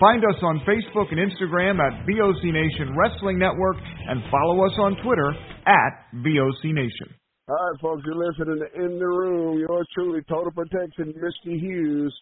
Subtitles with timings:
[0.00, 4.96] Find us on Facebook and Instagram at VOC Nation Wrestling Network and follow us on
[5.04, 5.30] Twitter
[5.66, 7.14] at VOC Nation.
[7.46, 9.58] All right, folks, you're listening to In the Room.
[9.58, 12.12] Yours truly, Total Protection, Misty Hughes,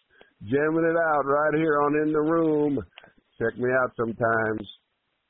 [0.43, 2.79] jamming it out right here on In the Room.
[3.41, 4.69] Check me out sometimes.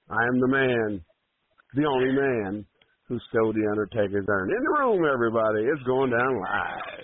[0.10, 1.02] I am the man,
[1.76, 2.66] the only man
[3.08, 4.50] who stole the Undertaker's urn.
[4.50, 5.64] In the room, everybody.
[5.64, 7.04] It's going down live.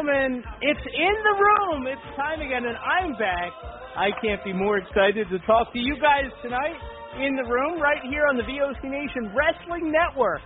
[0.00, 1.86] Gentlemen, it's in the room.
[1.86, 3.52] It's time again, and I'm back.
[3.96, 6.76] I can't be more excited to talk to you guys tonight
[7.20, 10.40] in the room right here on the VOC Nation Wrestling Network.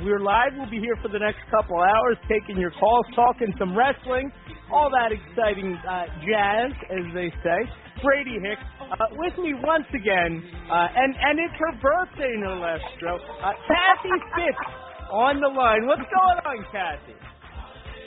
[0.00, 0.56] We're live.
[0.56, 4.32] We'll be here for the next couple hours, taking your calls, talking some wrestling,
[4.72, 7.60] all that exciting uh, jazz, as they say.
[8.02, 12.80] Brady Hicks uh, with me once again, uh, and and it's her birthday, no less.
[12.96, 13.20] Stro.
[13.20, 14.64] Uh, Kathy Fitz
[15.12, 15.86] on the line.
[15.86, 17.23] What's going on, Kathy?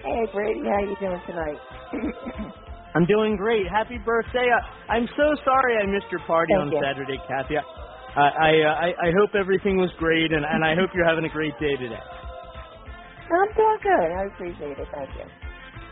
[0.08, 1.60] Hey, Brady, how you doing tonight?
[2.96, 3.68] I'm doing great.
[3.68, 4.48] Happy birthday.
[4.48, 6.80] Uh, I'm so sorry I missed your party Thank on you.
[6.82, 7.56] Saturday, Kathy.
[7.60, 11.26] I I, uh, I I hope everything was great, and, and I hope you're having
[11.26, 12.00] a great day today.
[12.00, 14.10] I'm doing good.
[14.16, 14.88] I appreciate it.
[14.96, 15.28] Thank you.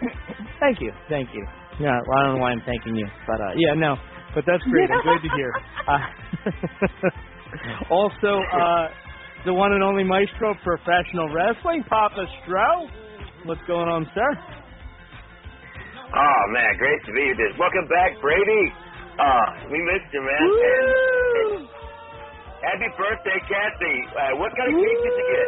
[0.63, 0.91] Thank you.
[1.09, 1.45] Thank you.
[1.81, 3.97] Yeah, well, I don't know why I'm thanking you, but uh, yeah, no,
[4.33, 4.89] but that's great.
[4.91, 5.51] I'm glad to hear.
[5.91, 5.99] Uh,
[7.91, 8.87] also, uh,
[9.43, 13.04] the one and only maestro of professional wrestling, Papa Stro.
[13.45, 14.29] What's going on, sir?
[16.09, 17.49] Oh man, great to be with you.
[17.61, 18.63] Welcome back, Brady.
[19.21, 20.41] Uh, we missed you, man.
[20.41, 20.89] And,
[21.45, 21.69] and
[22.65, 23.95] happy birthday, Kathy.
[24.17, 25.47] Uh, what kind of cake did you get?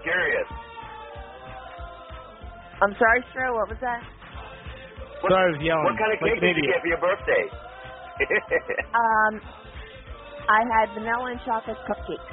[0.00, 0.48] Curious.
[2.80, 3.52] I'm sorry, Stro.
[3.52, 4.00] What was that?
[5.20, 5.84] What, Sorry, I was yelling.
[5.84, 7.44] What kind of cake an did you get for your birthday?
[8.94, 9.42] Um,
[10.48, 12.30] I had vanilla and chocolate cupcakes.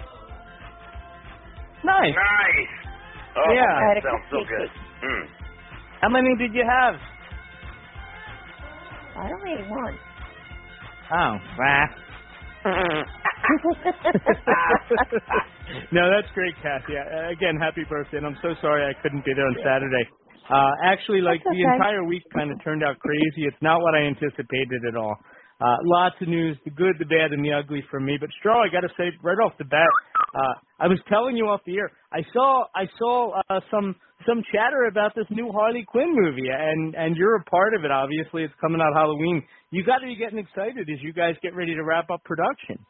[1.84, 2.14] Nice.
[2.14, 2.81] nice.
[3.38, 3.64] Oh, Yeah.
[3.64, 4.70] I had that a sounds so good.
[4.70, 5.04] cake.
[5.04, 5.26] Mm.
[6.02, 6.96] How many did you have?
[9.16, 9.98] I only ate one.
[11.14, 11.88] Oh, ah.
[15.92, 16.94] no, that's great, Kathy.
[16.98, 20.06] Uh, Again, happy birthday, and I'm so sorry I couldn't be there on Saturday.
[20.50, 23.46] Uh, actually, like That's the entire week kind of turned out crazy.
[23.48, 25.16] It's not what I anticipated at all.
[25.62, 28.18] Uh, lots of news, the good, the bad, and the ugly from me.
[28.20, 29.86] But Stro, I got to say right off the bat,
[30.34, 31.94] uh, I was telling you off the air.
[32.10, 33.94] I saw I saw uh, some
[34.26, 37.92] some chatter about this new Harley Quinn movie, and and you're a part of it.
[37.94, 39.46] Obviously, it's coming out Halloween.
[39.70, 42.82] You got to be getting excited as you guys get ready to wrap up production.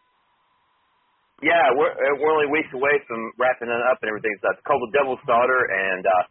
[1.43, 4.31] Yeah, we're uh, we're only weeks away from wrapping it up and everything.
[4.39, 6.23] So it's called The Devil's Daughter, and uh,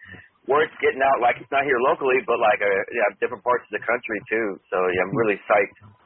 [0.49, 3.77] word's getting out like it's not here locally, but like uh, yeah, different parts of
[3.77, 4.57] the country too.
[4.73, 6.00] So yeah, I'm really psyched.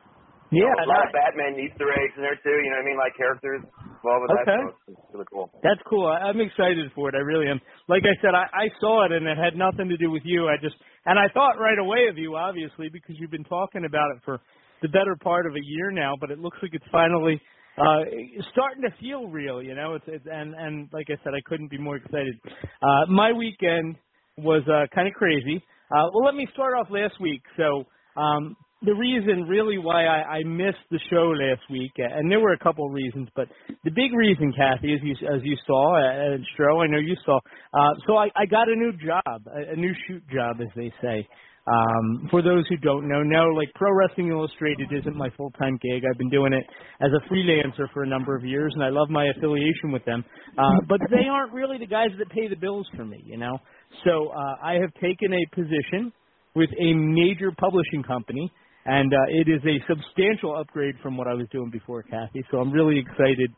[0.54, 2.56] Yeah, a lot of Batman Easter eggs in there too.
[2.62, 2.98] You know what I mean?
[2.98, 4.44] Like characters involved with Okay.
[4.46, 4.74] that.
[4.86, 5.50] So it's really cool.
[5.62, 6.06] That's cool.
[6.06, 7.14] I, I'm excited for it.
[7.14, 7.60] I really am.
[7.88, 10.48] Like I said, I, I saw it and it had nothing to do with you.
[10.48, 14.10] I just and I thought right away of you, obviously, because you've been talking about
[14.16, 14.40] it for
[14.82, 16.14] the better part of a year now.
[16.20, 17.40] But it looks like it's finally
[17.78, 18.04] uh
[18.52, 19.62] starting to feel real.
[19.62, 22.34] You know, it's, it's and and like I said, I couldn't be more excited.
[22.82, 23.96] Uh My weekend
[24.38, 25.62] was uh kind of crazy.
[25.90, 27.42] Uh Well, let me start off last week.
[27.56, 27.84] So.
[28.16, 32.52] um the reason really why I, I missed the show last week, and there were
[32.52, 33.48] a couple of reasons, but
[33.84, 37.16] the big reason, Kathy, as you as you saw, uh, and Stro, I know you
[37.25, 37.38] saw.
[37.72, 40.92] Uh, so I, I got a new job, a, a new shoot job, as they
[41.02, 41.26] say.
[41.66, 45.78] Um, for those who don't know, no, like Pro Wrestling Illustrated isn't my full time
[45.81, 46.02] gig.
[46.04, 46.64] I've been doing it
[47.00, 50.22] as a freelancer for a number of years, and I love my affiliation with them.
[50.58, 53.58] Uh, but they aren't really the guys that pay the bills for me, you know.
[54.04, 56.12] So uh, I have taken a position
[56.54, 58.52] with a major publishing company
[58.86, 62.44] and uh, it is a substantial upgrade from what I was doing before, Kathy.
[62.50, 63.50] So I'm really excited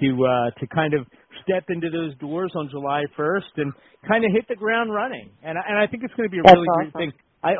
[0.00, 1.06] to uh, to kind of
[1.44, 3.72] step into those doors on July 1st and
[4.08, 5.30] kind of hit the ground running.
[5.42, 6.92] And I- and I think it's going to be a That's really awesome.
[6.92, 7.12] great thing.
[7.42, 7.52] I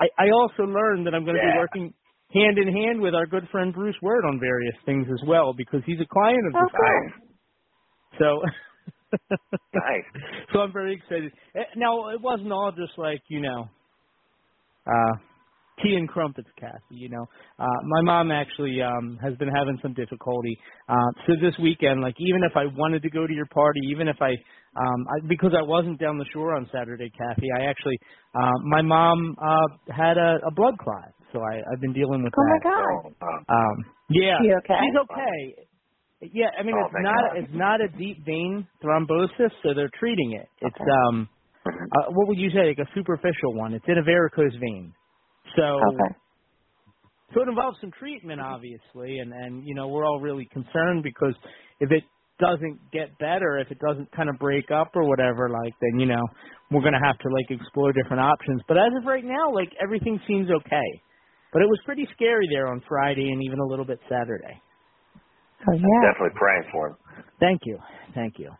[0.00, 1.92] I, I also learned that I'm going to be working
[2.32, 5.82] hand in hand with our good friend Bruce Wirt on various things as well because
[5.86, 6.70] he's a client of Oh, the
[8.18, 8.18] cool.
[8.18, 8.42] so.
[9.74, 10.04] Nice.
[10.52, 11.32] So I'm very excited.
[11.54, 13.68] Eh, Now it wasn't all just like you know,
[14.86, 15.12] uh,
[15.82, 16.80] tea and crumpets, Kathy.
[16.90, 17.24] You know,
[17.58, 20.56] uh, my mom actually um, has been having some difficulty.
[20.88, 24.08] Uh, so this weekend, like even if I wanted to go to your party, even
[24.08, 24.30] if I,
[24.76, 27.98] um, I because I wasn't down the shore on Saturday, Kathy, I actually,
[28.34, 32.32] uh, my mom uh, had a, a blood clot, so I, I've been dealing with
[32.36, 32.58] Oh my.
[32.62, 33.12] God.
[33.22, 34.80] Uh, Um, yeah, She okay?
[34.80, 35.68] she's okay.
[36.32, 37.36] Yeah, I mean Oh, it's not God.
[37.38, 40.48] it's not a deep vein thrombosis, so they're treating it.
[40.60, 40.76] It's
[41.08, 41.28] um,
[41.66, 43.74] uh, what would you say, like a superficial one?
[43.74, 44.92] It's in a varicose vein.
[45.56, 46.16] So Okay.
[47.34, 51.34] so it involves some treatment, obviously, and and you know we're all really concerned because
[51.80, 52.04] if it
[52.40, 56.06] doesn't get better, if it doesn't kind of break up or whatever, like then you
[56.06, 56.22] know
[56.70, 58.62] we're gonna have to like explore different options.
[58.68, 60.90] But as of right now, like everything seems okay.
[61.52, 64.62] But it was pretty scary there on Friday and even a little bit Saturday.
[65.68, 66.12] Oh yeah.
[66.12, 66.96] Definitely praying for him.
[67.40, 67.78] Thank you,
[68.14, 68.52] thank you.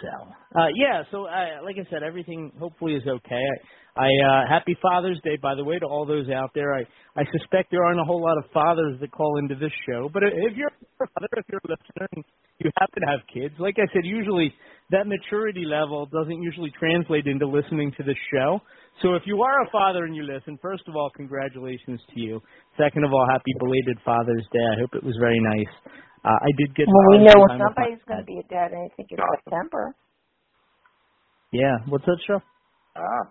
[0.00, 3.42] So, uh, yeah, so uh, like I said, everything hopefully is okay.
[3.96, 6.74] I, I uh, happy Father's Day, by the way, to all those out there.
[6.74, 6.82] I,
[7.16, 10.22] I suspect there aren't a whole lot of fathers that call into this show, but
[10.22, 12.24] if you're a father, if you're a listener, and
[12.58, 14.54] you happen to have kids, like I said, usually
[14.90, 18.60] that maturity level doesn't usually translate into listening to the show.
[19.02, 22.42] So if you are a father and you listen, first of all, congratulations to you.
[22.76, 24.64] Second of all, happy belated Father's Day.
[24.76, 25.92] I hope it was very nice.
[26.24, 26.86] Uh, I did get.
[26.88, 28.90] Well, we know spend time with my somebody's going to be a dad, and I
[28.96, 29.94] think it's September.
[31.52, 32.40] Yeah, what's that show?
[32.96, 33.24] Ah.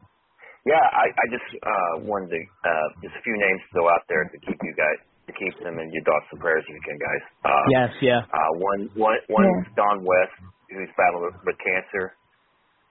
[0.66, 4.04] Yeah, I, I just uh, wanted to uh, just a few names to go out
[4.12, 6.84] there to keep you guys to keep them in your thoughts and prayers if you
[6.84, 7.24] can, guys.
[7.48, 8.22] Uh, Yes, yeah.
[8.28, 10.36] Uh, one one one is Don West,
[10.72, 12.16] who's battling with, with cancer.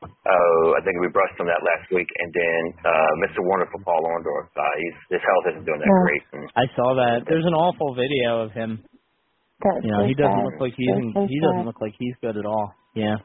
[0.05, 3.41] Oh, I think we brushed on that last week, and then uh, Mr.
[3.45, 4.49] Wonderful Paul Orndorff.
[4.53, 6.05] Uh, he's his health isn't doing that Yeah.
[6.05, 6.25] great.
[6.33, 7.25] And, I saw that.
[7.29, 8.85] There's an awful video of him.
[9.63, 10.45] That's You know, so he doesn't sad.
[10.45, 12.73] look like he's in, so he doesn't look like he's good at all.
[12.95, 13.17] Yeah.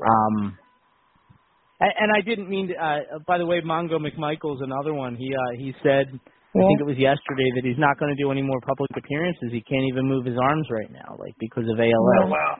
[0.00, 0.56] Um.
[1.80, 2.74] And, and I didn't mean to.
[2.74, 5.16] Uh, by the way, Mongo McMichael's another one.
[5.16, 8.30] He uh, he said, I think it was yesterday, that he's not going to do
[8.30, 9.50] any more public appearances.
[9.50, 11.92] He can't even move his arms right now, like because of ALS.
[12.22, 12.56] oh wow,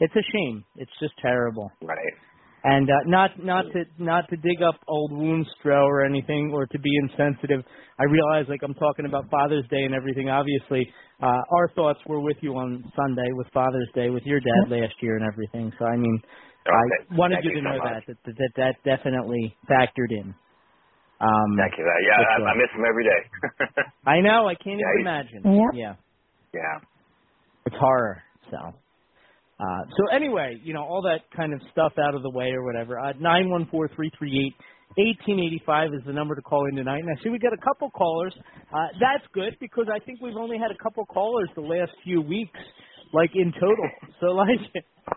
[0.00, 0.64] It's a shame.
[0.76, 1.70] It's just terrible.
[1.82, 2.14] right?
[2.68, 6.66] And uh, not not to not to dig up old wounds, Stro, or anything, or
[6.66, 7.62] to be insensitive.
[7.98, 10.28] I realize, like I'm talking about Father's Day and everything.
[10.28, 10.84] Obviously,
[11.22, 14.94] uh, our thoughts were with you on Sunday with Father's Day with your dad last
[15.00, 15.72] year and everything.
[15.78, 16.20] So I mean,
[16.68, 18.04] Oh, I wanted thank you you to so know much.
[18.08, 20.34] that, that that that definitely factored in.
[21.20, 21.84] Um, Thank you.
[21.84, 22.52] Uh, yeah, I.
[22.52, 23.20] I miss him every day.
[24.06, 24.46] I know.
[24.48, 25.42] I can't Yeah, even imagine.
[25.44, 25.72] Yeah.
[25.72, 25.94] yeah.
[26.54, 26.78] yeah.
[27.66, 28.22] It's horror.
[28.50, 28.58] So,
[29.60, 32.64] uh, so anyway, you know, all that kind of stuff out of the way or
[32.64, 32.98] whatever.
[32.98, 34.54] Uh, nine one four three three eight
[34.96, 36.98] 1885 is the number to call in tonight.
[37.00, 38.34] And I see we got a couple callers.
[38.72, 42.20] Uh, that's good because I think we've only had a couple callers the last few
[42.20, 42.58] weeks,
[43.12, 43.88] like in total.
[44.20, 44.58] So like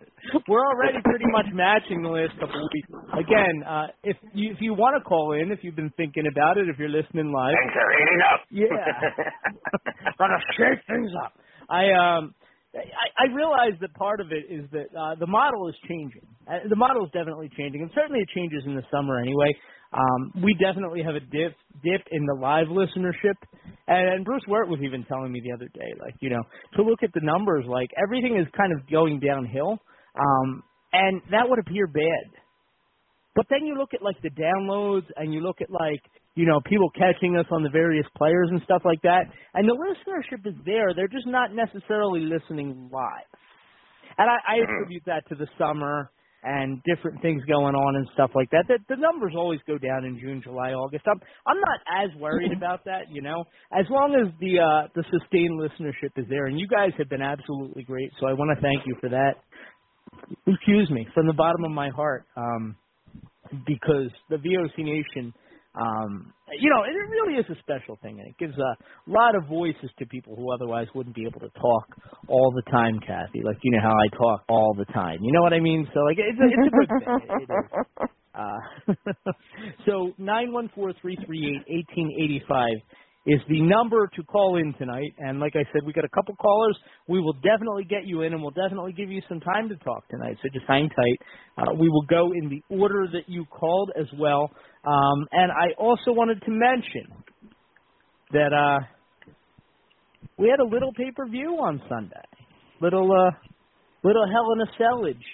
[0.48, 2.88] we're already pretty much matching the last couple of weeks.
[3.18, 6.60] Again, uh, if you if you want to call in, if you've been thinking about
[6.60, 8.42] it, if you're listening live, Things are heating up.
[8.52, 11.34] yeah, gonna shake things up.
[11.68, 12.36] I um.
[12.74, 16.24] I, I realize that part of it is that uh, the model is changing.
[16.48, 19.54] Uh, the model is definitely changing, and certainly it changes in the summer anyway.
[19.92, 21.52] Um, we definitely have a dip
[21.84, 23.36] dip in the live listenership,
[23.88, 26.42] and, and Bruce Wirt was even telling me the other day, like you know,
[26.78, 29.78] to look at the numbers, like everything is kind of going downhill,
[30.16, 30.64] um,
[30.94, 32.32] and that would appear bad.
[33.36, 36.02] But then you look at like the downloads, and you look at like
[36.36, 39.24] you know, people catching us on the various players and stuff like that.
[39.54, 40.94] And the listenership is there.
[40.96, 43.28] They're just not necessarily listening live.
[44.18, 46.12] And I, I attribute that to the summer
[46.44, 48.66] and different things going on and stuff like that.
[48.68, 51.06] That the numbers always go down in June, July, August.
[51.08, 53.44] I'm I'm not as worried about that, you know.
[53.72, 57.22] As long as the uh the sustained listenership is there and you guys have been
[57.22, 58.12] absolutely great.
[58.20, 59.36] So I want to thank you for that.
[60.48, 62.26] Excuse me, from the bottom of my heart.
[62.36, 62.76] Um
[63.68, 65.34] because the VOC Nation
[65.76, 68.76] um, you know, it really is a special thing, and it gives a
[69.08, 71.88] lot of voices to people who otherwise wouldn't be able to talk
[72.28, 73.42] all the time, Kathy.
[73.44, 75.20] Like you know how I talk all the time.
[75.22, 75.88] You know what I mean?
[75.94, 77.38] So like, it's a, it's a good thing.
[77.40, 78.10] It is.
[78.34, 78.94] Uh,
[79.86, 82.78] so nine one four three three eight eighteen eighty five
[83.26, 85.14] is the number to call in tonight.
[85.20, 86.78] And like I said, we got a couple callers.
[87.08, 90.08] We will definitely get you in, and we'll definitely give you some time to talk
[90.10, 90.38] tonight.
[90.42, 91.20] So just hang tight.
[91.58, 94.50] Uh, we will go in the order that you called as well.
[94.84, 97.08] Um, and I also wanted to mention
[98.32, 98.80] that uh,
[100.38, 102.16] we had a little pay per view on Sunday.
[102.82, 103.32] Little uh,
[104.04, 105.26] little Hell in a Cellage.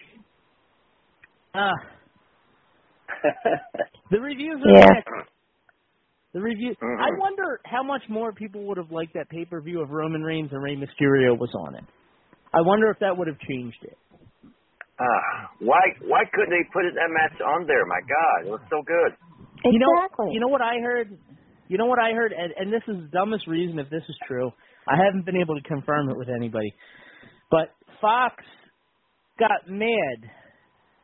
[1.56, 1.72] Ah.
[4.12, 4.90] the reviews are Yeah.
[4.96, 5.32] mixed.
[6.34, 6.76] The review.
[6.82, 10.22] I wonder how much more people would have liked that pay per view if Roman
[10.22, 11.84] Reigns and Rey Mysterio was on it.
[12.54, 13.98] I wonder if that would have changed it.
[15.00, 17.86] Ah, why why couldn't they put that match on there?
[17.86, 19.16] My God, it was so good.
[19.64, 21.18] You know, you know what I heard.
[21.68, 24.16] You know what I heard, and, and this is the dumbest reason if this is
[24.28, 24.52] true.
[24.88, 26.74] I haven't been able to confirm it with anybody,
[27.52, 28.36] but Fox
[29.38, 30.30] got mad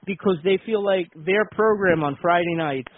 [0.06, 2.92] because they feel like their program on Friday nights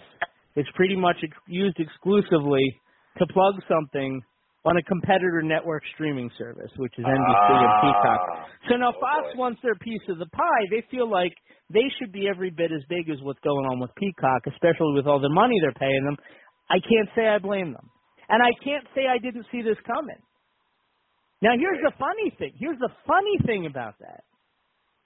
[0.54, 2.80] is pretty much ex- used exclusively
[3.18, 4.22] to plug something
[4.66, 8.20] on a competitor network streaming service, which is NBC and Peacock.
[8.34, 9.38] Ah, So now oh Fox boy.
[9.38, 10.64] wants their piece of the pie.
[10.70, 11.32] They feel like
[11.70, 15.06] they should be every bit as big as what's going on with Peacock, especially with
[15.06, 16.16] all the money they're paying them.
[16.68, 17.88] I can't say I blame them.
[18.28, 20.18] And I can't say I didn't see this coming.
[21.42, 22.52] Now here's the funny thing.
[22.58, 24.24] Here's the funny thing about that.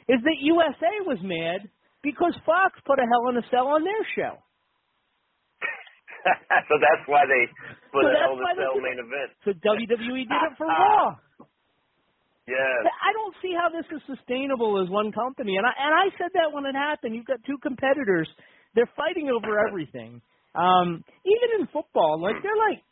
[0.09, 1.69] Is that USA was mad
[2.03, 4.41] because Fox put a Hell in a Cell on their show.
[6.69, 7.49] so that's why they
[7.93, 9.31] put So a that's Hell in why Cell main event.
[9.45, 11.17] So WWE did it for Raw.
[12.49, 12.83] Yes.
[12.91, 15.57] I don't see how this is sustainable as one company.
[15.57, 17.15] And I and I said that when it happened.
[17.15, 18.29] You've got two competitors.
[18.75, 20.21] They're fighting over everything.
[20.55, 22.83] Um, even in football, like they're like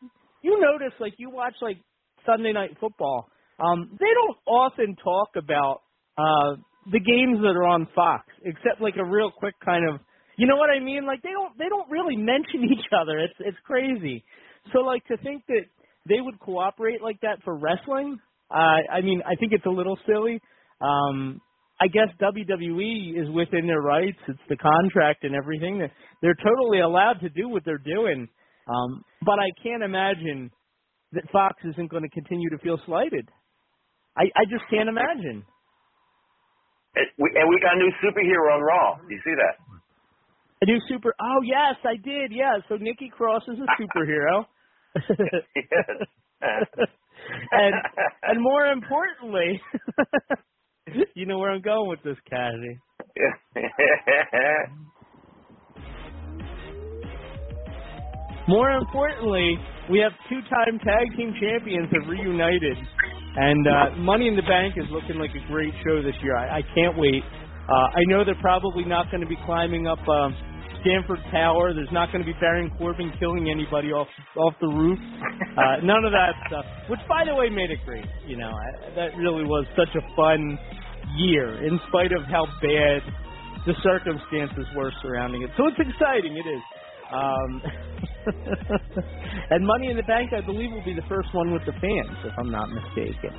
[0.43, 1.79] you notice like you watch like
[2.25, 3.29] Sunday night football.
[3.59, 5.83] Um, they don't often talk about
[6.17, 10.01] uh the games that are on Fox, except like a real quick kind of
[10.39, 11.05] you know what I mean?
[11.05, 13.19] Like they don't they don't really mention each other.
[13.19, 14.25] It's it's crazy.
[14.73, 15.67] So like to think that
[16.09, 18.19] they would cooperate like that for wrestling,
[18.51, 20.41] uh, I mean, I think it's a little silly.
[20.81, 21.41] Um,
[21.81, 24.19] I guess WWE is within their rights.
[24.27, 25.79] It's the contract and everything.
[26.23, 28.29] They're- totally allowed to do what they're doing.
[28.67, 30.51] Um, but I can't imagine
[31.13, 33.29] that Fox isn't going to continue to feel slighted.
[34.17, 35.45] I, I just can't imagine.
[36.97, 38.97] And we, and we got a new superhero on Raw.
[39.09, 39.68] You see that?
[40.61, 41.15] A new super.
[41.21, 42.33] Oh yes, I did.
[42.33, 42.59] Yeah.
[42.69, 44.45] So Nikki Cross is a superhero.
[47.53, 47.75] and
[48.23, 49.61] and more importantly,
[51.15, 52.81] you know where I'm going with this, Cassie.
[58.49, 59.59] More importantly,
[59.91, 62.79] we have two-time tag team champions have reunited,
[63.37, 66.35] and uh, Money in the Bank is looking like a great show this year.
[66.35, 67.23] I, I can't wait.
[67.69, 70.31] Uh, I know they're probably not going to be climbing up uh,
[70.81, 71.75] Stamford Tower.
[71.75, 74.99] There's not going to be Baron Corbin killing anybody off off the roof.
[75.57, 76.65] Uh, none of that stuff.
[76.89, 78.07] Which, by the way, made it great.
[78.27, 80.59] You know, I, that really was such a fun
[81.17, 83.03] year, in spite of how bad
[83.67, 85.51] the circumstances were surrounding it.
[85.57, 86.37] So it's exciting.
[86.37, 86.63] It is.
[87.13, 87.63] Um,
[89.51, 92.17] and Money in the Bank, I believe, will be the first one with the fans,
[92.25, 93.35] if I'm not mistaken.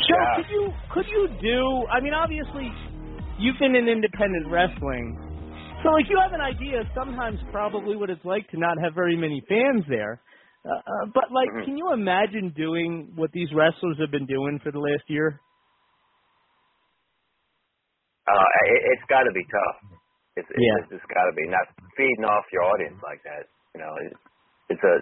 [0.00, 0.36] So Yeah.
[0.36, 1.86] could you could you do?
[1.90, 2.70] I mean, obviously,
[3.38, 5.16] you've been in independent wrestling,
[5.82, 9.16] so like you have an idea sometimes probably what it's like to not have very
[9.16, 10.22] many fans there.
[10.64, 11.64] Uh, uh, but like, Mhm.
[11.64, 15.40] can you imagine doing what these wrestlers have been doing for the last year?
[18.28, 19.98] Uh, it, it's got to be tough.
[20.36, 20.78] It's, it's, Yeah.
[20.78, 23.46] it's just got to be not feeding off your audience like that.
[23.74, 24.12] You know, it,
[24.70, 24.96] it's a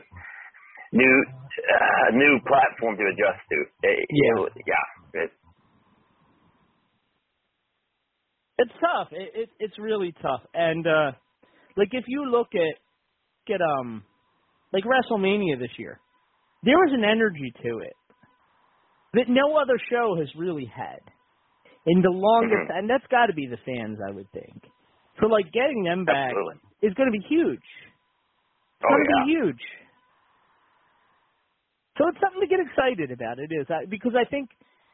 [0.93, 3.59] new uh, new platform to adjust to.
[3.83, 4.45] It, Yeah.
[4.47, 5.23] it, yeah.
[5.25, 5.33] It,
[8.59, 9.09] It's tough.
[9.13, 10.43] It, it it's really tough.
[10.55, 11.13] And uh
[11.77, 12.79] like if you look at
[13.47, 14.05] get um
[14.73, 16.01] like WrestleMania this year,
[16.65, 17.95] there was an energy to it
[19.15, 21.01] that no other show has really had.
[21.87, 22.69] In the longest Mhm.
[22.71, 24.63] and that's got to be the fans, I would think.
[25.21, 26.61] So like getting them back Absolutely.
[26.83, 27.63] is going to be huge.
[28.81, 29.25] It's Oh, going to yeah.
[29.25, 29.63] be huge.
[31.99, 33.39] So it's something to get excited about.
[33.39, 34.49] It is I, because I think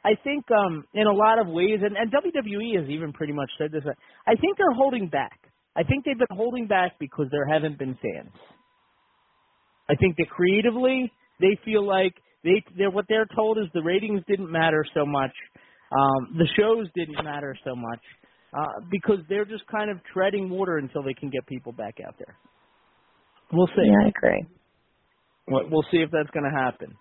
[0.05, 3.51] I think um in a lot of ways, and, and WWE has even pretty much
[3.59, 3.85] said this.
[4.27, 5.39] I think they're holding back.
[5.77, 8.35] I think they've been holding back because there haven't been fans.
[9.89, 12.15] I think that creatively they feel like
[12.45, 15.33] they they're what they're told is the ratings didn't matter so much,
[15.93, 18.01] um, the shows didn't matter so much
[18.57, 22.15] uh, because they're just kind of treading water until they can get people back out
[22.19, 22.37] there.
[23.53, 23.85] We'll see.
[23.85, 24.47] Yeah, I agree.
[25.51, 26.95] We'll we'll see if that's going to happen.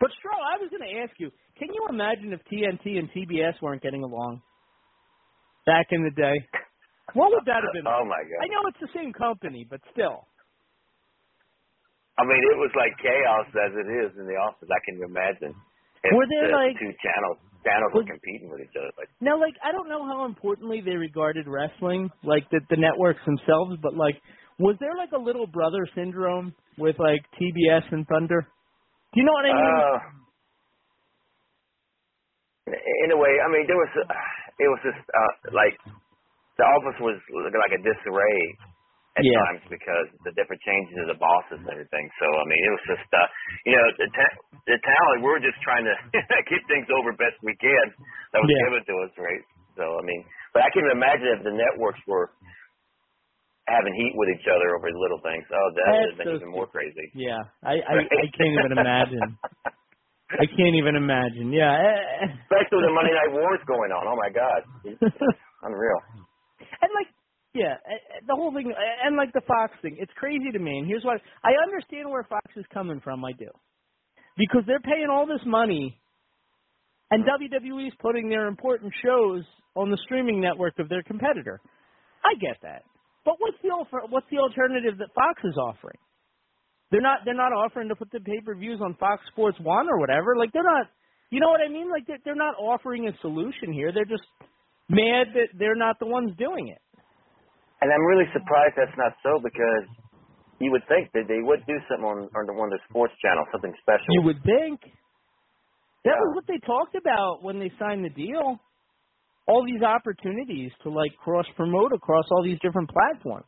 [0.00, 3.60] But Stro, I was going to ask you, can you imagine if TNT and TBS
[3.60, 4.42] weren't getting along
[5.66, 6.38] back in the day?
[7.14, 7.84] What would that have been?
[7.84, 7.94] Like?
[7.98, 8.40] Oh my god.
[8.44, 10.28] I know it's the same company, but still.
[12.18, 14.68] I mean, it was like chaos as it is in the office.
[14.70, 15.54] I can imagine.
[16.02, 18.90] If Were there, the like- two channels channels Was- were competing with each other?
[18.96, 23.18] Like, Now, like, I don't know how importantly they regarded wrestling, like the the networks
[23.26, 24.14] themselves, but like,
[24.58, 28.46] was there like a little brother syndrome with like TBS and Thunder?
[29.14, 29.84] Do you know what I mean?
[29.84, 29.98] uh,
[32.68, 34.14] in a way, I mean, there was uh,
[34.60, 35.76] it was just uh, like
[36.58, 38.42] the office was like a disarray
[39.18, 39.46] at Yeah.
[39.46, 42.06] times because the different changes of the bosses and everything.
[42.20, 43.28] So I mean, it was just uh,
[43.68, 44.38] you know the ta-
[44.68, 45.24] the talent.
[45.24, 45.96] We're just trying to
[46.52, 47.86] get things over best we can.
[48.32, 48.66] That was Yeah.
[48.68, 49.44] given to us, right?
[49.76, 50.22] So I mean,
[50.54, 52.32] but I can imagine if the networks were
[53.68, 55.44] having heat with each other over little things.
[55.52, 57.12] Oh, that would have been so even more crazy.
[57.14, 59.36] Yeah, I I, I can't even imagine.
[60.32, 61.52] I can't even imagine.
[61.52, 61.72] Yeah.
[61.72, 64.04] eh, Especially with the Monday Night Wars going on.
[64.08, 64.60] Oh my God,
[65.62, 66.00] unreal.
[66.82, 67.08] and like
[67.54, 70.58] yeah eh, eh, the whole thing eh, and like the fox thing it's crazy to
[70.58, 73.48] me and here's why i understand where fox is coming from i do
[74.36, 75.98] because they're paying all this money
[77.10, 79.42] and wwe's putting their important shows
[79.74, 81.58] on the streaming network of their competitor
[82.22, 82.82] i get that
[83.28, 83.68] but what's the
[84.08, 86.00] what's the alternative that fox is offering
[86.90, 89.88] they're not they're not offering to put the pay per views on fox sports one
[89.92, 90.88] or whatever like they're not
[91.30, 94.24] you know what i mean like they're, they're not offering a solution here they're just
[94.88, 96.80] mad that they're not the ones doing it
[97.82, 99.86] And I'm really surprised that's not so because
[100.60, 103.14] you would think that they would do something on, on the, one of the sports
[103.22, 104.08] channels, something special.
[104.10, 104.80] You would think.
[106.04, 106.20] That Yeah.
[106.26, 108.58] was what they talked about when they signed the deal.
[109.48, 113.46] All these opportunities to like cross promote across all these different platforms.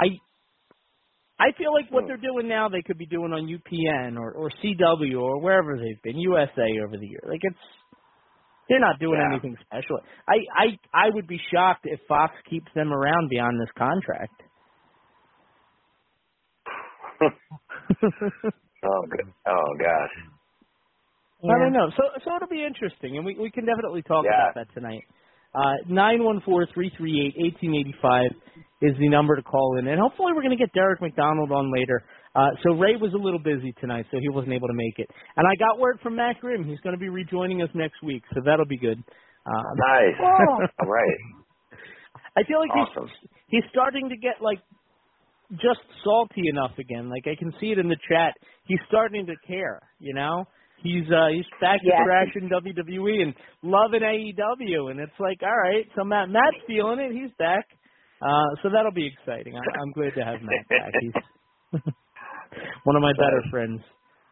[0.00, 0.06] I
[1.38, 2.08] I feel like what Hmm.
[2.08, 6.02] they're doing now they could be doing on UPN or, or CW or wherever they've
[6.02, 7.20] been, USA over the year.
[7.28, 7.56] Like it's
[8.68, 9.26] they're not doing Yeah.
[9.26, 9.98] anything special.
[10.28, 10.66] I, I
[11.06, 14.42] I would be shocked if Fox keeps them around beyond this contract.
[18.84, 19.34] oh, good.
[19.48, 20.33] oh gosh.
[21.44, 21.90] I don't know.
[21.96, 24.50] So so it'll be interesting, and we we can definitely talk Yeah.
[24.52, 25.02] about that tonight.
[25.54, 28.30] Uh, nine one four three three eight eighteen eighty five
[28.82, 31.72] is the number to call in, and hopefully we're going to get Derek McDonald on
[31.72, 32.02] later.
[32.34, 35.08] Uh, so Ray was a little busy tonight, so he wasn't able to make it.
[35.36, 38.24] And I got word from Matt Grimm; he's going to be rejoining us next week,
[38.34, 38.98] so that'll be good.
[39.46, 40.16] Um, Nice.
[40.20, 40.66] Oh.
[40.84, 41.18] All right.
[42.36, 43.06] I feel like Awesome.
[43.06, 43.30] he's
[43.62, 44.58] he's starting to get like
[45.52, 47.08] just salty enough again.
[47.10, 48.34] Like I can see it in the chat.
[48.66, 50.46] He's starting to care, you know?
[50.84, 52.04] He's uh he's back to Yes.
[52.06, 57.10] trashing WWE and loving AEW and it's like, all right, so Matt Matt's feeling it,
[57.12, 57.64] he's back.
[58.20, 59.56] Uh so that'll be exciting.
[59.56, 60.92] I I'm glad to have Matt back.
[61.00, 61.12] He's
[62.84, 63.80] one of my better friends.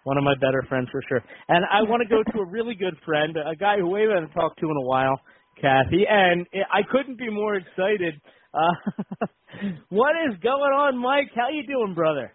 [0.05, 1.23] One of my better friends for sure.
[1.49, 4.31] And I want to go to a really good friend, a guy who we haven't
[4.33, 5.21] talked to in a while,
[5.61, 8.21] Kathy, and I couldn't be more excited.
[8.53, 9.27] Uh,
[9.91, 11.31] what is going on, Mike?
[11.37, 12.33] How you doing, brother?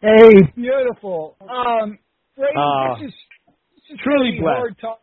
[0.00, 1.36] Hey, beautiful.
[1.40, 1.98] Um,
[2.36, 3.14] Brady, Uh, this is,
[3.76, 4.56] this is truly blessed.
[4.58, 5.00] hard talk.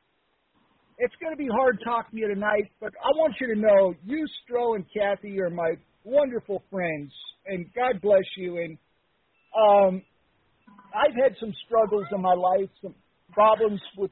[0.97, 3.93] It's going to be hard talking to you tonight, but I want you to know
[4.03, 7.11] you, Stro, and Kathy are my wonderful friends,
[7.45, 8.57] and God bless you.
[8.57, 8.77] And
[9.55, 10.01] um,
[10.93, 12.95] I've had some struggles in my life, some
[13.33, 14.11] problems with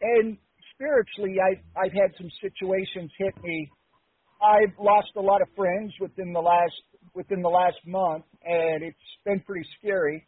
[0.00, 0.36] and
[0.74, 3.70] spiritually, I've I've had some situations hit me.
[4.42, 6.74] I've lost a lot of friends within the last
[7.14, 10.26] within the last month, and it's been pretty scary.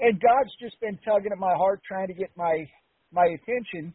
[0.00, 2.68] And God's just been tugging at my heart, trying to get my
[3.12, 3.92] my attention.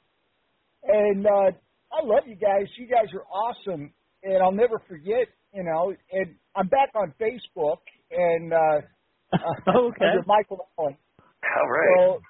[0.83, 1.51] And uh,
[1.93, 2.67] I love you guys.
[2.77, 5.27] You guys are awesome, and I'll never forget.
[5.53, 7.77] You know, and I'm back on Facebook,
[8.11, 8.57] and uh,
[9.33, 10.05] uh, okay.
[10.05, 10.97] under Michael Allen.
[11.19, 11.97] All right.
[11.99, 12.21] So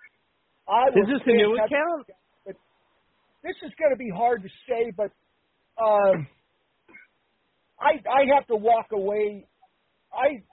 [0.67, 1.71] I Is this a new account?
[1.99, 2.55] with you guys, But
[3.43, 5.11] this is going to be hard to say, but
[5.81, 6.27] um,
[7.79, 9.47] I I have to walk away.
[10.13, 10.43] I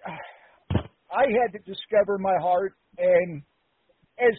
[1.12, 3.42] I had to discover my heart, and
[4.18, 4.34] as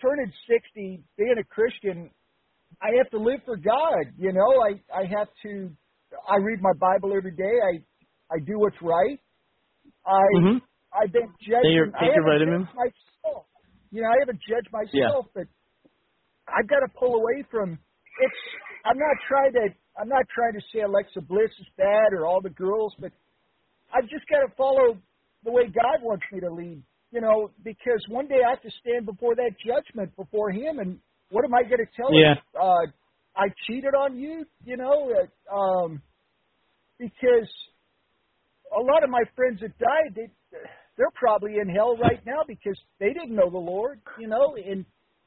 [0.00, 2.10] turning sixty, being a Christian,
[2.82, 4.12] I have to live for God.
[4.16, 5.70] You know, I I have to.
[6.28, 7.44] I read my Bible every day.
[7.44, 9.20] I I do what's right.
[10.06, 10.62] I Mhm.
[10.92, 11.72] I've been judging.
[11.72, 12.68] your- I take your vitamins?
[12.74, 13.46] myself.
[13.90, 15.46] You know, I haven't judged myself, but
[16.48, 17.78] I've got to pull away from.
[18.20, 18.40] It's.
[18.84, 19.74] I'm not trying to.
[19.98, 23.12] I'm not trying to say Alexa Bliss is bad or all the girls, but
[23.94, 24.98] I've just got to follow
[25.44, 26.82] the way God wants me to lead.
[27.10, 30.98] You know, because one day I have to stand before that judgment before Him, and
[31.30, 32.34] what am I going to tell Yeah.
[32.34, 32.38] Him?
[32.60, 32.86] Uh,
[33.36, 34.44] I cheated on you.
[34.64, 36.02] You know, uh, um,
[36.98, 37.48] because
[38.76, 40.28] a lot of my friends that died, they
[40.98, 44.00] they're probably in hell right now because they didn't know the Lord.
[44.18, 44.84] You know, and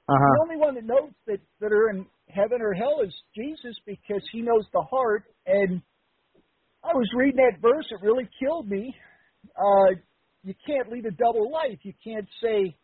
[0.10, 0.36] Uh-huh.
[0.36, 4.22] the only one that knows that that are in heaven or hell is Jesus because
[4.32, 5.24] He knows the heart.
[5.48, 5.82] And
[6.84, 8.96] I was reading that verse; it really killed me.
[9.58, 9.96] Uh,
[10.44, 11.80] you can't lead a double life.
[11.84, 12.76] You can't say,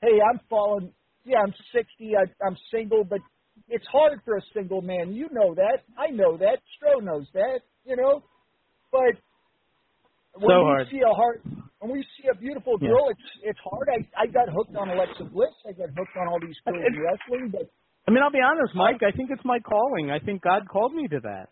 [0.00, 0.92] "Hey, I'm falling.
[1.24, 2.16] Yeah, I'm 60.
[2.16, 3.20] I, I'm single, but
[3.68, 5.12] it's hard for a single man.
[5.12, 5.84] You know that.
[5.98, 6.58] I know that.
[6.76, 7.60] Stro knows that.
[7.84, 8.22] You know,
[8.90, 9.14] but
[10.34, 10.88] when So we hard.
[10.90, 11.42] see a heart,
[11.80, 12.88] when we see a beautiful Yeah.
[12.88, 13.88] girl, it's it's hard.
[13.88, 15.52] I I got hooked on Alexa Bliss.
[15.68, 17.68] I got hooked on all these girls in wrestling, but
[18.08, 19.02] I mean, I'll be honest, Mike.
[19.02, 20.10] I think it's my calling.
[20.10, 21.50] I think God called me to that.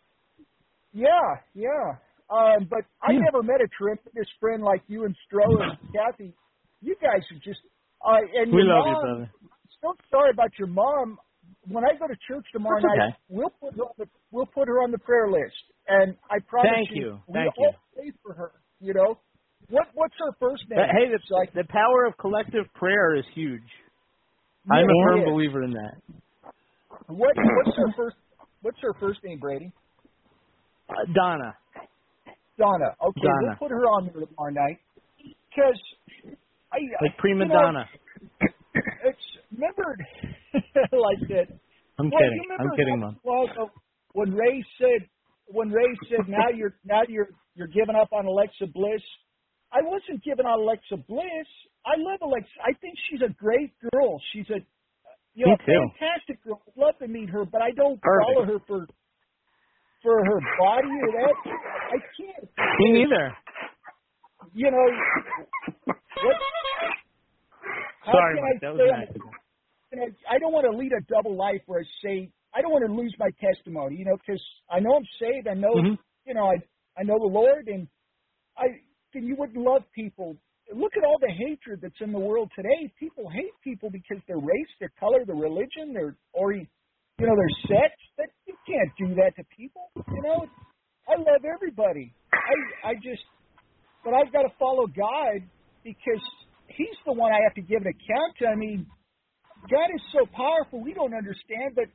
[0.92, 1.08] Yeah,
[1.54, 1.98] yeah.
[2.30, 3.20] Um, but I Yeah.
[3.24, 6.34] never met a tremendous friend like you and Stro and Kathy.
[6.80, 7.60] You guys are just.
[8.04, 9.30] Uh, and We your love you, mom, brother.
[9.82, 11.18] So sorry about your mom.
[11.68, 14.68] When I go to church tomorrow That's night, we'll put her on the we'll put
[14.68, 15.56] her on the prayer list,
[15.88, 17.20] and I promise Thank you, you.
[17.26, 18.52] we Thank all pray for her.
[18.80, 19.18] You know,
[19.68, 20.78] what what's her first name?
[20.78, 23.62] But, hey, the, So the power of collective prayer is huge.
[24.66, 26.00] Yeah, I'm a firm believer in that.
[27.08, 28.16] What what's her first
[28.62, 29.72] what's her first name, Brady?
[30.90, 31.56] Uh, Donna.
[32.58, 32.96] Donna.
[33.02, 33.40] Okay, Donna.
[33.40, 34.78] we'll put her on there tomorrow night
[35.50, 35.80] because
[36.72, 37.86] I Like prima you know, donna.
[39.04, 39.18] It's
[39.52, 39.96] remember
[40.92, 41.48] like that.
[41.98, 42.42] I'm Well, kidding.
[42.58, 43.16] I'm kidding, Mom.
[43.24, 43.70] ago
[44.12, 45.08] When Ray said
[45.46, 49.02] when Ray said now you're now you're you're giving up on Alexa Bliss,
[49.72, 51.48] I wasn't giving up on Alexa Bliss.
[51.86, 52.50] I love Alexa.
[52.62, 54.20] I think she's a great girl.
[54.32, 54.60] She's a
[55.34, 56.62] you know fantastic girl.
[56.68, 58.26] I'd love to meet her, but I don't Perfect.
[58.28, 58.86] follow her for
[60.02, 61.34] for her body or that.
[61.46, 62.78] I can't.
[62.80, 63.34] Me neither.
[64.54, 64.86] You know
[66.24, 66.36] what?
[68.04, 68.56] How Sorry, can Mike.
[68.56, 69.34] I That was say an I'm- accident.
[69.92, 72.72] you know, I don't want to lead a double life where I say I don't
[72.72, 75.46] want to lose my testimony, you know, because I know I'm saved.
[75.46, 75.98] I know, Mhm.
[76.26, 76.56] you know, I
[76.96, 77.86] I know the Lord, and
[78.56, 78.80] I
[79.14, 80.36] and you wouldn't love people.
[80.72, 82.88] Look at all the hatred that's in the world today.
[82.98, 86.66] People hate people because their race, their color, their religion, their or you
[87.18, 87.94] know their sex.
[88.18, 88.30] That
[88.70, 89.90] can't do that to people.
[89.96, 90.46] You know,
[91.08, 92.14] I love everybody.
[92.32, 93.22] I I just,
[94.04, 95.42] but I've got to follow God
[95.84, 96.22] because
[96.68, 98.46] He's the one I have to give an account to.
[98.46, 98.86] I mean,
[99.68, 101.86] God is so powerful we don't understand, but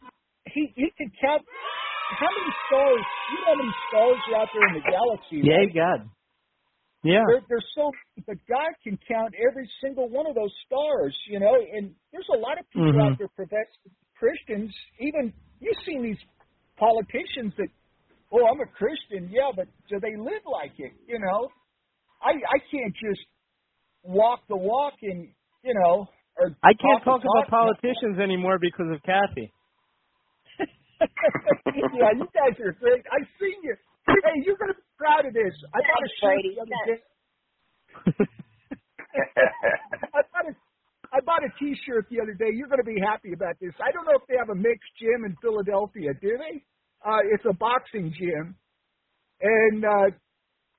[0.52, 1.44] He He can count
[2.20, 3.04] how many stars.
[3.32, 5.40] You know how many stars are out there in the galaxy?
[5.48, 5.72] Right?
[5.74, 6.10] God.
[7.04, 7.22] Yeah.
[7.30, 7.92] There, there's so,
[8.26, 11.54] but God can count every single one of those stars, you know.
[11.54, 13.12] And there's a lot of people Mhm.
[13.12, 13.70] out there profess
[14.18, 14.74] Christians.
[15.00, 16.18] Even you've seen these
[16.78, 17.68] politicians that,
[18.32, 20.94] oh, I'm a Christian, yeah, but do they live like it?
[21.08, 21.50] You know,
[22.22, 23.26] I I can't just
[24.04, 25.30] walk the walk and
[25.64, 26.08] you know,
[26.38, 27.52] or I can't talk talk about talk.
[27.80, 29.52] politicians anymore because of Kathy.
[31.02, 33.06] yeah, you guys are great.
[33.12, 33.76] I seen you.
[34.08, 35.54] Hey, you're gonna be proud of this.
[35.74, 37.02] I bought a Thanks, shirt the other day.
[40.14, 40.52] I bought a
[41.16, 42.52] I bought a T-shirt the other day.
[42.52, 43.72] You're going to be happy about this.
[43.80, 46.12] I don't know if they have a mixed gym in Philadelphia.
[46.20, 46.60] Do they?
[47.00, 48.56] Uh, it's a boxing gym,
[49.40, 50.10] and uh,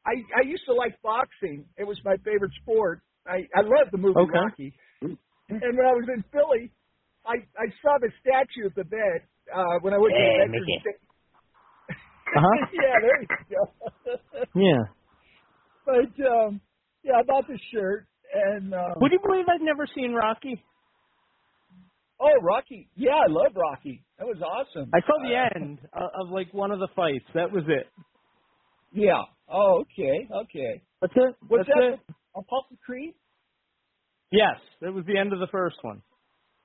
[0.05, 1.65] I I used to like boxing.
[1.79, 3.01] It was my favorite sport.
[3.27, 4.39] I I love the movie Okay.
[4.39, 4.75] Rocky.
[5.49, 6.73] And when I was in Philly,
[7.25, 10.67] I I saw the statue of the vet uh, when I went to the Veterans
[10.67, 10.83] Mickey.
[10.85, 10.99] Day.
[12.37, 12.67] Uh-huh.
[12.75, 13.63] yeah, there you go.
[14.55, 14.83] Yeah.
[15.87, 16.61] but um,
[17.05, 20.65] yeah, I bought the shirt, and um, Would you believe I've never seen Rocky?
[22.21, 22.91] Oh, Rocky.
[22.97, 24.05] Yeah, I love Rocky.
[24.19, 24.95] That was awesome.
[24.95, 27.27] I saw the Uh, end of, of like one of the fights.
[27.35, 27.89] That was it.
[28.93, 29.23] Yeah.
[29.49, 30.29] Oh, okay.
[30.33, 30.83] Okay.
[31.03, 31.37] That's it.
[31.49, 31.85] What's That's that?
[31.95, 32.01] it.
[32.37, 33.15] Apollo Creed?
[34.33, 36.03] Yes, that was the end of the first one.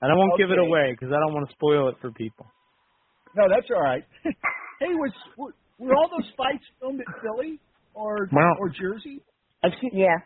[0.02, 2.48] And I won't give it away because I don't want to spoil it for people.
[3.36, 4.04] No, that's all right.
[4.24, 7.60] hey, was were, were all those fights filmed at Philly
[7.94, 8.56] or Wow.
[8.56, 9.24] or Jersey?
[9.64, 10.18] I've seen Yeah.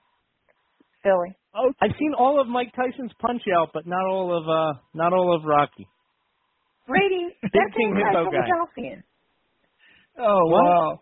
[1.05, 1.37] Philly.
[1.53, 5.13] Oh, I've seen all of Mike Tyson's Punch Out, but not all of uh not
[5.13, 5.87] all of Rocky.
[6.87, 9.03] Brady, that's King Hippo anti-Philadelphian.
[10.17, 11.01] Oh wow.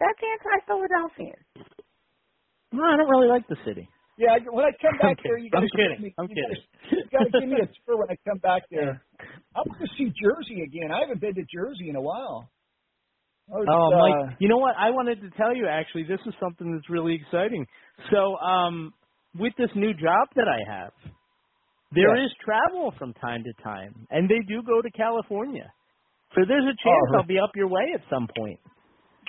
[0.00, 1.38] That's anti-Philadelphian.
[2.72, 3.88] No, I don't really like the city.
[4.18, 6.02] Yeah, when I come back there, you got I'm to kidding.
[6.02, 6.62] Me, I'm you kidding.
[6.90, 9.02] Gotta, you got to give me a tour when I come back there.
[9.54, 10.90] I want to see Jersey again.
[10.92, 12.48] I haven't been to Jersey in a while.
[13.48, 14.74] Was, Oh, uh, you know what?
[14.78, 16.04] I wanted to tell you actually.
[16.04, 17.66] This is something that's really exciting.
[18.10, 18.94] So, um,
[19.34, 20.92] with this new job that I have,
[21.92, 25.72] there is travel from time to time, and they do go to California.
[26.34, 27.18] So there's a oh, chance Oh.
[27.18, 28.58] I'll be up your way at some point.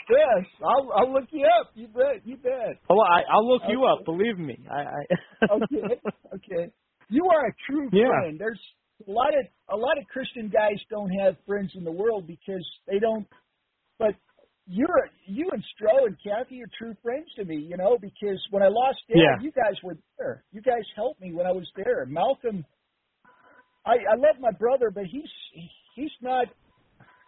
[0.09, 1.71] Yes, I'll I'll look you up.
[1.73, 2.21] You bet.
[2.25, 2.79] You bet.
[2.89, 4.05] Oh, I, I'll look you up.
[4.05, 4.57] Believe me.
[4.71, 4.81] I.
[4.81, 6.01] I okay.
[6.35, 6.71] Okay.
[7.09, 8.07] You are a true Yeah.
[8.07, 8.39] friend.
[8.39, 8.59] There's
[9.07, 12.65] a lot of a lot of Christian guys don't have friends in the world because
[12.87, 13.27] they don't.
[13.97, 14.15] But
[14.67, 17.55] you're you and Stro and Kathy are true friends to me.
[17.57, 19.41] You know because when I lost Dad, Yeah.
[19.41, 20.43] you guys were there.
[20.51, 22.05] You guys helped me when I was there.
[22.05, 22.65] Malcolm.
[23.85, 25.29] I I love my brother, but he's
[25.95, 26.47] he's not.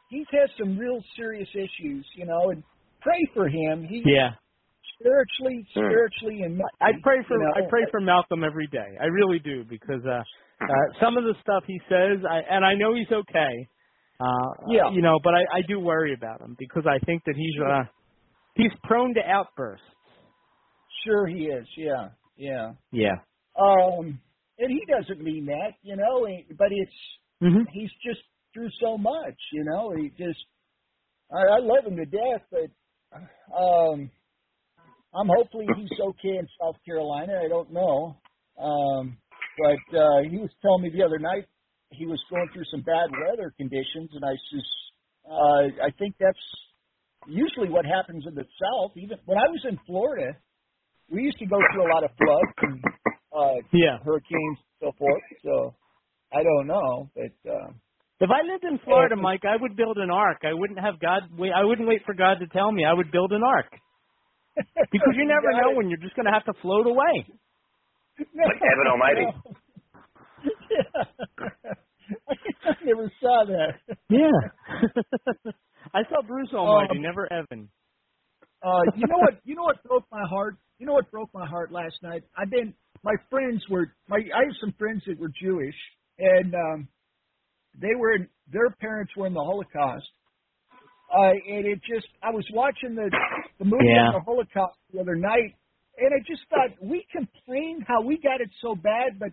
[0.10, 2.64] He has some real serious issues, you know, and
[3.02, 3.84] pray for him.
[3.84, 4.32] He yeah.
[5.00, 8.98] spiritually, spiritually, and I pray for you know, I pray for Malcolm every day.
[9.00, 10.24] I really do because uh,
[10.64, 10.66] uh
[11.00, 13.68] some of the stuff he says, I and I know he's okay.
[14.20, 14.92] Uh Yeah.
[14.92, 17.84] you know, but I I do worry about him because I think that he's uh
[18.56, 19.86] he's prone to outbursts.
[21.06, 21.68] Sure, he is.
[21.78, 22.74] Yeah, yeah.
[22.92, 23.18] Yeah.
[23.60, 24.22] Um,
[24.60, 26.28] and he doesn't mean that, you know.
[26.58, 26.92] But it's
[27.44, 27.68] Mhm.
[27.74, 28.22] he's just
[28.54, 29.94] through so much, you know.
[29.96, 30.46] He just
[31.32, 34.12] I, I love him to death, but um,
[35.14, 37.42] I'm hopefully he's okay in South Carolina.
[37.46, 38.22] I don't know,
[38.60, 39.18] um,
[39.58, 41.48] but uh, he was telling me the other night
[41.92, 44.66] he was going through some bad weather conditions, and I says
[45.30, 46.46] uh, I think that's
[47.28, 48.92] usually what happens in the South.
[48.96, 50.38] Even when I was in Florida,
[51.12, 52.84] we used to go through a lot of floods and
[53.36, 53.98] uh, Yeah.
[54.04, 55.24] hurricanes and so forth.
[55.44, 55.76] So
[56.34, 57.70] I don't know, but uh,
[58.20, 59.22] If I lived in Florida, Yeah.
[59.22, 60.40] Mike, I would build an ark.
[60.44, 62.84] I wouldn't have God wait I wouldn't wait for God to tell me.
[62.86, 63.72] I would build an ark.
[64.92, 65.78] Because you never got know it.
[65.78, 67.16] when you're just going to have to float away.
[68.20, 69.26] Like Evan Almighty.
[72.30, 73.98] I never saw that.
[74.10, 75.52] Yeah.
[75.94, 77.70] I saw Bruce Almighty, Um, never Evan.
[78.64, 79.40] Uh, you know what?
[79.44, 80.58] You know what broke my heart?
[80.80, 82.24] You know what broke my heart last night?
[82.38, 82.74] I've been.
[83.04, 83.94] My friends were.
[84.08, 85.76] My I have some friends that were Jewish,
[86.20, 86.88] and um,
[87.80, 88.14] they were.
[88.16, 90.08] In, their parents were in the Holocaust.
[91.14, 92.08] Uh, and it just.
[92.24, 93.10] I was watching the
[93.60, 94.08] the movie Yeah.
[94.08, 95.56] on the Holocaust the other night,
[95.98, 99.30] and I just thought we complain how we got it so bad, but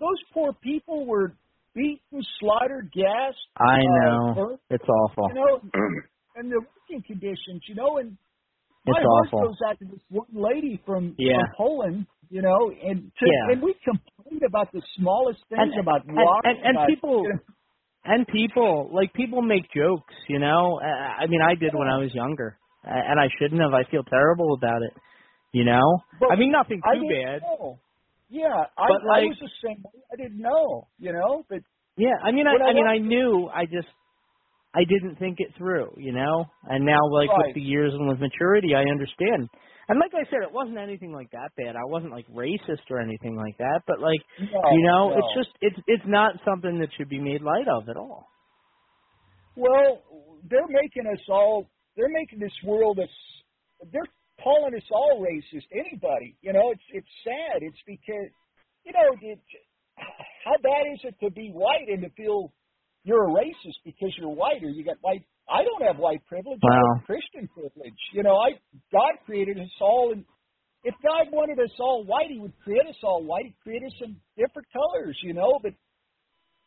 [0.00, 1.34] those poor people were
[1.74, 3.38] beaten, slaughtered, gassed.
[3.58, 4.34] I uh, know.
[4.34, 5.28] burnt, It's awful.
[5.28, 5.60] you know,
[6.36, 8.16] and the working conditions, you know, and
[8.86, 9.40] It's my heart awful.
[9.48, 11.36] goes out to this one lady from, Yeah.
[11.36, 13.52] from Poland, you know, and to, Yeah.
[13.54, 17.22] and we complain about the smallest things And- about and- rock, and- and about, people-
[17.24, 17.40] you know,
[18.06, 20.78] And people, like people make jokes, you know.
[20.78, 23.72] Uh, I mean, I did when I was younger, uh, and I shouldn't have.
[23.72, 24.92] I feel terrible about it,
[25.52, 25.80] you know.
[26.20, 27.40] But I mean, nothing too bad.
[27.40, 27.78] know.
[28.34, 30.02] Yeah, I, But, I was the same way.
[30.12, 31.60] I didn't know, you know, but
[31.96, 33.48] Yeah, I mean, I, I I mean, I knew.
[33.52, 33.88] I just,
[34.74, 36.46] I didn't think it through, you know.
[36.64, 37.46] And now, like Right.
[37.48, 39.48] with the years and with maturity, I understand.
[39.88, 41.76] And like I said, it wasn't anything like that bad.
[41.76, 43.82] I wasn't like racist or anything like that.
[43.86, 45.16] But like, no, you know, no.
[45.16, 48.28] it's just, it's, it's not something that should be made light of at all.
[49.56, 50.04] Well,
[50.48, 51.70] they're making us all.
[51.96, 53.06] They're making this world a.
[53.92, 54.02] They're
[54.42, 55.64] calling us all racist.
[55.72, 57.62] Anybody, you know, it's it's sad.
[57.62, 58.30] It's because,
[58.84, 59.38] you know, it,
[60.44, 62.52] how bad is it to be white and to feel
[63.04, 65.22] you're a racist because you're white or you got white?
[65.48, 66.60] I don't have white privilege.
[66.64, 68.00] I have Christian privilege.
[68.12, 68.58] You know, I
[68.92, 70.24] God created us all, and
[70.84, 73.44] if God wanted us all white, He would create us all white.
[73.44, 75.18] He'd create us in different colors.
[75.22, 75.72] You know, but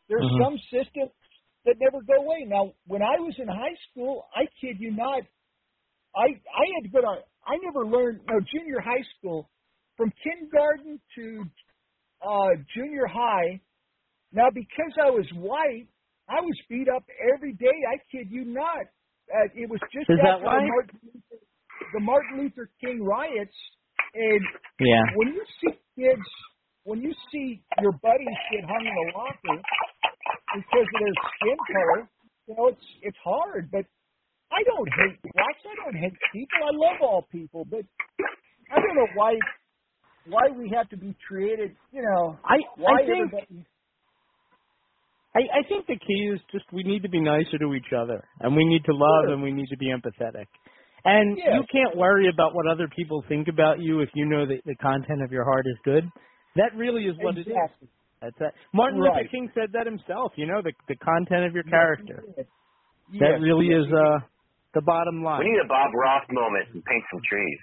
[0.10, 0.39] there's Mhm.
[0.41, 1.12] some systems
[1.65, 2.45] that never go away.
[2.45, 5.23] Now, when I was in high school, I kid you not,
[6.15, 9.49] I I had to go to I never learned no junior high school
[9.95, 11.43] from kindergarten to
[12.21, 13.62] uh junior high.
[14.33, 15.88] Now, because I was white,
[16.29, 17.03] I was beat up
[17.36, 17.77] every day.
[17.88, 18.86] I kid you not.
[19.31, 20.60] Uh, it was just Is after why?
[20.60, 21.39] the Martin, Luther,
[21.93, 23.55] the Martin Luther King riots,
[24.13, 24.41] and
[24.79, 25.03] Yeah.
[25.15, 26.27] when you see kids,
[26.83, 29.63] when you see your buddies get hung in a locker,
[30.55, 32.10] because of their skin color.
[32.47, 33.86] You know, it's it's hard, but
[34.51, 35.62] I don't hate blacks.
[35.65, 36.60] I don't hate people.
[36.63, 37.81] I love all people, but
[38.71, 39.36] I don't know why
[40.27, 41.75] why we have to be treated.
[41.91, 43.65] You know, I why I think everybody-
[45.36, 48.23] I, I think the key is just we need to be nicer to each other,
[48.39, 49.33] and we need to love, Sure.
[49.33, 50.45] and we need to be empathetic.
[51.05, 54.60] And you can't worry about what other people think about you if you know that
[54.65, 56.03] the content of your heart is good.
[56.55, 57.47] That really is what it is.
[57.47, 57.88] Exactly.
[58.21, 58.53] That's it.
[58.73, 60.31] Martin Luther King said that himself.
[60.36, 62.23] You know, the the content of your character.
[62.36, 62.45] Yes,
[63.21, 64.19] That really yes, is uh
[64.77, 65.41] the bottom line.
[65.41, 67.59] We need a Bob Ross moment and paint some trees.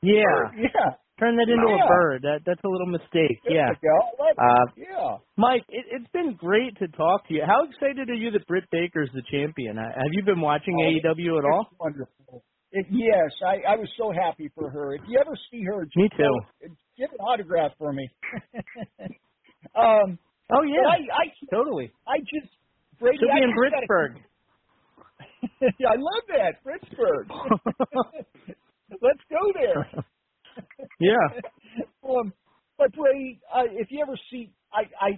[0.00, 0.48] yeah.
[0.56, 0.96] Yeah.
[1.20, 1.84] Turn that into Yeah.
[1.84, 2.22] a bird.
[2.26, 3.38] That that's a little mistake.
[3.46, 3.70] There yeah.
[3.70, 3.94] you go.
[3.94, 4.42] I love it.
[4.42, 5.16] Uh, yeah.
[5.36, 7.42] Mike, it, it's been great to talk to you.
[7.46, 9.78] How excited are you that Britt Baker's the champion?
[9.78, 11.66] Uh, Have you been watching Oh, AEW at all?
[11.78, 12.42] Wonderful.
[12.72, 14.96] It, yes, I, I was so happy for her.
[14.96, 16.24] If you ever see her, just Me too.
[16.66, 18.08] go- Give an autograph for me.
[19.76, 20.18] um,
[20.52, 21.90] Oh yeah, I, I, totally.
[22.06, 22.52] I just
[23.00, 23.16] Brady.
[23.18, 24.16] She'll I be in just Pittsburgh.
[25.80, 27.28] yeah, I love that Pittsburgh.
[28.90, 29.90] Let's go there.
[31.00, 31.40] Yeah.
[32.08, 32.32] um,
[32.78, 35.10] but Brady, uh, if you ever see, I, I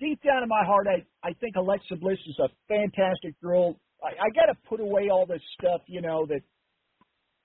[0.00, 3.76] deep down in my heart, I, I think Alexa Bliss is a fantastic girl.
[4.02, 6.42] I, I got to put away all this stuff, you know, that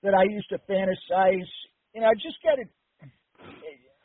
[0.02, 1.48] that I used to fantasize.
[1.94, 2.64] You know, I just got to,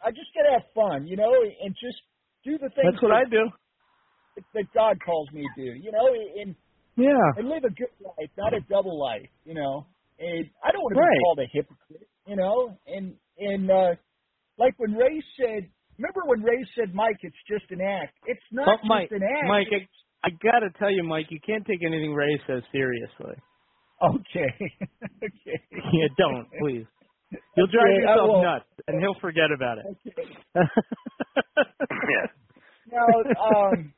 [0.06, 2.02] I just got to have fun, you know, and just
[2.44, 3.50] do the things That's what that, I do.
[4.54, 6.08] that God calls me to do, you know,
[6.42, 6.56] and
[6.98, 7.32] Yeah.
[7.38, 9.86] and live a good life, not a double life, you know.
[10.20, 11.14] And I don't want to Right.
[11.14, 12.78] be called a hypocrite, you know.
[12.88, 13.96] And and uh
[14.58, 18.68] like when Ray said, remember when Ray said, "Mike, it's just an act." It's not
[18.68, 19.48] Oh, just Mike, an act.
[19.48, 23.36] Mike, I, I gotta tell you, Mike, you can't take anything Ray says seriously.
[24.02, 24.52] Okay.
[25.24, 25.62] okay.
[25.94, 26.86] Yeah, don't please.
[27.56, 29.86] You'll drive Okay, yourself nuts, and he'll forget about it.
[30.08, 30.38] Okay.
[30.56, 30.64] Yeah.
[32.92, 33.06] Now,
[33.44, 33.94] um,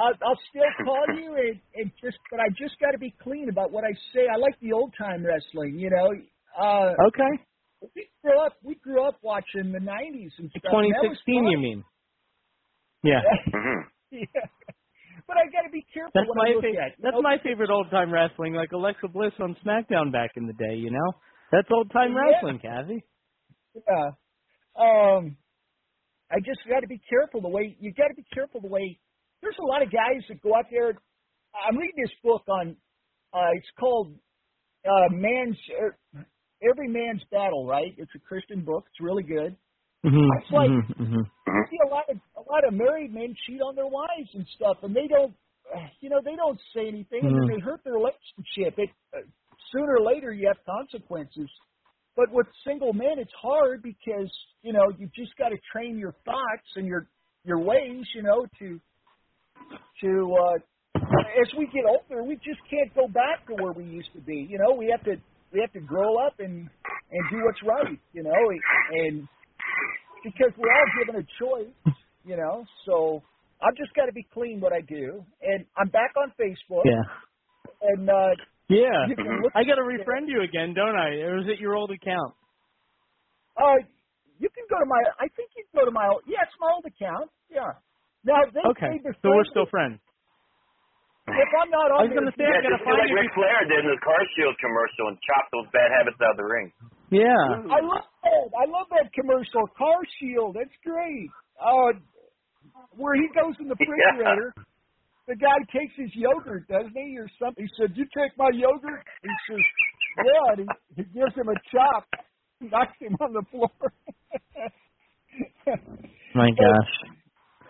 [0.00, 3.48] I'll, I'll still call you and, and just, but I just got to be clean
[3.50, 4.22] about what I say.
[4.32, 6.10] I like the old time wrestling, you know.
[6.58, 7.32] Uh, okay.
[7.94, 10.72] we grew up, we grew up watching the '90s and stuff.
[10.72, 11.52] and that 2016, fun.
[11.52, 11.84] you mean?
[13.04, 13.20] Yeah.
[13.52, 13.80] hmm
[14.12, 14.26] yeah.
[15.26, 16.78] But I got to be careful That's what my I look favorite.
[16.86, 17.02] at.
[17.02, 17.22] That's know?
[17.22, 20.74] my favorite old time wrestling, like Alexa Bliss on SmackDown back in the day.
[20.76, 21.12] You know,
[21.52, 22.16] that's old time Yeah.
[22.16, 23.04] wrestling, Kathy.
[23.74, 24.10] Yeah.
[24.78, 25.36] Um,
[26.30, 28.98] I just got to be careful the way you got to be careful the way.
[29.42, 30.92] There's a lot of guys that go out there.
[31.54, 32.76] I'm reading this book on.
[33.32, 34.12] Uh, it's called
[34.84, 35.96] uh, Man's er,
[36.62, 37.66] Every Man's Battle.
[37.66, 37.94] Right?
[37.96, 38.84] It's a Christian book.
[38.90, 39.56] It's really good.
[40.04, 40.28] Mm-hmm.
[40.40, 41.20] It's like- mm-hmm.
[41.48, 44.46] I see a lot of a lot of married men cheat on their wives and
[44.56, 45.34] stuff, and they don't,
[46.00, 47.54] you know, they don't say anything, and then Mhm.
[47.54, 48.78] they hurt their relationship.
[48.78, 49.18] It uh,
[49.72, 51.50] sooner or later you have consequences.
[52.16, 54.30] But with single men, it's hard because
[54.62, 57.06] you know you just got to train your thoughts and your
[57.44, 58.80] your ways, you know, to
[60.02, 60.58] to uh,
[61.40, 64.46] as we get older, we just can't go back to where we used to be.
[64.48, 65.16] You know, we have to
[65.52, 66.68] we have to grow up and
[67.10, 67.98] and do what's right.
[68.12, 68.42] You know,
[69.04, 69.28] and
[70.24, 71.94] because we're all given a choice.
[72.24, 73.22] You know, so
[73.62, 76.84] I've just got to be clean what I do, and I'm back on Facebook.
[76.84, 77.02] Yeah.
[77.82, 78.36] And uh,
[78.68, 79.08] Yeah.
[79.08, 80.06] You can look I got to at it.
[80.06, 81.16] refriend you again, don't I?
[81.24, 82.34] Or is it your old account?
[83.56, 83.80] Uh,
[84.38, 85.00] you can go to my.
[85.18, 86.06] I think you can go to my.
[86.12, 87.30] Old yeah, it's my old account.
[87.50, 87.72] Yeah.
[88.24, 89.00] Now they Okay.
[89.22, 90.00] So we're still friends.
[91.30, 93.14] If I'm not I on was gonna say, there, I Yeah, gotta just find like.
[93.14, 96.38] Ric Flair did in the Car Shield commercial and chop those bad habits out of
[96.42, 96.72] the ring.
[97.14, 97.70] Yeah.
[97.70, 98.46] I love that.
[98.56, 99.62] I love that commercial.
[99.78, 100.56] Car Shield.
[100.58, 101.30] That's great.
[101.60, 101.92] Uh,
[102.98, 104.54] where he goes in the refrigerator.
[105.28, 107.62] The guy takes his yogurt, doesn't he, or something?
[107.62, 109.62] He said, "You take my yogurt." He says,
[110.18, 112.08] "Yeah." And he, he gives him a chop,
[112.60, 113.70] knocks him on the floor.
[116.34, 116.92] My gosh.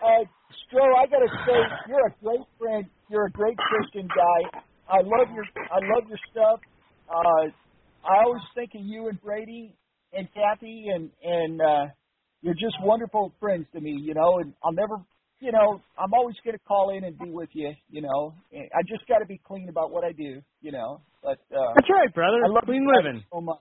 [0.01, 0.25] Uh,
[0.71, 2.85] Stro, I gotta say, you're a great friend.
[3.09, 4.59] You're a great Christian guy.
[4.89, 6.59] I love your, I love your stuff.
[7.09, 7.47] Uh,
[8.07, 9.75] I always think of you and Brady
[10.13, 11.85] and Kathy, and and uh,
[12.41, 13.91] you're just wonderful friends to me.
[14.01, 14.95] You know, and I'll never,
[15.39, 17.73] you know, I'm always gonna call in and be with you.
[17.89, 20.41] You know, And I just got to be clean about what I do.
[20.61, 22.37] You know, but uh, That's right, brother.
[22.45, 23.23] I love Clean you living.
[23.31, 23.59] so much.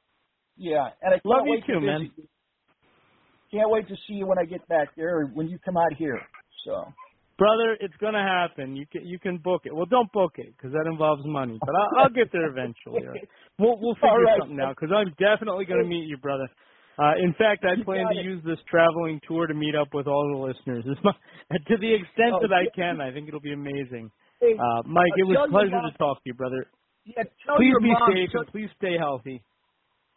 [0.57, 2.11] Yeah, and I Love you wait to too, man.
[2.16, 2.24] you.
[3.53, 5.93] Can't wait to see you when I get back there, or when you come out
[5.99, 6.20] here.
[6.65, 6.85] So.
[7.39, 8.77] Brother, it's gonna happen.
[8.77, 9.75] You can you can book it.
[9.75, 11.59] Well, don't book it because that involves money.
[11.65, 13.07] But I'll, I'll get there eventually.
[13.07, 13.29] all right?
[13.59, 14.39] We'll we'll figure right.
[14.39, 16.49] something out because I'm definitely gonna meet you, brother.
[16.99, 18.25] Uh, in fact, I You plan to it.
[18.25, 20.85] use this traveling tour to meet up with all the listeners.
[21.03, 21.13] My,
[21.69, 24.11] to the extent Oh, that I can, I think it'll be amazing.
[24.43, 26.67] Uh, Mike, uh, it was a pleasure mom- to talk to you, brother.
[27.07, 28.13] Yeah, tell Please your be mom.
[28.13, 29.43] safe tell, and please stay healthy.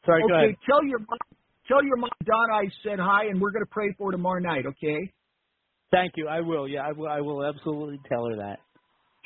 [0.06, 0.56] Sorry, go okay, ahead.
[0.68, 1.20] tell your mom.
[1.70, 4.66] Tell your mom Donna I said hi, and we're gonna pray for tomorrow night.
[4.66, 5.14] Okay.
[5.94, 6.28] Thank you.
[6.28, 6.68] I will.
[6.68, 7.08] Yeah, I will.
[7.08, 8.58] I will absolutely tell her that.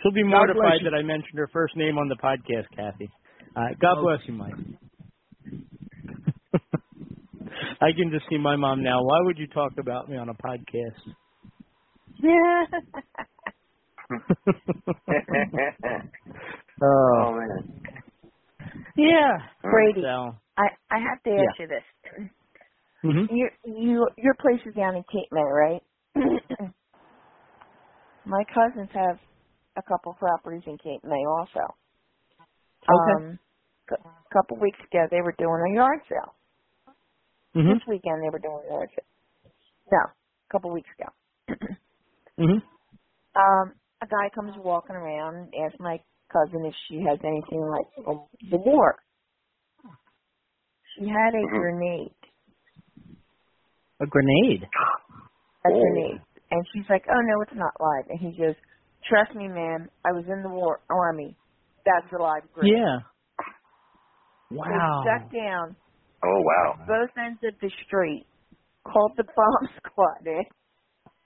[0.04, 3.10] She'll be God mortified that I mentioned her first name on the podcast, Kathy.
[3.56, 4.02] Uh, God Oh.
[4.04, 4.54] bless you, Mike.
[7.82, 9.02] I can just see my mom now.
[9.02, 11.16] Why would you talk about me on a podcast?
[12.22, 12.66] Yeah.
[16.84, 17.82] oh man.
[18.96, 19.38] Yeah.
[19.62, 21.84] Brady, So, I I have to ask you this.
[23.04, 23.28] mhm.
[23.32, 25.82] You you your place is down in Cape May, right?
[28.28, 29.18] My cousins have
[29.78, 31.76] a couple properties in Cape May also.
[32.84, 33.26] Okay.
[33.26, 33.40] Um,
[33.92, 36.36] a couple weeks ago they were doing a yard sale.
[37.56, 37.74] Mhm.
[37.76, 39.06] This weekend they were doing a yard sale.
[39.92, 41.10] No, a couple weeks ago.
[42.40, 42.62] Mhm.
[43.36, 46.00] um, a guy comes walking around and asks my
[46.32, 47.88] cousin if she has anything like
[48.52, 48.96] the war.
[50.96, 51.50] She had a Mhm.
[51.50, 52.16] grenade.
[54.02, 54.64] A grenade.
[55.66, 55.80] a Oh.
[55.80, 56.22] grenade.
[56.52, 58.06] And she's like, oh, no, it's not live.
[58.10, 58.56] And he goes,
[59.10, 61.38] trust me, ma'am, I was in the war army.
[61.86, 62.68] That's a live group.
[62.68, 63.00] Yeah.
[64.50, 65.02] They Wow.
[65.02, 65.76] stuck down
[66.24, 66.76] Oh wow.
[66.88, 68.26] both ends of the street,
[68.86, 70.44] called the bomb squad in,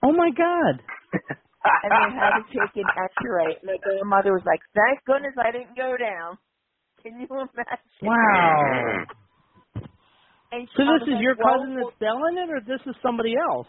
[0.03, 0.81] Oh my God.
[1.83, 3.57] and they had to take an X-ray.
[3.63, 6.37] My grandmother was like, thank goodness I didn't go down.
[7.03, 7.47] Can you imagine?
[8.03, 9.05] Wow.
[10.51, 13.35] And So this is like, your well, cousin that's selling it, or this is somebody
[13.37, 13.67] else?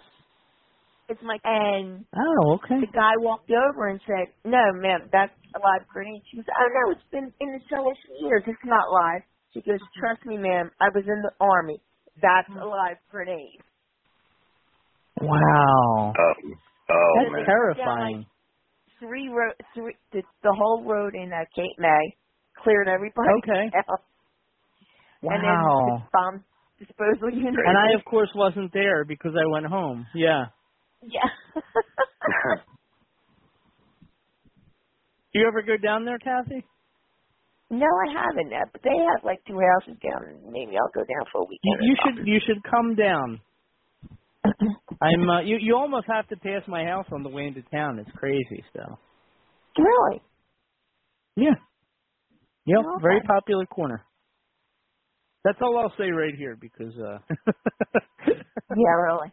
[1.09, 2.81] It's my and Oh, okay.
[2.81, 6.69] the guy walked over and said, "No, ma'am, that's a live grenade." She goes, "Oh
[6.73, 8.43] no, it's been in the cellar for years.
[8.47, 9.23] It's not live."
[9.53, 10.71] She goes, "Trust me, ma'am.
[10.81, 11.81] I was in the army.
[12.23, 13.61] That's a live grenade."
[15.21, 16.13] Wow.
[16.19, 16.33] Oh,
[16.91, 17.45] oh That's man.
[17.47, 18.27] terrifying.
[18.99, 22.17] Three road, three the, the whole road in uh, Cape May
[22.63, 23.71] cleared everybody Okay.
[23.91, 24.01] out,
[25.23, 26.45] and then the bomb
[26.79, 27.55] disposal unit.
[27.67, 30.07] And I, of course, wasn't there because I went home.
[30.15, 30.47] Yeah.
[31.03, 31.29] Yeah.
[31.55, 31.61] Do
[35.41, 36.65] you ever go down there, Kathy?
[37.71, 40.53] no, I haven't yet, but they have like two houses down.
[40.53, 41.81] Maybe I'll go down for a weekend.
[41.81, 43.41] or you should you should come down.
[45.03, 47.99] I'm uh, you you almost have to pass my house on the way into town.
[47.99, 48.99] It's crazy still.
[49.79, 50.23] Really?
[51.37, 51.55] Yeah.
[52.67, 53.03] Yep, Okay.
[53.03, 54.05] very popular corner.
[55.45, 57.19] That's all I'll say right here because uh
[58.75, 59.33] Yeah, really.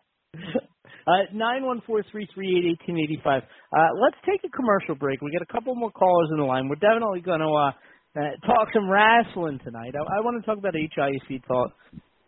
[1.10, 3.42] Uh, nine one four three three eight eighteen eighty five.
[3.74, 5.22] Uh, let's take a commercial break.
[5.22, 6.70] We got a couple more callers in the line.
[6.70, 7.72] We're definitely going to uh,
[8.14, 9.94] uh, talk some wrestling tonight.
[9.98, 11.74] I, I want to talk about HIC talk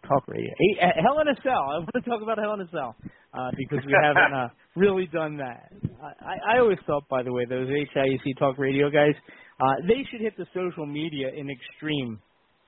[0.08, 0.50] talk radio.
[0.50, 1.62] A, uh, Hell in a Cell.
[1.62, 2.96] I want to talk about Hell in a Cell
[3.34, 5.70] uh, because we haven't uh, really done that.
[6.02, 9.14] I, I always thought, by the way, those HIC talk radio guys,
[9.60, 12.20] uh, they should hit the social media in extreme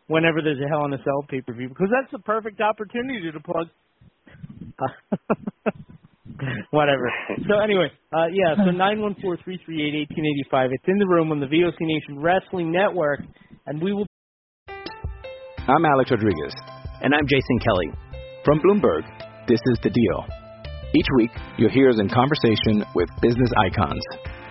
[0.08, 3.32] whenever there's a Hell in a Cell pay per view because that's the perfect opportunity
[3.32, 3.68] to plug.
[6.72, 7.12] Whatever.
[7.48, 8.56] So anyway, uh, yeah.
[8.66, 10.70] So nine one four three three eight eighteen eighty five.
[10.72, 13.22] It's in the room on the VOC Nation Wrestling Network,
[13.66, 14.06] and we will.
[14.68, 16.54] I'm Alex Rodriguez.
[17.02, 17.90] And I'm Jason Kelly.
[18.46, 19.04] From Bloomberg,
[19.48, 20.26] this is The Deal.
[20.96, 24.02] Each week, you'll hear us in conversation with business icons.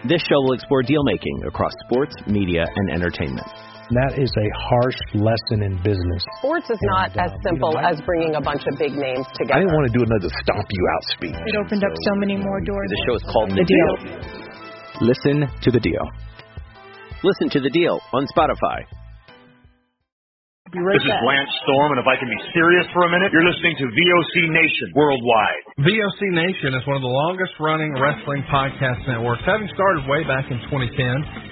[0.09, 3.47] This show will explore deal making across sports, media, and entertainment.
[3.93, 6.22] That is a harsh lesson in business.
[6.40, 9.61] Sports is not as um, simple as bringing a bunch of big names together.
[9.61, 11.36] I didn't want to do another stomp you out speech.
[11.36, 12.88] It opened up so many more doors.
[12.88, 13.95] The show is called The Deal.
[15.05, 16.07] Listen to The Deal.
[17.22, 18.82] Listen to the deal on Spotify.
[20.74, 21.20] Right this back.
[21.20, 23.86] is Lance Storm, and if I can be serious for a minute, you're listening to
[23.93, 25.62] VOC Nation worldwide.
[25.86, 30.51] VOC Nation is one of the longest running wrestling podcast networks, having started way back
[30.51, 31.51] in 2010.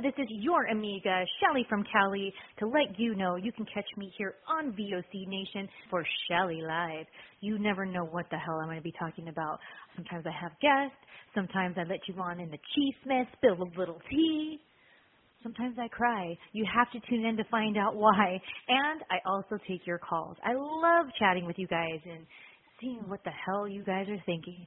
[0.00, 4.10] This is your amiga, Shelly from Cali, to let you know you can catch me
[4.16, 7.04] here on VOC Nation for Shelly Live.
[7.40, 9.58] You never know what the hell I'm going to be talking about.
[9.94, 10.96] Sometimes I have guests,
[11.34, 14.60] sometimes I let you on in the cheese mess, spill a little tea.
[15.42, 16.38] Sometimes I cry.
[16.52, 18.40] You have to tune in to find out why.
[18.68, 20.36] And I also take your calls.
[20.42, 22.24] I love chatting with you guys and
[22.80, 24.66] seeing what the hell you guys are thinking.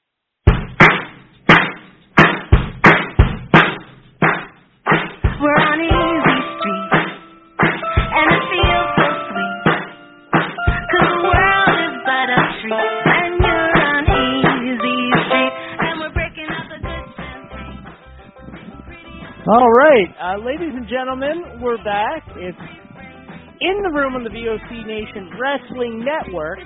[19.51, 22.23] All right, uh, ladies and gentlemen, we're back.
[22.37, 22.57] It's
[23.59, 26.59] in the room on the VOC Nation Wrestling Network,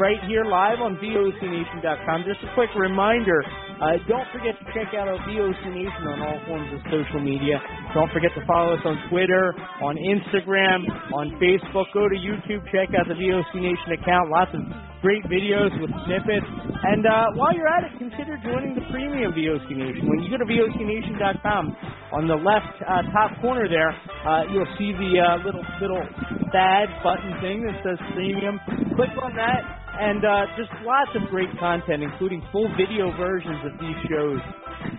[0.00, 2.24] right here live on VOCNation.com.
[2.24, 3.44] Just a quick reminder
[3.76, 7.60] uh, don't forget to check out our VOC Nation on all forms of social media.
[7.92, 9.52] Don't forget to follow us on Twitter,
[9.84, 10.80] on Instagram,
[11.12, 11.84] on Facebook.
[11.92, 14.32] Go to YouTube, check out the VOC Nation account.
[14.32, 14.64] Lots of
[15.04, 16.48] great videos with snippets.
[16.88, 20.08] And uh, while you're at it, consider joining the premium VOC Nation.
[20.08, 21.76] When you go to VOCNation.com,
[22.16, 23.92] on the left uh, top corner there,
[24.24, 26.00] uh, you'll see the uh, little little
[26.48, 28.56] badge button thing that says premium.
[28.96, 29.60] Click on that
[30.00, 34.40] and uh, just lots of great content, including full video versions of these shows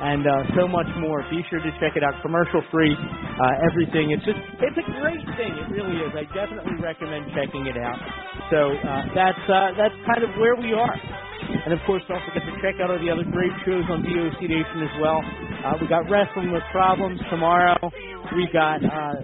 [0.01, 1.26] and uh, so much more.
[1.30, 4.13] Be sure to check it out, commercial free, uh, everything.
[4.13, 5.53] It's just it's a great thing.
[5.57, 6.13] It really is.
[6.13, 7.97] I definitely recommend checking it out.
[8.50, 10.95] So uh, that's uh, that's kind of where we are.
[11.68, 14.39] And of course, don't forget to check out all the other great shows on VOC
[14.48, 15.20] Nation as well.
[15.20, 17.78] Uh, we got Wrestling with Problems tomorrow.
[18.36, 19.20] We got uh,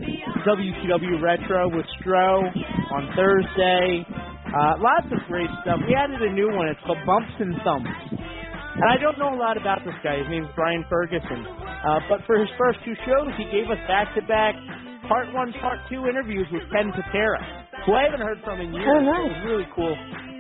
[0.48, 2.44] WCW Retro with Stro
[2.92, 4.06] on Thursday.
[4.08, 5.80] Uh, lots of great stuff.
[5.88, 6.68] We added a new one.
[6.68, 7.90] It's called Bumps and Thumps.
[8.12, 10.18] And I don't know a lot about this guy.
[10.18, 11.46] His name's Brian Ferguson.
[11.48, 14.56] Uh, but for his first two shows, he gave us back-to-back
[15.08, 18.88] part one, part two interviews with Ken Patera, who I haven't heard from in years.
[18.88, 19.26] Oh, nice.
[19.26, 19.94] It was really cool.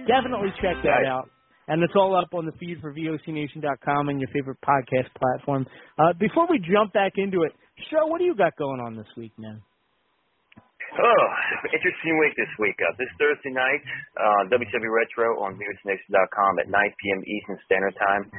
[0.08, 1.30] Definitely check that out.
[1.68, 5.66] And it's all up on the feed for VOCNation.com and your favorite podcast platform.
[5.96, 7.56] Uh, before we jump back into it,
[7.88, 9.64] Stro, what do you got going on this week, man?
[10.94, 11.26] Oh,
[11.74, 12.78] interesting week this week.
[12.78, 13.82] Uh, this Thursday night,
[14.20, 17.20] uh, WCW Retro on VOCNation.com at 9 p.m.
[17.26, 18.30] Eastern Standard Time.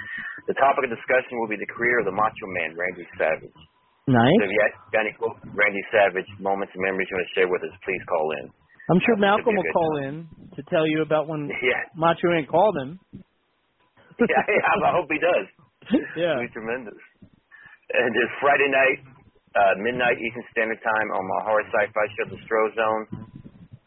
[0.47, 3.59] The topic of discussion will be the career of the Macho Man, Randy Savage.
[4.07, 4.37] Nice.
[4.39, 4.61] So if you
[4.93, 8.05] got any quote Randy Savage moments and memories you want to share with us, please
[8.05, 8.53] call in.
[8.91, 10.29] I'm sure Malcolm should be a will call time.
[10.29, 11.83] in to tell you about when Yeah.
[11.97, 13.01] Macho Man called him.
[14.21, 15.47] yeah, yeah, I hope he does.
[16.17, 16.39] Yeah.
[16.41, 17.01] It'll be tremendous.
[17.93, 18.99] And it's Friday night,
[19.55, 23.05] uh, midnight Eastern Standard Time on my horror sci-fi show, The Stro Zone,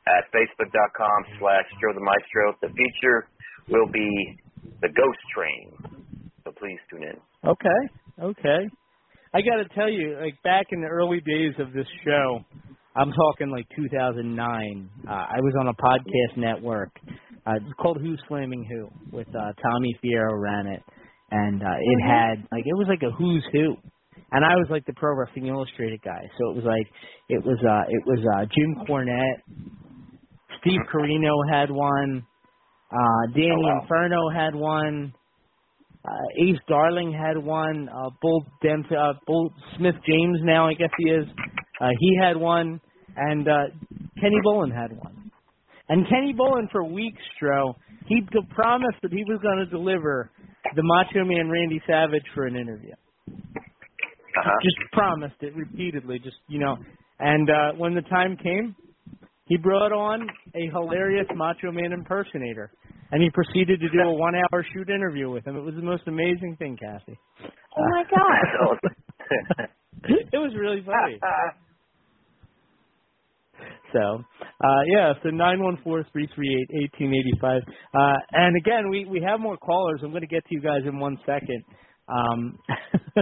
[0.08, 2.54] at facebook.com slash Stro the Maestro.
[2.62, 3.28] The feature
[3.70, 4.08] will be
[4.82, 5.74] The Ghost Train.
[6.46, 7.18] So please tune in.
[7.50, 7.82] Okay.
[8.22, 8.70] Okay.
[9.34, 12.46] I got to tell you, like back in the early days of this show,
[12.98, 14.90] I'm talking like 2009.
[15.08, 16.90] Uh, I was on a podcast network.
[17.46, 20.82] Uh, it's called Who's Slamming Who with uh, Tommy Fierro ran it,
[21.32, 23.76] and uh, it had like it was like a Who's Who,
[24.32, 26.22] and I was like the Pro Wrestling Illustrated guy.
[26.38, 26.88] So it was like
[27.30, 29.42] it was uh, it was uh, Jim Cornette,
[30.60, 32.26] Steve Corino had one,
[32.92, 33.80] uh, Danny Oh, wow.
[33.82, 35.14] Inferno had one.
[36.06, 37.88] uh, Ace Darling had one.
[37.90, 41.26] Uh, Bull Dent, uh, Bull Smith James now I guess he is.
[41.80, 42.82] Uh, he had one,
[43.18, 43.64] and uh,
[44.22, 45.32] Kenny Bolin had one.
[45.90, 47.76] And Kenny Bolin for weeks, Stro,
[48.08, 50.32] he d- promised that he was going to deliver
[50.76, 52.94] the Macho Man Randy Savage for an interview.
[53.30, 54.52] Uh-huh.
[54.62, 56.76] Just promised it repeatedly, just you know.
[57.20, 58.76] And uh, when the time came,
[59.46, 62.72] he brought on a hilarious Macho Man impersonator,
[63.12, 65.56] and he proceeded to do a one-hour shoot interview with him.
[65.56, 67.18] It was the most amazing thing, Kathy.
[67.78, 68.78] Oh my god.
[70.04, 71.20] it was really funny.
[73.94, 74.24] So,
[74.62, 77.62] uh, yeah, so nine one four three three eight eighteen eighty five.
[77.94, 80.02] Uh, and again, we, we have more callers.
[80.04, 81.64] I'm going to get to you guys in one second.
[82.08, 82.58] Um,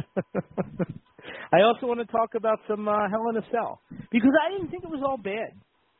[1.53, 4.69] I also want to talk about some uh, Hell in a Cell because I didn't
[4.69, 5.53] think it was all bad.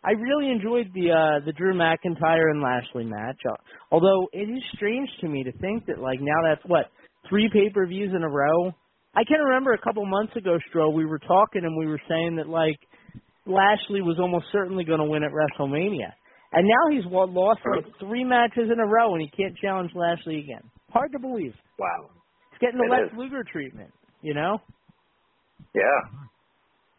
[0.03, 3.39] I really enjoyed the uh, the Drew McIntyre and Lashley match.
[3.49, 3.55] Uh,
[3.91, 6.91] although it is strange to me to think that like now that's what
[7.27, 8.71] three pay per views in a row.
[9.17, 12.35] I can remember a couple months ago, Stro, we were talking and we were saying
[12.35, 12.77] that like
[13.45, 16.11] Lashley was almost certainly going to win at WrestleMania,
[16.53, 20.39] and now he's lost like three matches in a row and he can't challenge Lashley
[20.39, 20.63] again.
[20.89, 21.53] Hard to believe.
[21.77, 22.09] Wow.
[22.51, 23.17] He's getting the It Lex is.
[23.17, 23.91] Luger treatment.
[24.21, 24.59] You know.
[25.73, 25.99] Yeah.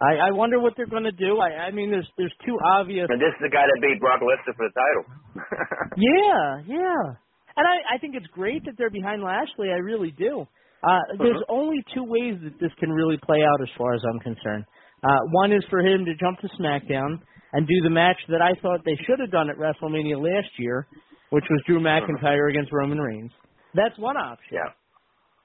[0.00, 1.38] I, I wonder what they're going to do.
[1.40, 3.08] I, I mean, there's there's two obvious.
[3.08, 5.04] And this is the guy that beat Brock Lesnar for the title.
[5.96, 7.16] Yeah, yeah.
[7.56, 9.70] And I, I think it's great that they're behind Lashley.
[9.70, 10.46] I really do.
[10.84, 14.20] Uh, there's only two ways that this can really play out, as far as I'm
[14.20, 14.64] concerned.
[15.02, 17.20] Uh, one is for him to jump to SmackDown
[17.52, 20.86] and do the match that I thought they should have done at WrestleMania last year,
[21.30, 23.30] which was Drew McIntyre against Roman Reigns.
[23.74, 24.52] That's one option.
[24.52, 24.72] Yeah.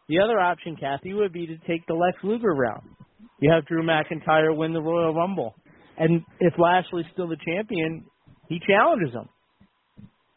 [0.09, 2.83] The other option, Kathy, would be to take the Lex Luger route.
[3.39, 5.55] You have Drew McIntyre win the Royal Rumble,
[5.97, 8.05] and if Lashley's still the champion,
[8.49, 9.29] he challenges him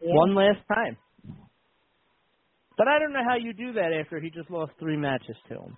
[0.01, 0.97] one last time.
[2.77, 5.55] But I don't know how you do that after he just lost three matches to
[5.55, 5.77] him.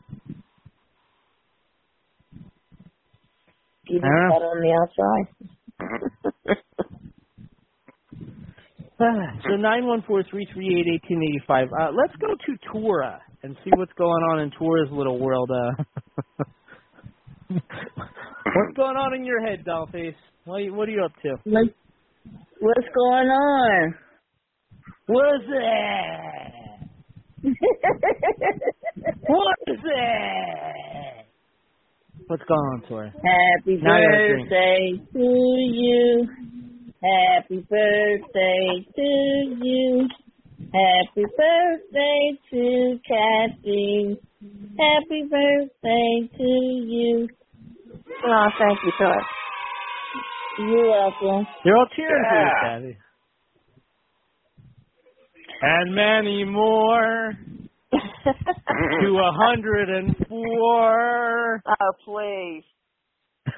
[3.88, 4.36] Keep I don't know.
[4.36, 5.26] it on the outside.
[9.48, 11.68] so nine one four three three eight eighteen eighty five.
[11.80, 15.50] Uh, let's go to Tora and see what's going on in Tora's little world.
[15.50, 15.84] Uh,
[17.50, 20.14] what's going on in your head, Dollface?
[20.44, 21.36] What are you, what are you up to?
[21.44, 21.66] What,
[22.60, 23.94] what's going on?
[25.06, 26.52] What's that?
[29.28, 31.15] What's that?
[32.28, 33.10] What's going on, Tora?
[33.10, 36.28] Happy Now you gotta birthday to you.
[37.00, 39.02] Happy birthday to
[39.62, 40.08] you.
[40.74, 44.18] Happy birthday to Kathy.
[44.76, 47.28] Happy birthday to you.
[48.26, 49.22] Oh, thank you, Tor.
[50.58, 51.46] You're welcome.
[51.64, 52.78] They're all cheering for you, Yeah.
[52.78, 52.96] Kathy.
[55.62, 57.34] And many more
[58.26, 61.62] to a hundred and four.
[61.66, 62.64] Oh, please.
[63.46, 63.52] So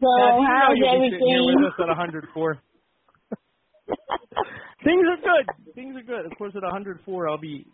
[0.00, 1.56] So, how's you'll be sitting here everything?
[1.56, 2.58] with us at 104.
[4.84, 5.74] Things are good.
[5.74, 6.26] Things are good.
[6.30, 7.66] Of course, at 104, I'll be.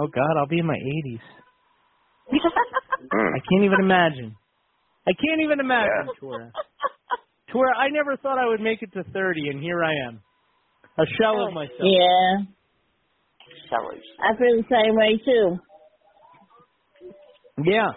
[0.00, 1.20] Oh God, I'll be in my 80s.
[2.32, 4.36] I can't even imagine.
[5.06, 6.52] I can't even imagine, Tora.
[7.52, 10.20] Tora, I never thought I would make it to 30, and here I am,
[10.98, 11.54] a shell of oh.
[11.54, 11.80] myself.
[11.80, 12.44] Yeah.
[13.72, 15.58] I feel the same way too.
[17.64, 17.90] Yeah.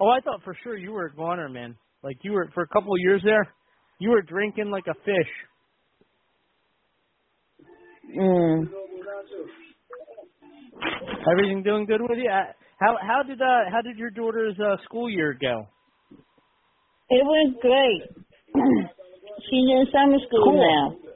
[0.00, 1.76] Oh, I thought for sure you were a goner, man.
[2.02, 3.52] Like you were for a couple of years there,
[3.98, 5.32] you were drinking like a fish.
[8.16, 8.68] Mm.
[11.30, 12.30] Everything doing good with you?
[12.30, 15.66] Uh, How how did uh how did your daughter's uh, school year go?
[17.10, 18.24] It was great.
[19.50, 20.62] She's in summer school Cool.
[20.62, 21.07] now.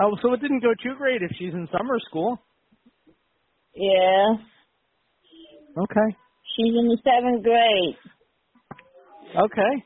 [0.00, 2.38] Oh, so it didn't go too great if she's in summer school.
[3.74, 4.26] Yeah.
[5.76, 6.16] Okay.
[6.56, 7.96] She's in the seventh grade.
[9.36, 9.84] Okay.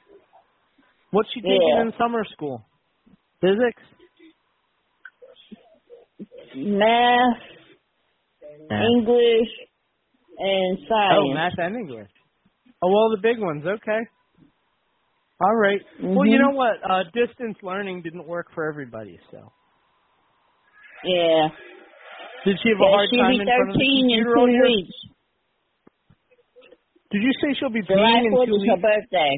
[1.10, 1.82] What's she taking Yeah.
[1.82, 2.64] in summer school?
[3.40, 3.82] Physics.
[6.54, 7.42] Math,
[8.70, 9.48] English,
[10.38, 11.18] and science.
[11.18, 12.10] Oh, math and English.
[12.82, 13.64] Oh, all the big ones.
[13.66, 14.00] Okay.
[15.40, 15.80] All right.
[16.00, 16.42] Well, you Mhm.
[16.42, 16.74] know what?
[16.88, 19.18] Uh, distance learning didn't work for everybody.
[19.30, 19.52] So,
[21.04, 21.48] Yeah.
[22.44, 24.24] did she have a Yeah, hard she'll time be in front of the 13 in
[24.24, 24.96] computer all two weeks.
[27.10, 29.34] Did you say she'll be July peeing in 4th two is her birthday.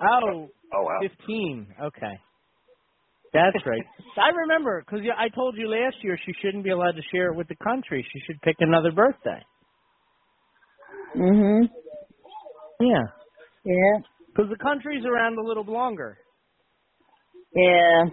[0.00, 0.98] Oh, Oh wow.
[1.02, 1.74] 15.
[1.82, 2.14] Okay.
[3.32, 3.82] That's right.
[4.16, 7.36] I remember because I told you last year she shouldn't be allowed to share it
[7.36, 8.06] with the country.
[8.12, 9.40] She should pick another birthday.
[11.16, 11.68] Mhm.
[12.80, 13.04] Yeah.
[13.64, 13.98] Yeah.
[14.28, 16.18] Because the country's around a little longer.
[17.54, 18.04] Yeah.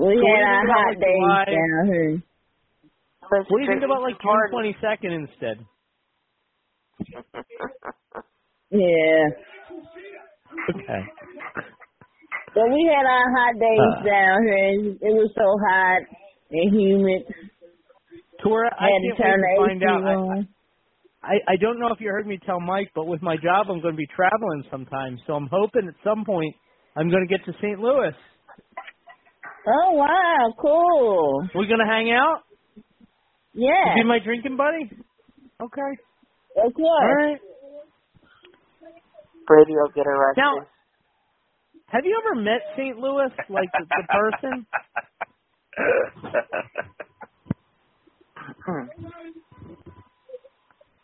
[0.00, 1.44] We So what do you had our hot like, days July?
[1.44, 2.22] down here.
[3.28, 5.56] What do you think about like June twenty second instead?
[8.72, 9.26] Yeah.
[10.70, 11.02] Okay.
[12.54, 14.02] But we had our hot days Uh.
[14.06, 14.94] down here.
[15.10, 16.02] It was so hot
[16.52, 17.22] and humid.
[18.44, 20.04] Tora, I Had to can't turn wait to find out.
[20.06, 20.48] I, on.
[21.24, 23.80] I I don't know if you heard me tell Mike, but with my job, I'm
[23.82, 25.18] going to be traveling sometime.
[25.26, 26.54] So I'm hoping at some point
[26.96, 27.78] I'm going to get to St.
[27.80, 28.14] Louis.
[29.68, 31.48] Oh wow, cool.
[31.54, 32.42] We're going to hang out.
[33.54, 33.96] Yeah.
[33.96, 34.90] You be my drinking buddy.
[35.62, 35.80] Okay.
[36.58, 36.72] Okay.
[36.74, 36.76] course.
[37.02, 37.38] All right.
[39.46, 40.42] Brady will get arrested.
[40.42, 40.54] Now,
[41.88, 42.98] have you ever met St.
[42.98, 44.66] Louis, like the, the person?
[48.66, 48.86] Hmm.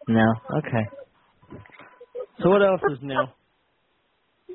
[0.08, 0.24] No.
[0.58, 0.86] Okay.
[2.42, 3.24] So what else is new?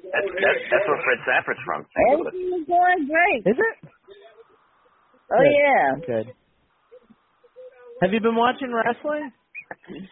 [0.02, 1.86] That's, that's, that's where Fred Sanford's from.
[1.86, 2.20] St.
[2.20, 2.28] Louis.
[2.28, 3.42] Everything's going great.
[3.46, 3.76] Is it?
[5.32, 5.54] Oh Good.
[5.54, 5.86] yeah.
[6.06, 6.28] Good.
[8.02, 9.32] Have you been watching wrestling?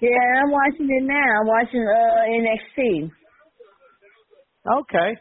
[0.00, 1.40] Yeah, I'm watching it now.
[1.40, 3.10] I'm watching uh NXT.
[4.80, 5.16] Okay.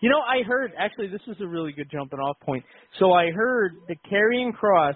[0.00, 2.64] You know, I heard actually this is a really good jumping off point.
[2.98, 4.94] So I heard that Karrion Kross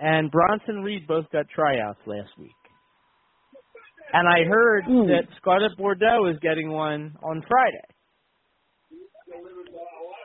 [0.00, 2.50] and Bronson Reed both got tryouts last week.
[4.12, 5.08] And I heard hmm.
[5.08, 7.86] that Scarlett Bordeaux is getting one on Friday.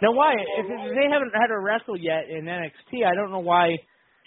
[0.01, 0.33] Now, why?
[0.33, 3.77] If they haven't had her wrestle yet in NXT, I don't know why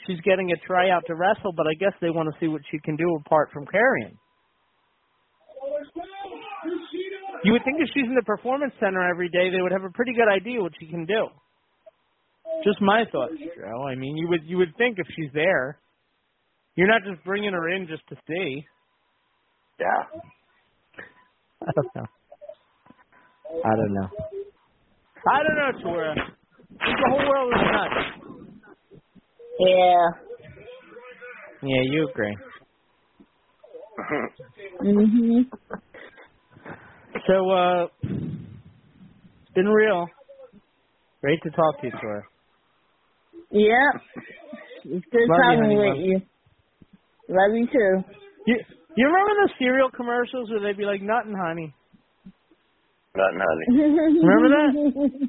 [0.07, 1.52] she's getting a tryout to wrestle.
[1.57, 4.14] But I guess they want to see what she can do apart from Karrion.
[7.44, 9.90] You would think if she's in the performance center every day, they would have a
[9.90, 11.28] pretty good idea what she can do.
[12.64, 13.82] Just my thoughts, Joe.
[13.84, 15.78] I mean, you would you would think if she's there,
[16.76, 18.64] you're not just bringing her in just to see.
[19.81, 20.20] Yeah.
[21.62, 22.07] I don't know.
[23.64, 24.09] I don't know.
[25.29, 26.14] I don't know, Tora.
[26.70, 27.95] The whole world is nuts.
[29.61, 30.07] Yeah.
[31.62, 32.37] Yeah, you agree.
[34.83, 35.51] Mhm.
[37.27, 40.09] So, uh, it's been real.
[41.22, 42.22] Great to talk to you, Tora.
[43.51, 43.91] Yeah.
[44.85, 46.05] It's good Love you, talking honey with bun.
[46.05, 46.22] you.
[47.29, 48.05] Love you too.
[48.47, 48.57] You
[48.97, 51.74] you remember the cereal commercials where they'd be like nothing, honey?
[53.16, 54.20] Nothing, honey.
[54.22, 55.20] Remember that?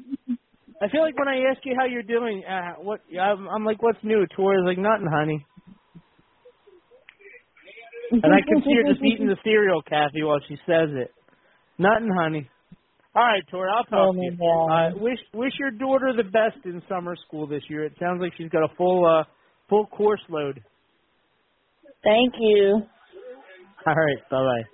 [0.82, 3.82] I feel like when I ask you how you're doing, uh, what I'm, I'm like,
[3.82, 4.26] what's new?
[4.36, 5.44] Tora's like nothing, honey.
[8.12, 11.10] And I can see her just eating the cereal, Kathy, while she says it.
[11.78, 12.48] Nothing, honey.
[13.14, 14.36] All right, Tora, I'll talk Oh, to you.
[14.68, 17.84] my Uh, wish wish your daughter the best in summer school this year.
[17.84, 19.24] It sounds like she's got a full uh
[19.70, 20.62] full course load.
[22.04, 22.82] Thank you.
[23.88, 24.64] All right, bye bye.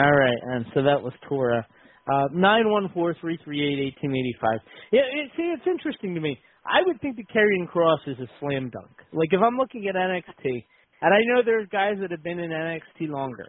[0.00, 1.66] All right, and so that was Tora.
[2.12, 4.60] Uh, nine one four three three eight eighteen eighty five.
[4.92, 6.38] Yeah, it, see, it's interesting to me.
[6.66, 8.90] I would think that Karrion Kross is a slam dunk.
[9.12, 10.64] Like if I'm looking at NXT,
[11.00, 13.46] and I know there's guys that have been in NXT longer,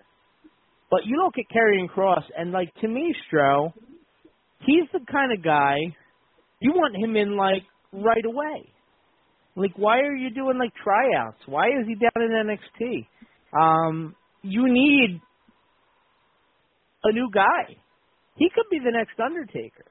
[0.90, 3.74] but you look at Karrion Kross, and like to me, Stro,
[4.66, 5.76] he's the kind of guy
[6.62, 8.72] you want him in like right away.
[9.56, 11.40] Like, why are you doing like tryouts?
[11.46, 13.08] Why is he down in NXT?
[13.54, 15.22] Um, you need
[17.04, 17.78] a new guy.
[18.38, 19.86] He could be the next Undertaker.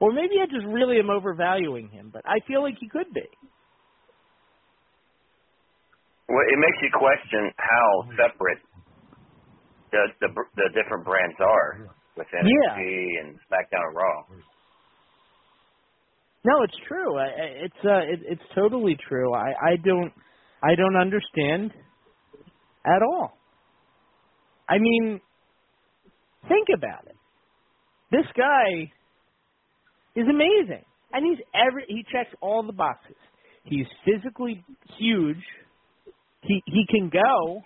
[0.00, 3.24] Or maybe I just really am overvaluing him, but I feel like he could be.
[6.28, 7.88] Well, it makes you question how
[8.18, 8.58] separate
[9.92, 12.80] the the, the different brands are with NXT
[13.22, 14.24] and SmackDown and Raw.
[16.44, 17.18] No, it's true.
[17.18, 19.34] It's uh, it, it's totally true.
[19.34, 20.12] I, I don't,
[20.62, 21.72] I don't understand
[22.86, 23.36] at all.
[24.68, 25.20] I mean,
[26.48, 27.16] think about it.
[28.10, 28.92] This guy
[30.14, 33.16] is amazing, and he's every he checks all the boxes.
[33.64, 34.64] He's physically
[34.98, 35.42] huge.
[36.42, 37.62] He he can go.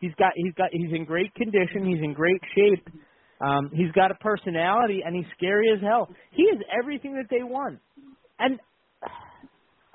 [0.00, 1.86] He's got he's got he's in great condition.
[1.86, 2.86] He's in great shape.
[3.40, 6.08] Um, he's got a personality, and he's scary as hell.
[6.30, 7.80] He is everything that they want,
[8.38, 8.60] and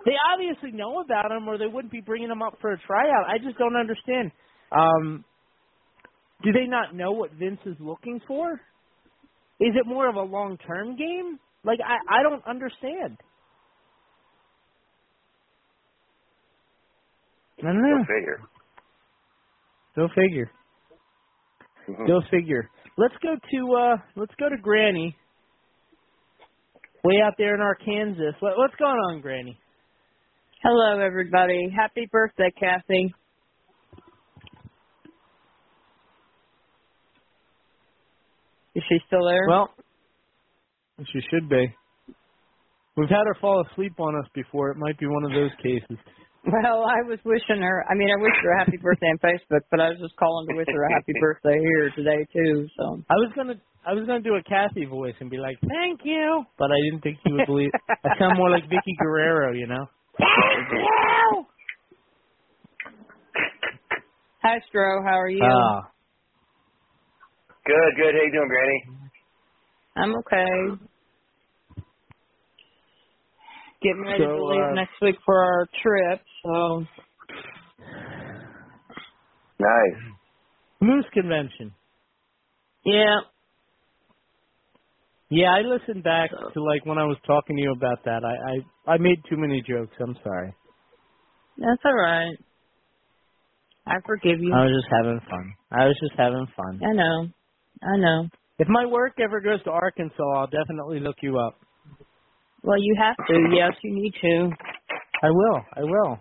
[0.05, 3.27] they obviously know about him, or they wouldn't be bringing him up for a tryout.
[3.27, 4.31] I just don't understand.
[4.71, 5.23] Um,
[6.43, 8.53] do they not know what Vince is looking for?
[9.59, 11.39] Is it more of a long term game?
[11.63, 13.17] Like I I don't understand.
[17.59, 17.97] I don't know.
[17.97, 18.39] Go figure.
[19.95, 20.51] Go figure.
[22.07, 22.69] Go figure.
[22.97, 25.15] Let's go to uh let's go to Granny.
[27.03, 28.37] Way out there in Arkansas.
[28.39, 29.57] What, what's going on, Granny?
[30.61, 31.69] Hello, everybody.
[31.75, 33.13] Happy birthday, Kathy.
[38.77, 39.49] Is she still there?
[39.49, 39.73] Well,
[41.01, 41.65] she should be.
[42.95, 44.69] We've had her fall asleep on us before.
[44.69, 45.97] It might be one of those cases.
[46.45, 47.83] Well, I was wishing her.
[47.89, 50.47] I mean, I wished her a happy birthday on Facebook, but I was just calling
[50.47, 52.67] to wish her a happy birthday here today too.
[52.77, 53.55] So I was gonna
[53.85, 57.01] I was gonna do a Kathy voice and be like, "Thank you," but I didn't
[57.01, 57.71] think she would believe.
[57.89, 59.87] I sound more like Vickie Guerrero, you know.
[60.17, 61.45] thank you.
[64.43, 65.03] Hi, Stro.
[65.03, 65.43] How are you?
[65.43, 65.81] Ah.
[67.67, 68.15] Good, good.
[68.15, 68.83] How you doing, Granny?
[69.97, 70.85] I'm okay.
[73.83, 76.21] Getting ready So, to leave uh, next week for our trip.
[76.45, 76.85] So
[79.59, 80.01] Nice.
[80.81, 81.73] Moose convention.
[82.85, 83.17] yeah,
[85.29, 88.21] Yeah, I listened back to like when I was talking to you about that.
[88.23, 89.93] I I, I made too many jokes.
[89.99, 90.53] I'm sorry.
[91.57, 92.37] that's all right.
[93.85, 94.53] I forgive you.
[94.53, 95.53] I was just having fun.
[95.71, 96.79] I was just having fun.
[96.87, 97.27] I know.
[97.83, 98.27] I know.
[98.59, 101.59] If my work ever goes to Arkansas, I'll definitely look you up.
[102.63, 103.49] Well, you have to.
[103.53, 104.49] Yes, you need to.
[105.23, 105.61] I will.
[105.75, 106.19] I will.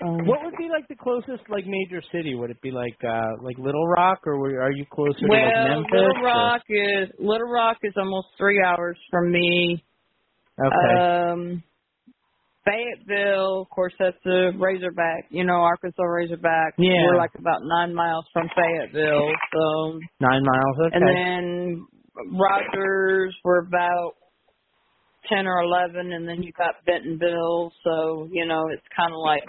[0.00, 2.34] Um, What would be like the closest like major city?
[2.34, 5.44] Would it be like uh like Little Rock or were, are you closer well, to
[5.44, 5.90] like Memphis?
[5.92, 9.84] Little or- Rock is Little Rock is almost three hours from me.
[10.60, 11.00] Okay.
[11.00, 11.62] Um,
[12.68, 15.26] Fayetteville, of course, that's the Razorback.
[15.30, 16.74] You know, Arkansas Razorback.
[16.78, 16.90] Yeah.
[17.06, 19.30] We're like about nine miles from Fayetteville.
[19.54, 20.76] So, Nine miles.
[20.86, 20.96] Okay.
[20.96, 21.86] and then
[22.32, 24.12] Rogers, we're about
[25.28, 27.72] ten or eleven, and then you got Bentonville.
[27.84, 29.44] So, you know, it's kind of like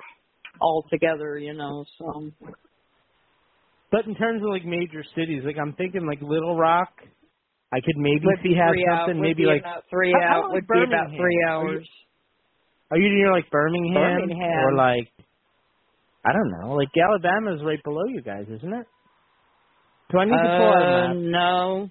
[0.61, 1.37] all together.
[1.37, 2.31] You know, so.
[3.91, 6.93] but in terms of like major cities, like I'm thinking like Little Rock,
[7.73, 9.21] I could maybe Would see be have something.
[9.21, 10.45] Maybe like three hours.
[10.51, 11.87] Would be about three hours.
[12.91, 14.59] Are you near like Birmingham, Birmingham.
[14.65, 15.09] or like
[16.25, 18.87] I don't know, like Alabama's right below you guys, isn't it?
[20.11, 21.15] Do I need to pull out a Uh, map?
[21.17, 21.89] no,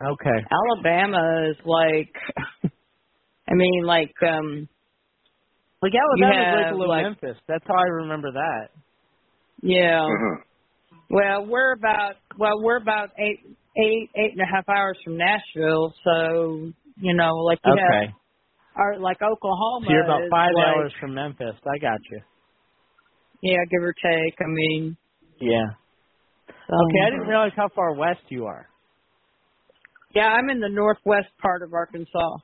[0.00, 0.46] Okay.
[0.50, 2.12] Alabama is like,
[3.50, 4.68] I mean, like, um,
[5.82, 7.36] Like You Alabama's right have, below like- Memphis.
[7.48, 8.68] That's how I remember that.
[9.62, 10.00] yeah.
[10.02, 10.42] Mm-hmm.
[11.10, 13.40] Well, we're about, well, we're about eight,
[13.76, 15.92] eight, eight and a half hours from Nashville.
[16.04, 18.06] So, you know, like you Okay.
[18.06, 18.14] have,
[18.78, 19.86] or like Oklahoma.
[19.86, 21.56] So you're about five like, hours from Memphis.
[21.66, 22.20] I got you.
[23.42, 24.34] Yeah, give or take.
[24.40, 24.96] I mean,
[25.40, 25.64] Yeah.
[26.70, 28.68] um, Okay, I didn't realize how far west you are.
[30.14, 32.36] Yeah, I'm in the northwest part of Arkansas.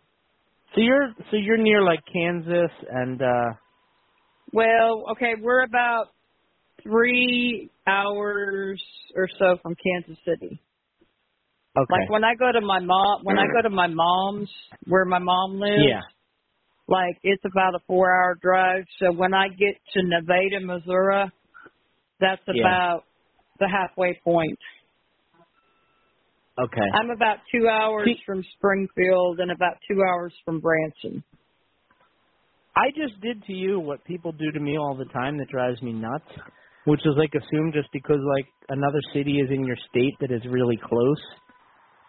[0.75, 3.53] So you're so you're near like Kansas and uh
[4.53, 6.07] Well, okay, we're about
[6.83, 8.83] three hours
[9.15, 10.61] or so from Kansas City.
[11.77, 11.87] okay.
[11.91, 14.51] Like when I go to my mom, when I go to my mom's,
[14.87, 16.01] where my mom lives, yeah.
[16.89, 18.85] Like it's about a four-hour drive.
[18.99, 21.31] So when I get to Nevada, Missouri,
[22.21, 22.61] that's Yeah.
[22.63, 23.05] about
[23.59, 24.59] the halfway point.
[26.59, 26.89] Okay.
[26.95, 31.25] I'm about two hours See- from Springfield and about two hours from Branson.
[32.77, 35.81] I just did to you what people do to me all the time that drives
[35.83, 36.29] me nuts,
[36.85, 40.45] which is like assume just because like another city is in your state that is
[40.47, 41.21] really close.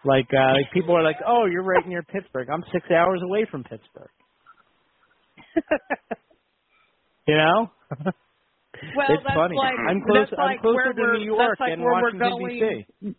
[0.04, 2.48] Like uh like people are like, "Oh, you're right near Pittsburgh.
[2.50, 4.10] I'm 6 hours away from Pittsburgh."
[7.26, 7.70] you know?
[8.94, 9.56] Well, it's that's funny.
[9.56, 13.14] like I'm close that's I'm like closer to New York like and Washington DC.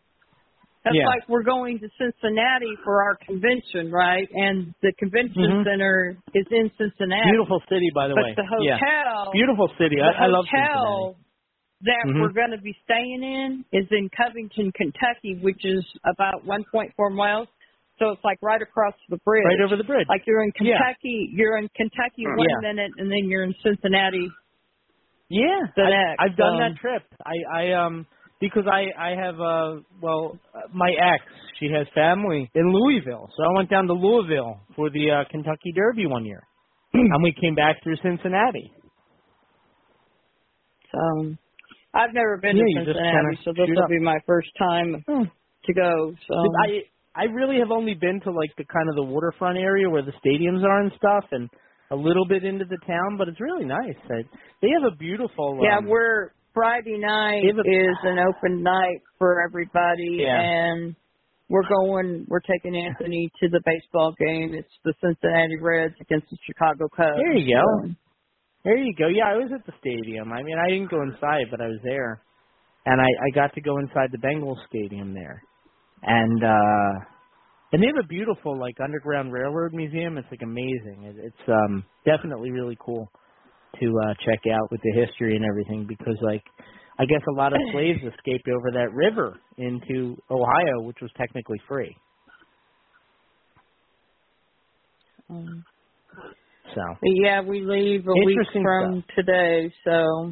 [0.86, 1.06] That's Yeah.
[1.08, 4.28] like we're going to Cincinnati for our convention, right?
[4.32, 5.64] And the convention Mhm.
[5.66, 7.32] center is in Cincinnati.
[7.32, 8.34] Beautiful city by the but way.
[8.38, 8.78] the yeah.
[8.80, 9.98] hotel, Beautiful city.
[9.98, 11.16] the I, I love hotel
[11.82, 12.22] that Mhm.
[12.22, 17.48] we're going to be staying in is in Covington, Kentucky, which is about 1.4 miles.
[18.00, 19.45] So it's like right across the bridge.
[19.45, 20.08] Right over the bridge.
[20.10, 20.78] Like you're in Yeah.
[20.78, 22.36] Kentucky, you're in Kentucky Yeah.
[22.36, 24.30] one minute, and then you're in Cincinnati.
[25.30, 27.04] Yeah, the I, next, I've done um, that trip.
[27.26, 28.06] I, I um
[28.39, 31.24] because I I have uh well uh, my ex
[31.60, 35.74] she has family in Louisville, so I went down to Louisville for the uh, Kentucky
[35.76, 36.43] Derby one year,
[36.93, 38.72] and we came back through Cincinnati.
[40.93, 41.36] So
[41.93, 45.04] I've never been Yeah, to Cincinnati, so this will be my first time
[45.66, 46.14] to go.
[46.28, 46.68] So I
[47.18, 50.13] I really have only been to like the kind of the waterfront area where the
[50.24, 51.49] stadiums are and stuff, and
[51.91, 53.95] a little bit into the town, but it's really nice.
[54.11, 54.22] I,
[54.61, 59.41] they have a beautiful yeah, um, we're Friday night a- is an open night for
[59.45, 60.39] everybody, Yeah.
[60.39, 60.95] and
[61.49, 62.26] we're going.
[62.28, 64.53] We're taking Anthony to the baseball game.
[64.53, 67.15] It's the Cincinnati Reds against the Chicago Cubs.
[67.24, 67.63] There you go.
[67.88, 67.95] So,
[68.65, 69.07] There you go.
[69.07, 70.34] Yeah, I was at the stadium.
[70.34, 72.20] I mean, I didn't go inside, but I was there,
[72.86, 75.41] and I I got to go inside the Bengals stadium there,
[76.04, 77.06] and uh
[77.74, 80.18] and they have a beautiful like underground railroad museum.
[80.18, 81.04] It's like amazing.
[81.06, 83.10] It, it's um definitely really cool
[83.80, 86.43] to uh check out with the history and everything because like
[87.00, 91.62] I guess a lot of slaves escaped over that river into Ohio, which was technically
[91.68, 91.95] free.
[95.30, 95.64] Um,
[96.76, 100.32] So yeah, we leave a week from today, so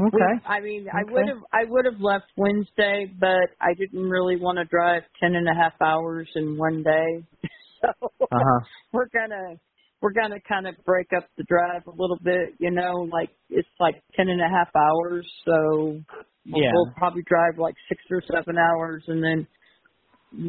[0.00, 0.10] okay.
[0.12, 4.36] we- I mean, I would have I would have left Wednesday, but I didn't really
[4.36, 7.26] want to drive ten and a half hours in one day.
[7.82, 8.66] So Uh-huh.
[8.92, 9.56] we're gonna
[10.02, 13.68] we're gonna kind of break up the drive a little bit, you know, like it's
[13.80, 16.00] like ten and a half hours, so
[16.46, 16.72] Yeah.
[16.72, 19.46] we'll probably drive like six or seven hours and then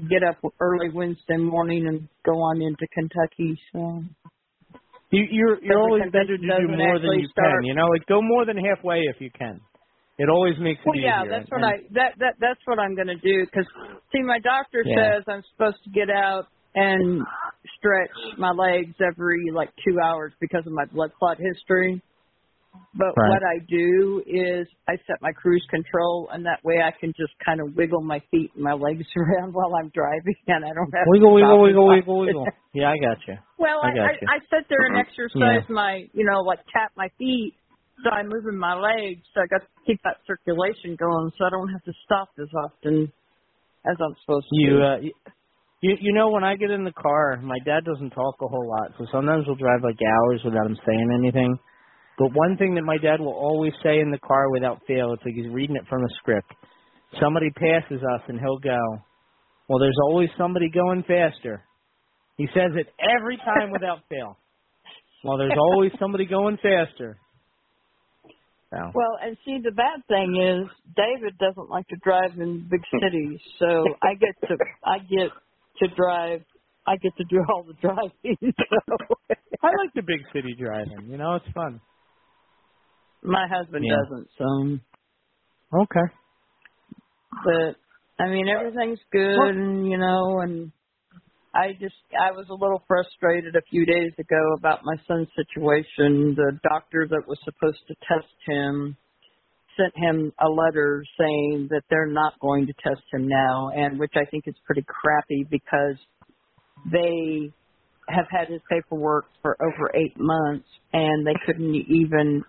[0.10, 3.60] get up early Wednesday morning and go on into Kentucky.
[3.74, 4.04] So
[5.12, 7.64] You, you're you're always better to do more than you start- can.
[7.66, 9.60] You know, like go more than halfway if you can.
[10.20, 11.32] It always makes it Well, yeah, easier.
[11.32, 13.66] that's what And- I that that that's what I'm going to do because
[14.12, 14.96] see, my doctor Yeah.
[15.18, 16.46] says I'm supposed to get out
[16.76, 17.22] and
[17.78, 22.02] stretch my legs every like two hours because of my blood clot history.
[22.96, 23.30] But Right.
[23.30, 27.34] what I do is I set my cruise control, and that way I can just
[27.46, 30.92] kind of wiggle my feet and my legs around while I'm driving, and I don't
[30.92, 32.48] have Wiggle, to wiggle, wiggle, wiggle, wiggle.
[32.74, 33.36] Yeah, I got you.
[33.60, 34.28] Well, I I, got I, you.
[34.28, 35.74] I sit there and exercise Yeah.
[35.76, 37.54] my, you know, like tap my feet,
[38.04, 41.50] so I'm moving my legs, so I got to keep that circulation going, so I
[41.50, 43.12] don't have to stop as often
[43.86, 44.56] as I'm supposed to.
[44.56, 44.98] You uh
[45.82, 48.68] you you know when I get in the car, my dad doesn't talk a whole
[48.70, 51.58] lot, so sometimes we'll drive like hours without him saying anything.
[52.20, 55.24] But one thing that my dad will always say in the car without fail, it's
[55.24, 56.52] like he's reading it from a script.
[57.20, 58.78] Somebody passes us and he'll go,
[59.70, 61.64] "Well, there's always somebody going faster."
[62.38, 64.38] He says it every time without fail.
[65.24, 67.18] Well, there's always somebody going faster.
[68.70, 68.78] So.
[68.94, 73.40] Well, and see, the bad thing is David doesn't like to drive in big cities,
[73.60, 75.32] so I get to I get
[75.80, 76.44] to drive.
[76.86, 78.54] I get to do all the driving.
[79.62, 81.10] So I like the big city driving.
[81.10, 81.82] You know, it's fun.
[83.24, 83.98] My husband Yeah.
[83.98, 84.30] doesn't.
[84.38, 84.80] So,
[85.82, 86.14] Okay.
[87.44, 87.76] but
[88.24, 90.72] I mean, everything's good, and you know, and
[91.54, 96.36] I just I was a little frustrated a few days ago about my son's situation.
[96.36, 98.98] The doctor that was supposed to test him
[99.78, 104.14] sent him a letter saying that they're not going to test him now, and which
[104.16, 105.96] I think is pretty crappy because
[106.92, 107.52] they
[108.08, 112.44] have had his paperwork for over eight months, and they couldn't even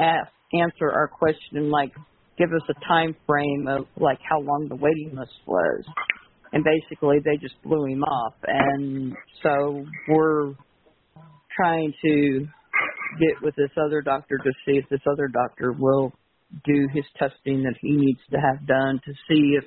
[0.00, 1.92] ask answer our question like
[2.38, 5.84] give us a time frame of like how long the waiting list was.
[6.52, 8.34] And basically they just blew him off.
[8.46, 10.54] And so we're
[11.54, 12.46] trying to
[13.20, 16.12] get with this other doctor to see if this other doctor will
[16.64, 19.64] do his testing that he needs to have done to see if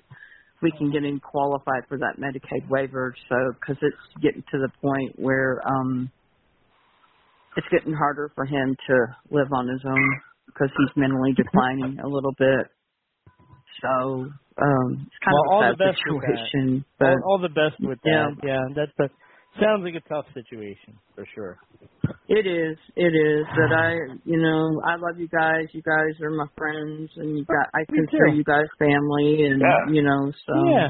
[0.61, 3.13] we can get him qualified for that Medicaid waiver.
[3.29, 6.11] So cuz it's getting to the point where um
[7.57, 8.95] it's getting harder for him to
[9.29, 10.09] live on his own
[10.47, 12.67] because he's mentally declining a little bit
[13.81, 14.27] so
[14.61, 17.79] um it's kind well, all of a the best situation but all, all the best
[17.81, 18.29] with Yeah.
[18.29, 18.47] that.
[18.47, 19.09] Yeah, that's a
[19.61, 21.57] sounds like a tough situation for sure.
[22.27, 22.77] It is.
[22.95, 23.45] It is.
[23.55, 23.93] But I,
[24.23, 25.67] you know, I love you guys.
[25.73, 27.67] You guys are my friends, and you got.
[27.73, 28.35] I Me consider too.
[28.37, 29.91] you guys family, and Yeah.
[29.91, 30.53] you know, so.
[30.69, 30.89] yeah.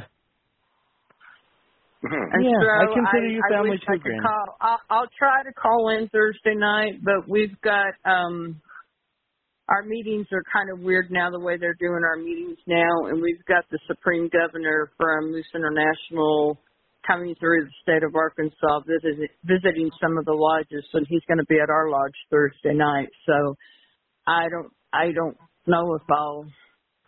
[2.04, 4.22] And Yeah, so I consider I, you I family wish too, I could Granny.
[4.22, 4.58] call.
[4.62, 8.62] I'll, I'll try to call in Thursday night, but we've got um
[9.70, 13.22] our meetings are kind of weird now the way they're doing our meetings now, and
[13.22, 16.60] we've got the Supreme Governor from Moose International
[17.08, 21.38] coming through the state of Arkansas visit, visiting some of the lodges, and he's going
[21.40, 23.10] to be at our lodge Thursday night.
[23.26, 23.56] So
[24.28, 25.38] I don't I don't
[25.68, 26.46] know if I'll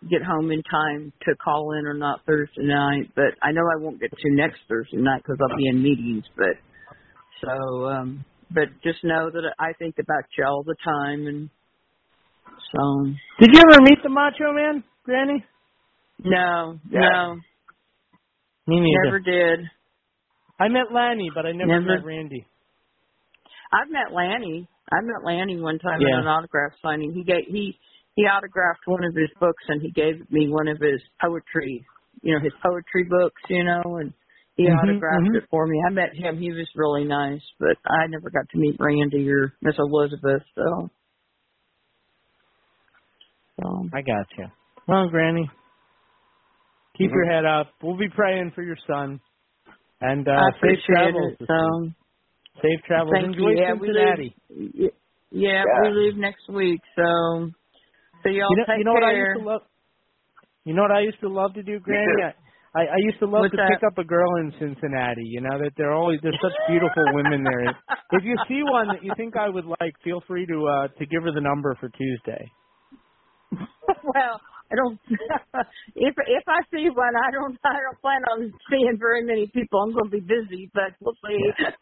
[0.10, 3.82] get home in time to call in or not Thursday night, but I know I
[3.82, 6.24] won't get to next Thursday night because I'll be in meetings.
[6.38, 6.56] But
[7.42, 11.50] so, um but just know that I think about you all the time, and
[12.72, 13.06] so
[13.40, 15.44] Did you ever meet the Macho Man, Granny?
[16.24, 17.00] no, Yeah.
[17.00, 17.36] no,
[18.68, 19.04] Me neither.
[19.04, 19.66] never did.
[20.60, 21.98] I met Lanny, but I never, Never.
[21.98, 22.46] met Randy.
[23.74, 24.68] I've met Lanny.
[24.92, 26.18] I met Lanny one time Yeah.
[26.20, 27.14] at an autograph signing.
[27.14, 27.78] He gave he
[28.16, 31.86] he autographed one of his books and he gave me one of his poetry,
[32.22, 34.14] you know, his poetry books, you know, and
[34.56, 35.36] he Mhm, autographed mhm.
[35.36, 35.82] it for me.
[35.86, 36.38] I met him.
[36.40, 40.44] He was really nice, but I never got to meet Randy or Miss Elizabeth.
[40.56, 40.90] So,
[43.62, 44.46] so I got you.
[44.88, 45.50] Well, Granny,
[46.98, 47.16] keep Mm-hmm.
[47.16, 47.74] your head up.
[47.84, 49.20] We'll be praying for your son.
[50.02, 51.34] And uh, I safe appreciate travels.
[51.34, 51.40] it.
[51.40, 51.94] this So, week.
[52.62, 53.12] safe travels.
[53.12, 53.58] thank Enjoy you.
[53.62, 54.90] Yeah, we leave.
[55.32, 55.82] Yeah, Yeah.
[55.82, 56.82] we leave next week.
[56.96, 57.52] So,
[58.26, 59.62] so y'all you know, take you know what I used to love.
[60.66, 62.10] You know what I used to love to do, Granny?
[62.26, 62.34] I,
[62.74, 63.70] I I used to love What's to that?
[63.70, 65.24] pick up a girl in Cincinnati.
[65.30, 67.70] You know that they're always there's such beautiful women there.
[68.18, 71.06] If you see one that you think I would like, feel free to uh to
[71.06, 72.50] give her the number for Tuesday.
[74.04, 74.42] well,
[74.72, 74.98] I don't.
[75.96, 77.54] if if I see one, I don't.
[77.62, 79.82] I don't plan on seeing very many people.
[79.82, 81.40] I'm going to be busy, but we'll see.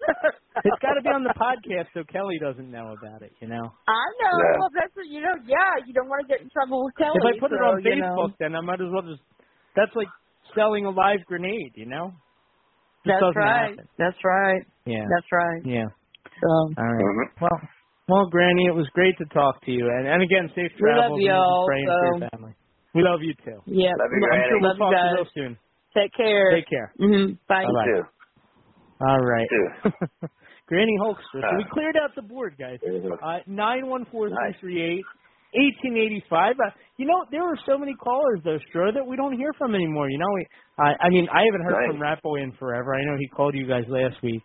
[0.53, 3.33] It's got to be on the podcast so Kelly doesn't know about it.
[3.41, 3.73] You know.
[3.89, 4.35] I know.
[4.37, 4.61] Yeah.
[4.61, 5.33] Well, that's what you know.
[5.49, 7.17] Yeah, you don't want to get in trouble with Kelly.
[7.17, 8.13] if I put it so, on you know.
[8.13, 9.25] Facebook, then I might as well just.
[9.75, 10.11] That's like
[10.53, 11.73] selling a live grenade.
[11.73, 12.13] You know.
[13.01, 13.73] Just That's right.
[13.73, 13.89] happen.
[13.97, 14.63] That's right.
[14.85, 15.09] Yeah.
[15.09, 15.61] That's right.
[15.65, 15.89] Yeah.
[16.37, 16.49] So.
[16.77, 17.33] All right.
[17.41, 17.59] Well,
[18.07, 21.17] well, Granny, it was great to talk to you, and and again, safe We love
[21.17, 21.17] travels.
[21.17, 22.53] and y'all, praying for your family.
[22.93, 23.59] We love you too.
[23.65, 23.89] Yeah.
[23.91, 25.57] I'm sure we'll Love you talk to you real soon.
[25.95, 26.51] Take care.
[26.55, 26.93] Take care.
[26.97, 27.63] hmm Bye.
[27.65, 29.07] Bye-bye.
[29.07, 29.47] All right.
[30.67, 31.41] Granny Hulkster.
[31.41, 32.79] So we cleared out the board, guys.
[33.21, 35.05] Uh, nine one four three three eight.
[35.53, 36.55] 1885.
[36.57, 39.75] Uh, you know, there were so many callers though, Stro, that we don't hear from
[39.75, 40.09] anymore.
[40.09, 40.47] You know, we,
[40.79, 41.89] I, I mean, I haven't heard Right.
[41.91, 42.95] from Rat Boy in forever.
[42.95, 44.41] I know he called you guys last week,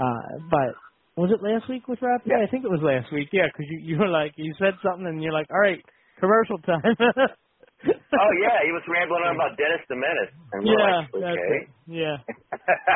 [0.00, 0.74] uh, but
[1.16, 2.22] was it last week with Rat?
[2.24, 3.28] Yeah, I think it was last week.
[3.32, 5.78] Yeah, because you you were like you said something and you're like, all right,
[6.18, 6.82] commercial time.
[7.86, 10.32] oh yeah, he was rambling on about Dennis the Menace.
[10.52, 11.60] And we're yeah, like, okay.
[11.86, 12.16] Yeah.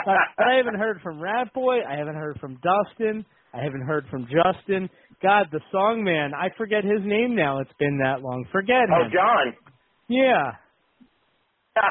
[0.05, 1.79] but, but I haven't heard from Rat Boy.
[1.89, 3.25] I haven't heard from Dustin.
[3.55, 4.89] I haven't heard from Justin.
[5.23, 6.33] God, the song man.
[6.35, 7.61] I forget his name now.
[7.61, 8.45] It's been that long.
[8.51, 9.07] Forget Oh, him.
[9.07, 9.55] Oh, John.
[10.09, 10.53] Yeah.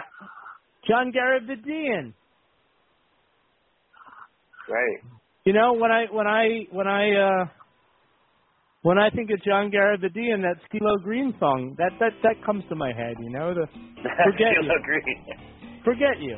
[0.87, 2.13] John Garabedian.
[4.69, 4.99] Right.
[5.45, 7.45] You know, when I when I when I uh
[8.83, 12.63] when I think of John Garabedian, and that CeeLo Green song, that that that comes
[12.69, 13.67] to my head, you know, the
[14.25, 14.71] forget you.
[14.79, 15.17] agree.
[15.85, 16.37] Forget you.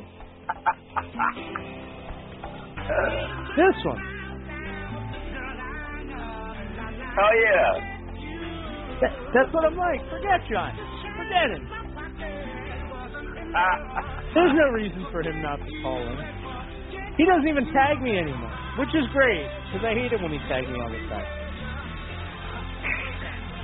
[3.56, 4.02] This one.
[7.16, 7.72] Oh yeah.
[9.00, 10.00] That, that's what I'm like.
[10.10, 10.72] Forget John.
[11.16, 11.64] Forget him.
[14.34, 16.18] There's no reason for him not to call in.
[17.16, 20.38] He doesn't even tag me anymore, which is great because I hate it when he
[20.50, 21.43] tags me all the time.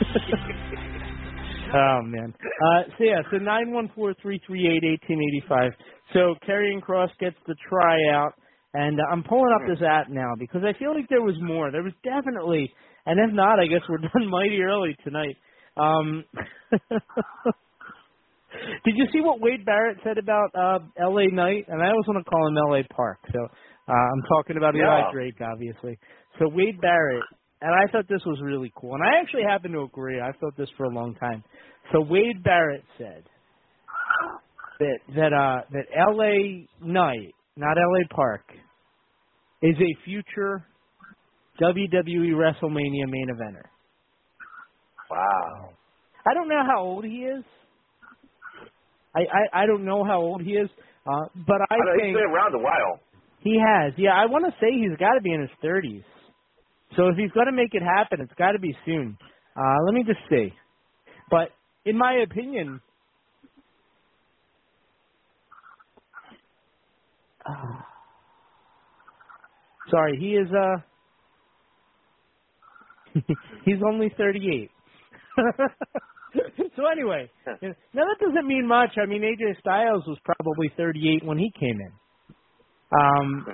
[1.74, 2.34] oh man.
[2.34, 5.72] Uh, so yeah, so nine one four three three eight eighteen eighty five.
[6.12, 8.34] So Karrion Kross gets the tryout,
[8.74, 11.70] and uh, I'm pulling up this app now because I feel like there was more.
[11.70, 12.70] There was definitely,
[13.06, 15.36] and if not, I guess we're done mighty early tonight.
[15.76, 16.24] Um,
[18.84, 21.28] did you see what Wade Barrett said about uh, L.A.
[21.30, 21.66] Knight?
[21.68, 22.82] And I always want to call him L.A.
[22.94, 23.18] Park.
[23.32, 23.38] So
[23.88, 25.12] uh, I'm talking about Eli Yeah.
[25.12, 25.98] Drake, obviously.
[26.38, 27.22] So Wade Barrett,
[27.62, 30.20] and I thought this was really cool, and I actually happen to agree.
[30.20, 31.44] I've thought this for a long time.
[31.92, 33.24] So Wade Barrett said
[34.78, 36.66] that that uh, that L.A.
[36.82, 38.14] Knight, not L.A.
[38.14, 38.42] Park,
[39.62, 40.64] is a future
[41.60, 43.64] WWE WrestleMania main eventer.
[45.10, 45.70] Wow.
[46.26, 47.44] I don't know how old he is.
[49.14, 50.68] I I, I don't know how old he is,
[51.06, 53.00] uh, but I, I know, he's think been around a while.
[53.40, 53.92] he has.
[53.98, 56.02] Yeah, I want to say he's got to be in his thirties.
[56.96, 59.18] So if he's going to make it happen, it's got to be soon.
[59.56, 60.52] Uh, let me just see.
[61.30, 61.50] But
[61.86, 62.80] in my opinion,
[67.48, 67.80] uh,
[69.90, 70.48] sorry, he is.
[70.52, 70.76] uh
[73.64, 74.70] He's only thirty-eight.
[76.76, 78.90] so anyway, now that doesn't mean much.
[79.02, 81.92] I mean, AJ Styles was probably 38 when he came in,
[83.00, 83.46] um,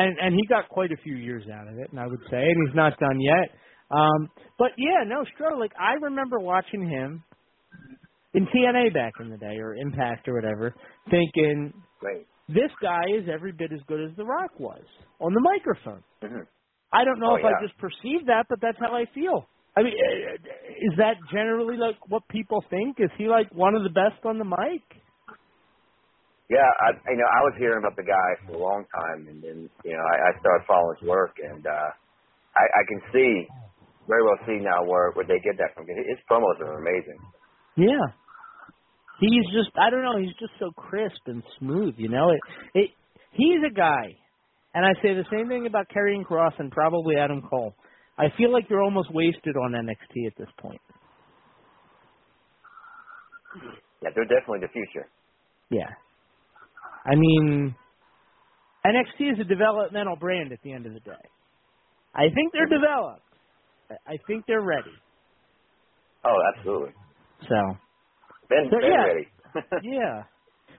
[0.00, 2.42] and and he got quite a few years out of it, and I would say,
[2.42, 3.50] and he's not done yet.
[3.90, 4.28] Um,
[4.58, 7.22] but yeah, no, Stro, like I remember watching him
[8.34, 10.74] in TNA back in the day, or Impact, or whatever,
[11.10, 11.72] thinking
[12.02, 12.26] Right.
[12.48, 14.82] this guy is every bit as good as The Rock was
[15.20, 16.02] on the microphone.
[16.92, 19.46] I don't know Oh, if I just perceive that, but that's how I feel.
[19.76, 20.34] I mean, uh,
[20.80, 22.96] is that generally like what people think?
[22.98, 24.82] Is he like one of the best on the mic?
[26.48, 29.42] Yeah, I you know I was hearing about the guy for a long time, and
[29.42, 31.90] then you know I, I started following his work, and uh,
[32.54, 33.46] I, I can see
[34.06, 35.86] very well see now where where they get that from.
[35.86, 37.18] His promos are amazing.
[37.76, 38.14] Yeah.
[39.18, 42.30] He's just I don't know, he's just so crisp and smooth, you know.
[42.30, 42.40] It
[42.74, 42.90] it
[43.32, 44.14] he's a guy.
[44.74, 47.74] And I say the same thing about Karrion Kross and probably Adam Cole.
[48.18, 50.80] I feel like they're almost wasted on NXT at this point.
[54.02, 55.08] Yeah, they're definitely the future.
[55.70, 55.88] Yeah.
[57.06, 57.74] I mean
[58.86, 61.24] NXT is a developmental brand at the end of the day.
[62.14, 63.22] I think they're developed.
[63.90, 64.94] I- think they're ready.
[66.24, 66.94] Oh, absolutely.
[67.48, 67.56] So
[68.48, 69.04] Ben, So, Ben yeah.
[69.06, 69.28] ready.
[69.82, 70.24] yeah.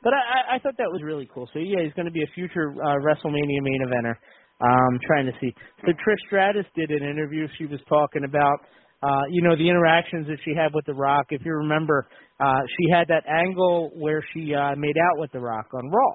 [0.04, 1.49] But I, I- I thought that was really cool.
[1.54, 4.16] So yeah, he's going to be a future uh, WrestleMania main eventer.
[4.60, 5.54] Um, trying to see.
[5.86, 7.48] So Trish Stratus did an interview.
[7.60, 8.58] She was talking about,
[9.03, 11.28] uh, you know, the interactions that she had with The Rock.
[11.30, 12.07] If you remember,
[12.40, 16.14] uh, she had that angle where she uh, made out with The Rock on Raw.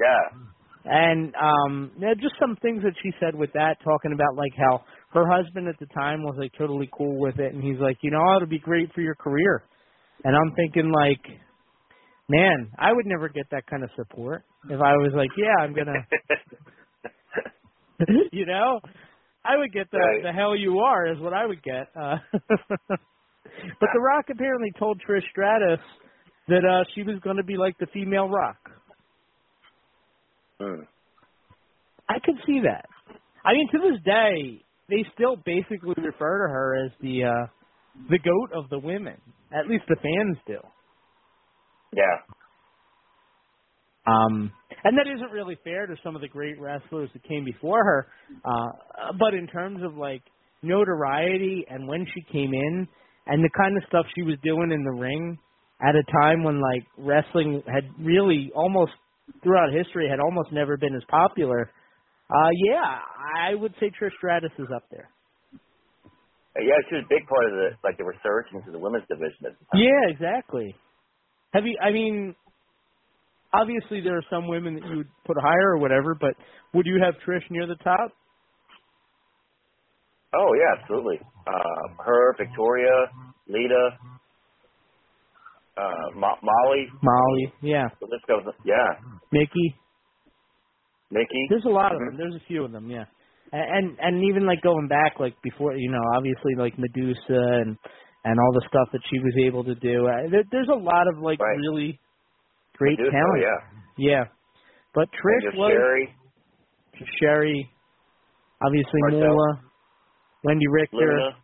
[0.00, 0.38] Yeah.
[0.86, 4.84] And um yeah, just some things that she said with that, talking about like how
[5.14, 8.10] her husband at the time was like totally cool with it, and he's like, you
[8.10, 9.64] know, it'll be great for your career.
[10.24, 11.22] And I'm thinking like,
[12.28, 15.74] man, I would never get that kind of support if I was like, yeah, I'm
[15.74, 15.94] gonna,
[18.32, 18.80] you know,
[19.44, 20.22] I would get the Right.
[20.22, 21.88] the hell you are is what I would get.
[21.94, 22.16] Uh,
[22.88, 25.80] but The Rock apparently told Trish Stratus
[26.48, 28.56] that uh she was going to be like the female Rock.
[30.60, 30.82] Hmm.
[32.08, 32.86] I could see that.
[33.44, 37.46] I mean, to this day, they still basically refer to her as the uh
[38.10, 39.20] the goat of the women.
[39.52, 40.58] At least the fans do.
[41.92, 42.16] Yeah.
[44.06, 44.52] Um,
[44.84, 48.06] and that isn't really fair to some of the great wrestlers that came before her.
[48.44, 50.22] Uh, but in terms of like
[50.62, 52.88] notoriety and when she came in
[53.26, 55.38] and the kind of stuff she was doing in the ring
[55.80, 58.92] at a time when like wrestling had really almost
[59.42, 61.70] throughout history had almost never been as popular.
[62.30, 62.98] Uh, yeah,
[63.36, 65.10] I would say Trish Stratus is up there.
[66.56, 69.46] Yeah, she was a big part of the like the resurgence of the women's division
[69.46, 69.80] at the time.
[69.82, 70.74] Yeah, exactly.
[71.52, 71.76] Have you?
[71.82, 72.36] I mean,
[73.54, 76.34] obviously there are some women that you would put higher or whatever, but
[76.74, 78.10] would you have Trish near the top?
[80.34, 81.20] Oh yeah, absolutely.
[81.46, 83.06] Uh, her, Victoria,
[83.48, 83.90] Lita,
[85.76, 86.86] uh, Mo- Molly.
[87.02, 88.42] Molly, yeah, The list goes.
[88.64, 88.98] Yeah,
[89.32, 89.74] Mickie.
[91.10, 91.46] Mickie.
[91.50, 92.06] There's a lot of Mhm.
[92.06, 92.16] them.
[92.16, 93.04] There's a few of them, yeah.
[93.52, 97.76] And and even like going back, like before, you know, obviously like Medusa and
[98.24, 100.08] and all the stuff that she was able to do.
[100.08, 101.58] Uh, there, there's a lot of like Right.
[101.58, 102.00] really
[102.76, 103.42] great Medusa, talent.
[103.42, 103.58] yeah.
[103.96, 104.24] Yeah.
[104.94, 106.08] But Trish was Sherri,
[107.20, 107.70] Sherri,
[108.62, 109.20] obviously Martel.
[109.20, 109.60] Moolah,
[110.46, 111.36] Wendi Richter, Luna.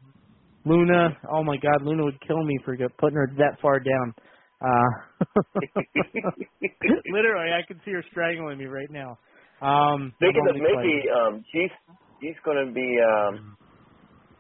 [0.65, 1.19] Luna.
[1.33, 4.15] Oh my God, Luna would kill me for putting her that far down.
[4.61, 4.91] Uh,
[7.13, 9.19] literally, I can see her strangling me right now.
[9.61, 11.71] Um, Speaking of Mickie, um, she's
[12.21, 13.57] she's going to be um,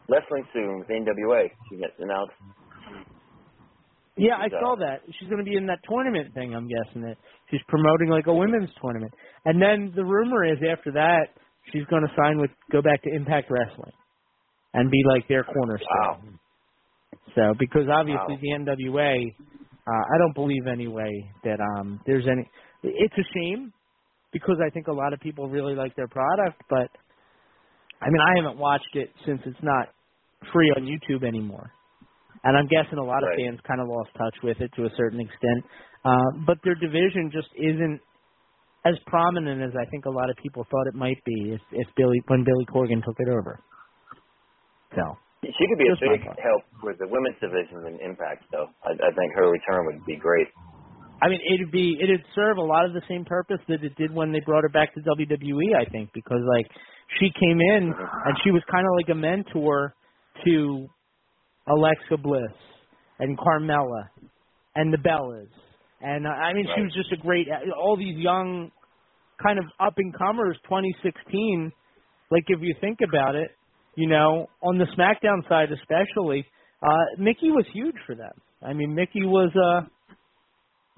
[0.08, 1.48] wrestling soon with NWA.
[1.68, 2.34] She gets announced.
[4.20, 5.01] Yeah, I uh, saw that.
[5.18, 6.55] She's going to be in that tournament thing.
[6.55, 7.16] I'm guessing that
[7.51, 9.12] she's promoting like a women's tournament.
[9.44, 11.32] And then the rumor is after that
[11.72, 13.92] she's going to sign with go back to Impact Wrestling
[14.74, 15.88] and be like their cornerstone.
[15.90, 16.20] Wow.
[17.34, 18.64] So because obviously Wow.
[18.66, 19.34] the NWA,
[19.86, 21.10] uh, I don't believe anyway
[21.44, 22.48] that um there's any.
[22.82, 23.72] It's a shame
[24.32, 26.88] because I think a lot of people really like their product, but
[28.01, 29.88] I mean I haven't watched it since it's not
[30.52, 31.72] free on YouTube anymore.
[32.44, 34.92] And I'm guessing a lot of fans kind of lost touch with it to a
[34.96, 35.60] certain extent.
[36.04, 38.00] Uh, but their division just isn't
[38.86, 41.86] as prominent as I think a lot of people thought it might be if, if
[41.96, 43.60] Billy when Billy Corgan took it over.
[44.96, 48.68] So She could be a big help with the women's division in Impact, though.
[48.84, 50.48] I, I think her return would be great.
[51.22, 54.12] I mean, it'd be it'd serve a lot of the same purpose that it did
[54.12, 55.76] when they brought her back to WWE.
[55.76, 56.66] I think because like
[57.20, 59.94] she came in and she was kind of like a mentor
[60.46, 60.88] to
[61.70, 62.52] Alexa Bliss
[63.18, 64.09] and Carmella
[64.74, 65.48] and the Bellas,
[66.01, 67.47] and uh, I mean she was just a great.
[67.78, 68.70] All these young
[69.42, 71.72] kind of up and comers, 2016.
[72.30, 73.51] Like if you think about it,
[73.97, 76.47] you know, on the SmackDown side especially,
[76.82, 78.32] uh Mickie was huge for them.
[78.62, 79.86] I mean, Mickie was uh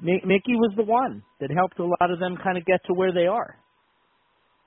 [0.02, 2.92] Mi- Mickie was the one that helped a lot of them kind of get to
[2.92, 3.56] where they are.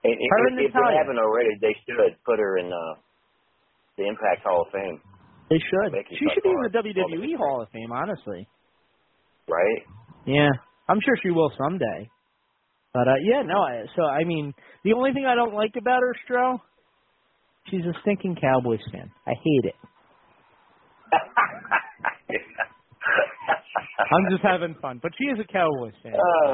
[0.04, 3.02] If, if, if they haven't already, they should put her in uh,
[3.98, 5.02] the Impact Hall of Fame,
[5.50, 5.94] They should.
[6.10, 8.48] She should be in the WWE Hall of Fame, honestly.
[9.48, 9.82] right?
[10.26, 10.50] Yeah,
[10.90, 12.10] I'm sure she will someday.
[12.94, 13.60] But uh yeah, no.
[13.62, 14.54] I, so I mean,
[14.84, 16.60] the only thing I don't like about her, Stro,
[17.70, 19.12] she's a stinking Cowboys fan.
[19.28, 19.76] I hate it.
[24.12, 26.14] I'm just having fun, but she is a Cowboys fan.
[26.14, 26.54] Uh,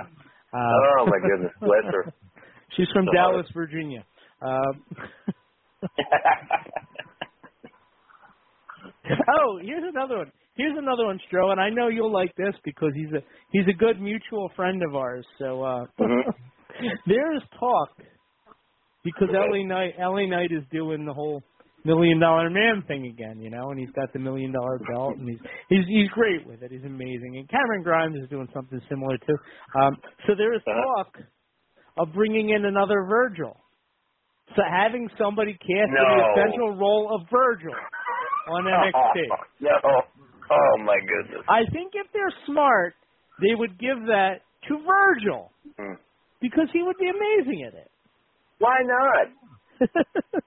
[0.54, 0.58] Uh,
[1.00, 2.12] oh my goodness, bless her.
[2.76, 4.04] She's from So Dallas, Virginia.
[4.42, 4.84] Um,
[9.10, 10.32] oh, here's another one.
[10.56, 13.22] Here's another one, Stro, and I know you'll like this because he's a
[13.52, 15.26] he's a good mutual friend of ours.
[15.40, 16.24] So uh Mhm.
[17.08, 17.90] there is talk
[19.04, 21.42] because LA Knight LA Knight is doing the whole
[21.84, 25.28] million dollar man thing again, you know, and he's got the million dollar belt and
[25.30, 26.72] he's he's he's great with it.
[26.72, 27.38] He's amazing.
[27.38, 29.38] And Cameron Grimes is doing something similar too.
[29.80, 29.96] Um
[30.28, 31.18] so there is talk
[31.98, 33.58] of bringing in another Virgil.
[34.56, 37.74] So having somebody cast in the essential role of Virgil
[38.48, 39.28] on NXT.
[39.62, 39.72] no.
[40.52, 41.46] Oh my goodness.
[41.48, 42.94] I think if they're smart,
[43.40, 45.94] they would give that to Virgil Hmm.
[46.42, 47.90] because he would be amazing at it.
[48.60, 49.28] Why not?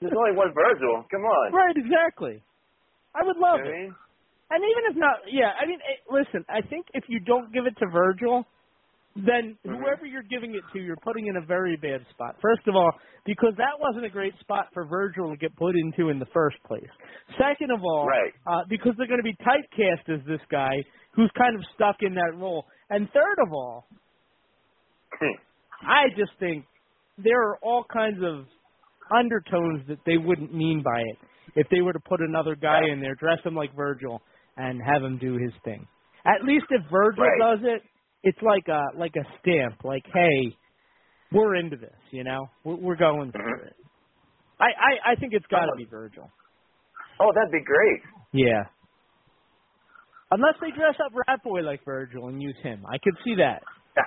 [0.00, 1.04] There's only one Virgil.
[1.10, 1.52] Come on.
[1.52, 2.42] Right, exactly.
[3.14, 3.80] I would love You know I it.
[3.82, 3.94] mean?
[4.50, 5.78] And even if not, yeah, I mean,
[6.10, 8.44] listen, I think if you don't give it to Virgil,
[9.16, 9.82] then Mm-hmm.
[9.82, 12.36] whoever you're giving it to, you're putting in a very bad spot.
[12.42, 12.90] First of all,
[13.24, 16.56] because that wasn't a great spot for Virgil to get put into in the first
[16.66, 16.88] place.
[17.38, 18.32] Second of all, Right.
[18.46, 20.74] uh, because they're going to be typecast as this guy
[21.14, 22.66] who's kind of stuck in that role.
[22.90, 23.86] And third of all,
[25.86, 26.64] I just think
[27.18, 28.46] there are all kinds of
[29.16, 31.18] undertones that they wouldn't mean by it
[31.56, 34.20] if they were to put another guy in there, dress him like Virgil,
[34.56, 35.86] and have him do his thing.
[36.26, 37.38] At least if Virgil Right.
[37.38, 37.82] does it,
[38.24, 40.56] it's like a like a stamp, like hey,
[41.30, 43.76] we're into this, you know, we're, we're going for it.
[44.58, 46.28] I, I I think it's got to be Virgil.
[47.20, 48.00] Oh, that'd be great.
[48.32, 48.64] Yeah.
[50.30, 53.62] Unless they dress up Rat Boy like Virgil and use him, I could see that.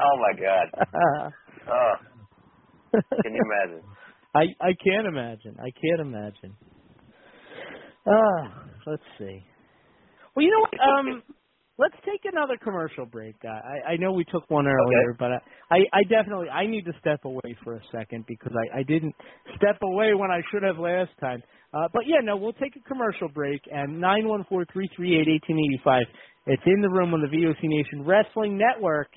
[0.00, 1.32] oh my God.
[1.64, 1.94] Oh,
[3.22, 3.84] can you imagine?
[4.34, 5.56] I I can't imagine.
[5.60, 6.56] I can't imagine.
[8.06, 9.44] Ah, let's see.
[10.34, 10.74] Well, you know what?
[10.80, 11.22] Um,
[11.82, 13.34] let's take another commercial break.
[13.44, 15.38] Uh, I I know we took one earlier, but I,
[15.70, 19.14] I I definitely I need to step away for a second because I I didn't
[19.56, 21.42] step away when I should have last time.
[21.74, 25.18] Uh, but yeah, no, we'll take a commercial break and nine one four three three
[25.18, 26.04] eight eighteen eighty five.
[26.46, 29.08] It's in the room on the VOC Nation Wrestling Network,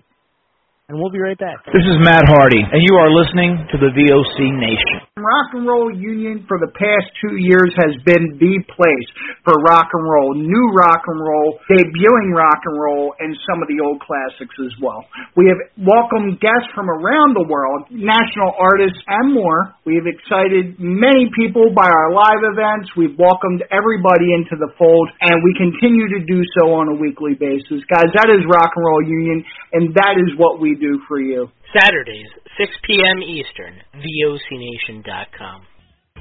[0.87, 1.65] and we'll be right back.
[1.65, 5.01] This is Matt Hardy, and you are listening to the VOC Nation.
[5.17, 9.09] Rock and Roll Union for the past two years has been the place
[9.41, 13.67] for rock and roll, new rock and roll, debuting rock and roll, and some of
[13.71, 15.01] the old classics as well.
[15.33, 19.73] We have welcomed guests from around the world, national artists, and more.
[19.89, 22.93] We have excited many people by our live events.
[22.93, 27.33] We've welcomed everybody into the fold, and we continue to do so on a weekly
[27.33, 27.81] basis.
[27.89, 29.41] Guys, that is Rock and Roll Union,
[29.73, 31.49] and that is what we do for you.
[31.73, 32.27] Saturdays,
[32.57, 33.21] 6 p.m.
[33.23, 35.61] Eastern, VOCNation.com.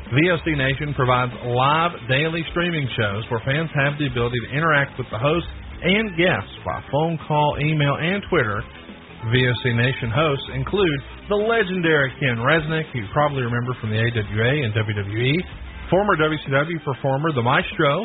[0.05, 5.09] VOC Nation provides live daily streaming shows where fans have the ability to interact with
[5.11, 5.49] the hosts
[5.81, 8.61] and guests by phone call, email, and Twitter.
[9.33, 11.01] VOC Nation hosts include
[11.33, 15.35] the legendary Ken Resnick, who you probably remember from the AWA and WWE,
[15.89, 18.05] former WCW performer The Maestro,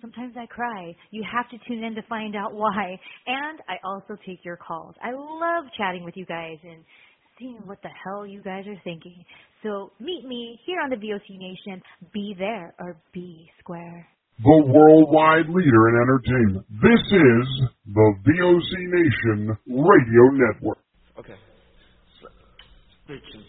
[0.00, 0.94] Sometimes I cry.
[1.10, 2.98] You have to tune in to find out why.
[3.26, 4.94] And I also take your calls.
[5.02, 6.84] I love chatting with you guys and
[7.38, 9.24] seeing what the hell you guys are thinking.
[9.62, 11.82] So meet me here on the VOC Nation.
[12.12, 14.06] Be there or be square.
[14.38, 16.66] The worldwide leader in entertainment.
[16.70, 20.78] This is the VOC Nation Radio Network.
[21.18, 21.36] Okay.
[23.08, 23.44] Bitchin'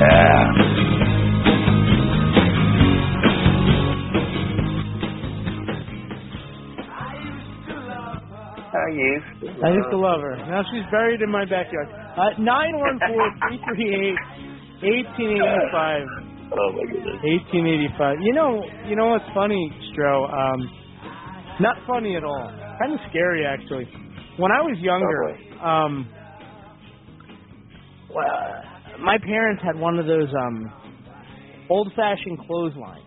[0.00, 0.80] bustin'.
[8.72, 9.60] I used.
[9.64, 10.36] I used to love her.
[10.36, 11.88] Now she's buried in my backyard.
[12.16, 14.18] Uh, nine one four three three eight
[14.84, 16.02] eighteen eighty five.
[16.52, 17.14] Oh my goodness.
[17.22, 18.16] Eighteen eighty five.
[18.20, 20.26] You know, you know what's funny, Stro?
[20.34, 20.68] Um,
[21.60, 22.50] not funny at all.
[22.80, 23.84] Kind of scary, actually.
[24.36, 26.08] When I was younger, um,
[28.12, 28.64] well,
[29.02, 30.72] my parents had one of those um,
[31.68, 33.04] old-fashioned clotheslines.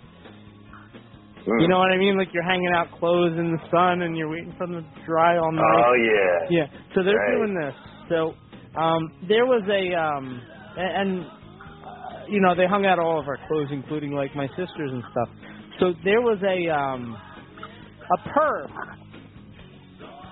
[1.60, 2.18] You know what I mean?
[2.18, 5.38] Like you're hanging out clothes in the sun and you're waiting for them to dry
[5.38, 5.62] all night.
[5.86, 6.48] Oh yeah.
[6.50, 6.68] Yeah.
[6.96, 7.36] So they're Right.
[7.38, 7.76] doing this.
[8.08, 8.34] So
[8.80, 10.42] um there was a um
[10.78, 14.92] and uh, you know they hung out all of our clothes, including like my sisters
[14.94, 15.30] and stuff.
[15.82, 18.70] So there was a um a perv.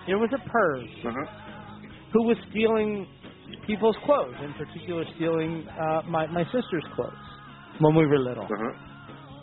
[0.08, 0.86] There was a perv
[2.14, 3.06] who was stealing
[3.68, 7.14] people's clothes, in particular stealing uh my my sister's clothes
[7.80, 8.48] when we were little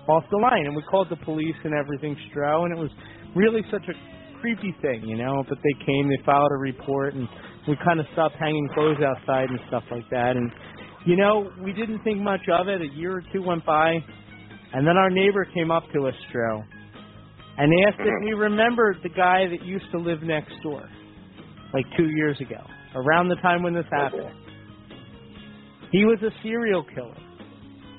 [0.09, 2.91] off the line, and we called the police and everything, Stro, and it was
[3.37, 5.45] really such a creepy thing, you know.
[5.49, 7.29] But they came, they filed a report, and
[7.69, 10.37] we kind of stopped hanging clothes outside and stuff like that.
[10.37, 10.51] And
[11.07, 12.81] you know, we didn't think much of it.
[12.83, 13.99] A year or two went by,
[14.73, 16.63] And then our neighbor came up to us, Stro,
[17.59, 20.89] and asked if we remembered the guy that used to live next door,
[21.75, 22.61] like two years ago,
[22.95, 24.31] around the time when this happened.
[25.93, 27.17] He was a serial killer.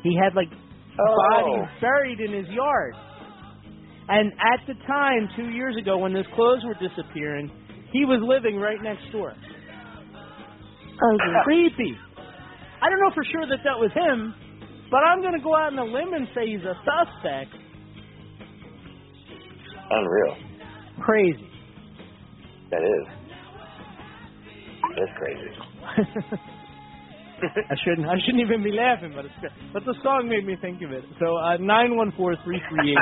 [0.04, 1.16] He had like oh.
[1.32, 2.94] bodies buried in his yard.
[4.10, 7.52] And at the time, two years ago, when his clothes were disappearing,
[7.92, 9.34] he was living right next door.
[11.02, 11.96] Oh, Creepy.
[12.82, 14.34] I don't know for sure that that was him,
[14.90, 17.54] but I'm going to go out on a limb and say he's a suspect.
[19.92, 20.36] Unreal.
[21.02, 21.50] Crazy.
[22.72, 23.19] That is.
[24.98, 25.52] That's crazy.
[27.72, 28.08] I shouldn't.
[28.08, 29.34] I shouldn't even be laughing, but it's.
[29.72, 31.04] But the song made me think of it.
[31.20, 33.00] So uh, nine one four three three eight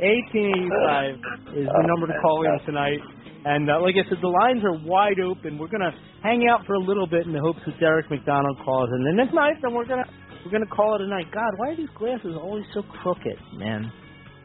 [0.00, 1.14] eighteen eighty five
[1.52, 3.00] is the number to call in tonight.
[3.44, 5.58] And uh, like I said, the lines are wide open.
[5.58, 5.92] We're gonna
[6.22, 9.04] hang out for a little bit in the hopes that Derek McDonald calls, in.
[9.06, 10.08] and then if not, then we're gonna
[10.44, 11.26] we're gonna call it a night.
[11.32, 13.92] God, why are these glasses always so crooked, man?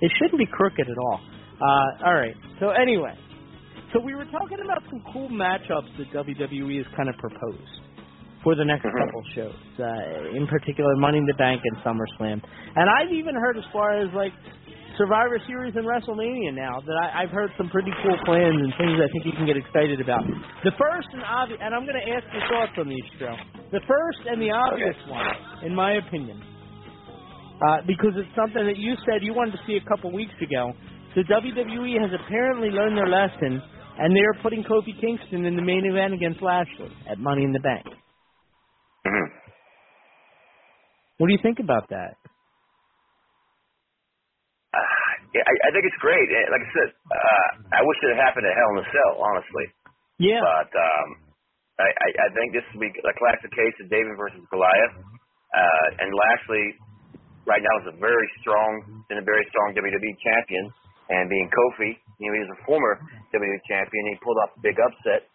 [0.02, 1.22] They shouldn't be crooked at all.
[1.62, 2.36] Uh, all right.
[2.60, 3.16] So anyway,
[3.94, 7.82] so we were talking about some cool matchups that WWE has kind of proposed
[8.44, 12.40] for the next couple shows, uh, in particular Money in the Bank and SummerSlam.
[12.76, 14.32] And I've even heard as far as like
[14.98, 19.00] Survivor Series and WrestleMania now that I, I've heard some pretty cool plans and things
[19.00, 20.24] I think you can get excited about.
[20.64, 23.36] The first and obvious, and I'm going to ask your thoughts on these, Joe.
[23.72, 25.26] The first and the obvious one,
[25.64, 26.44] in my opinion,
[27.64, 30.72] uh, because it's something that you said you wanted to see a couple weeks ago.
[31.16, 33.64] So WWE has apparently learned their lesson,
[34.00, 37.52] and they are putting Kofi Kingston in the main event against Lashley at Money in
[37.52, 37.86] the Bank.
[39.06, 39.28] Mhm.
[41.18, 42.16] What do you think about that?
[45.30, 46.26] Yeah, I, I think it's great.
[46.26, 49.14] Eh, Like I said, uh, I wish it had happened at Hell in a Cell,
[49.22, 49.66] honestly.
[50.18, 50.42] Yeah.
[50.42, 51.08] But um,
[51.78, 54.96] I, I, I think this will be a classic case of David versus Goliath.
[55.54, 56.66] Uh, and Lashley,
[57.46, 60.66] right now, is a very strong, been a very strong WWE champion.
[61.14, 63.00] And being Kofi, you know, he was a former
[63.32, 64.02] WWE champion.
[64.12, 65.32] He pulled off a big upset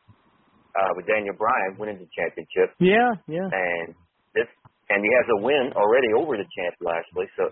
[0.77, 2.77] uh, with Daniel Bryan, winning the championship.
[2.77, 3.49] Yeah, yeah.
[3.49, 3.97] And
[4.37, 4.49] this,
[4.93, 7.27] and he has a win already over the champ Lashley.
[7.41, 7.49] So,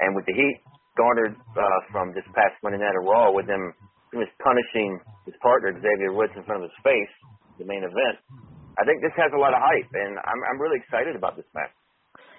[0.00, 0.62] and with the heat
[0.94, 6.14] garnered uh, from this past Monday Night Raw, with pretty much punishing his partner Xavier
[6.14, 7.14] Woods in front of his face,
[7.58, 8.16] the main event.
[8.78, 11.46] I think this has a lot of hype, and I'm I'm really excited about this
[11.54, 11.74] match.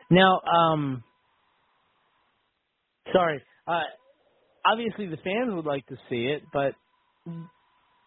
[0.10, 1.04] Now, um,
[3.14, 3.44] sorry.
[3.68, 3.84] Uh,
[4.66, 6.76] obviously, the fans would like to see it, but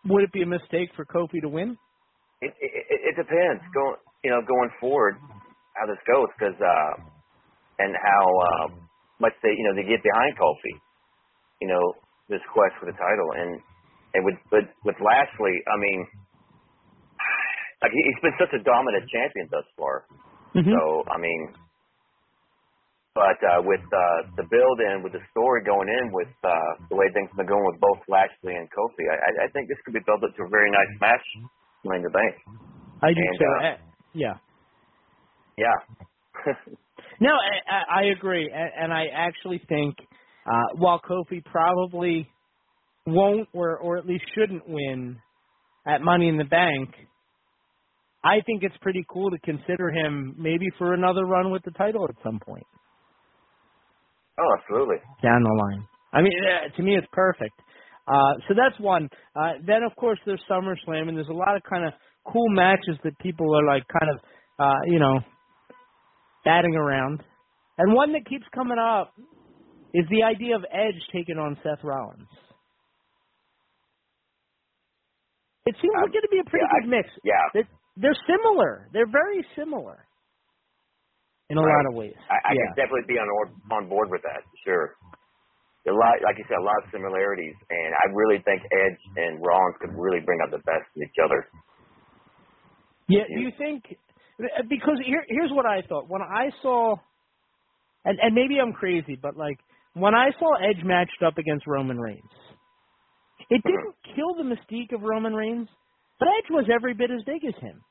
[0.06, 1.78] would it be a mistake for Kofi to win?
[2.42, 5.16] It it, it depends going you know going forward
[5.74, 6.92] how this goes because uh,
[7.78, 8.66] and how uh,
[9.20, 10.74] much they you know they get behind Kofi,
[11.62, 11.84] you know
[12.28, 13.60] this quest for the title and
[14.14, 16.00] and with with with Lashley, I mean,
[17.82, 20.06] like he- he's been such a dominant champion thus far.
[20.54, 20.76] Mhm.
[20.76, 21.54] So I mean,
[23.14, 26.50] but uh, with uh, the build and with the story going in, with uh,
[26.90, 29.78] the way things have been going with both Lashley and Kofi, I, I- think this
[29.84, 31.22] could be built up to a very nice match,
[31.84, 32.34] Money in the Bank.
[33.02, 33.44] I do And, too.
[33.46, 33.76] uh, Uh,
[34.14, 34.34] yeah.
[35.56, 35.78] Yeah.
[37.20, 39.94] No, I, I I agree, and, and I actually think
[40.46, 42.28] uh, while Kofi probably
[43.06, 45.16] won't, or or at least shouldn't win
[45.86, 46.90] at Money in the Bank,
[48.24, 52.04] I think it's pretty cool to consider him maybe for another run with the title
[52.08, 52.66] at some point
[54.38, 54.96] oh, absolutely.
[55.22, 55.86] down the line.
[56.12, 56.32] I mean,
[56.76, 57.54] to me, it's perfect.
[58.06, 59.08] Uh, so that's one.
[59.34, 61.92] Uh, then, of course, there's SummerSlam, and there's a lot of kind of
[62.24, 64.18] cool matches that people are like kind of,
[64.58, 65.20] uh, you know,
[66.44, 67.22] batting around.
[67.78, 69.12] And one that keeps coming up
[69.94, 72.28] is the idea of Edge taking on Seth Rollins.
[75.66, 77.08] It seems like it'd be a pretty yeah, good mix.
[77.24, 77.32] Yeah.
[77.54, 78.90] They're, they're similar.
[78.92, 80.04] They're very similar
[81.50, 81.76] in a Right.
[81.76, 82.16] lot of ways.
[82.30, 82.64] I, I yeah.
[82.66, 84.42] can definitely be on or- on board with that.
[84.64, 84.96] Sure.
[85.86, 89.44] A lot, like you said, a lot of similarities, and I really think Edge and
[89.44, 91.46] Rollins could really bring out the best in each other.
[93.06, 93.84] Yeah, do you think
[94.68, 96.08] because here here's what I thought.
[96.08, 96.96] When I saw
[98.04, 99.58] and and maybe I'm crazy, but like
[99.94, 102.22] when I saw Edge matched up against Roman Reigns,
[103.50, 103.68] it mm-hmm.
[103.68, 105.68] didn't kill the mystique of Roman Reigns,
[106.18, 107.82] but Edge was every bit as big as him.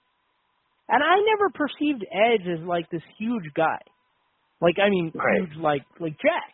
[0.90, 3.80] And I never perceived Edge as like this huge guy.
[4.62, 5.40] Like I mean Right.
[5.42, 6.54] huge like like Jack.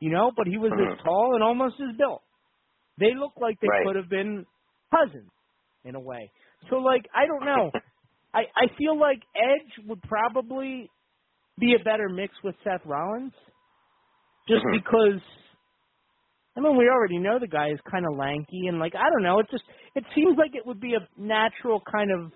[0.00, 0.92] You know, but he was Mhm.
[0.92, 2.22] as tall and almost as built.
[2.98, 3.86] They look like they Right.
[3.86, 4.46] could have been
[4.94, 5.30] cousins
[5.84, 6.30] in a way.
[6.70, 7.70] So like I don't know.
[8.34, 10.90] I I feel like Edge would probably
[11.58, 13.34] be a better mix with Seth Rollins,
[14.48, 14.72] just Mhm.
[14.72, 15.20] because.
[16.56, 19.22] I mean, we already know the guy is kind of lanky and like I don't
[19.22, 19.38] know.
[19.38, 19.64] It just
[19.94, 22.32] it seems like it would be a natural kind of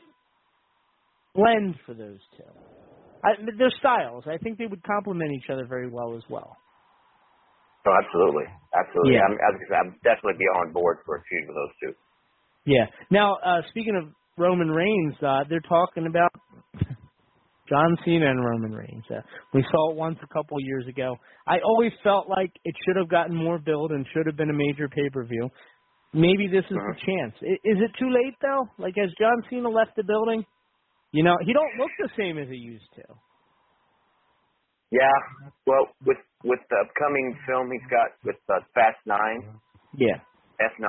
[1.34, 2.44] blend for those two.
[3.24, 6.56] I, their styles, I think they would complement each other very well as well.
[7.86, 8.44] Oh, absolutely,
[8.76, 9.14] absolutely.
[9.14, 9.28] Yeah.
[9.28, 11.92] I'm, I'm, definitely be on board for a feud with those two.
[12.66, 12.86] Yeah.
[13.10, 16.32] Now, uh, speaking of Roman Reigns, uh, they're talking about
[17.68, 19.04] John Cena and Roman Reigns.
[19.10, 19.20] Uh,
[19.52, 21.16] we saw it once a couple years ago.
[21.46, 24.56] I always felt like it should have gotten more build and should have been a
[24.56, 25.50] major pay per view.
[26.14, 27.34] Maybe this is the chance.
[27.42, 28.68] I, is it too late though?
[28.78, 30.44] Like has John Cena left the building?
[31.14, 33.06] You know, he don't look the same as he used to.
[34.90, 35.14] Yeah.
[35.66, 39.58] Well, with with the upcoming film he's got with uh, Fast Nine,
[39.94, 40.18] Yeah.
[40.58, 40.86] F9,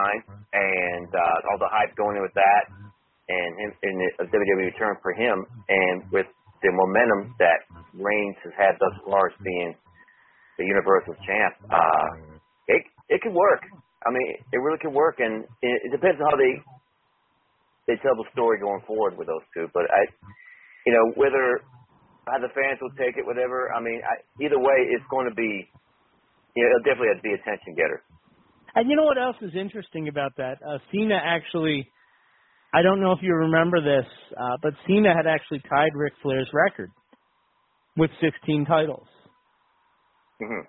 [0.54, 2.64] and uh, all the hype going in with that,
[3.30, 6.28] and him in a WWE return for him, and with
[6.62, 9.74] the momentum that Reigns has had thus far as being
[10.58, 12.10] the Universal Champ, uh,
[12.68, 13.62] it it could work.
[14.06, 16.62] I mean, it really could work, and it, it depends on how they
[17.88, 19.68] they tell the story going forward with those two.
[19.74, 20.10] But I,
[20.86, 21.62] you know, whether
[22.28, 23.72] how the fans will take it, whatever.
[23.72, 25.70] I mean, I, either way, it's going to be,
[26.56, 28.02] you know, it'll definitely have to be a attention getter.
[28.74, 30.57] And you know what else is interesting about that?
[30.66, 31.88] Uh, Cena actually,
[32.74, 34.06] I don't know if you remember this,
[34.36, 36.91] uh, but Cena had actually tied Ric Flair's record
[37.95, 39.07] with 16 titles.
[40.41, 40.66] Mm-hmm.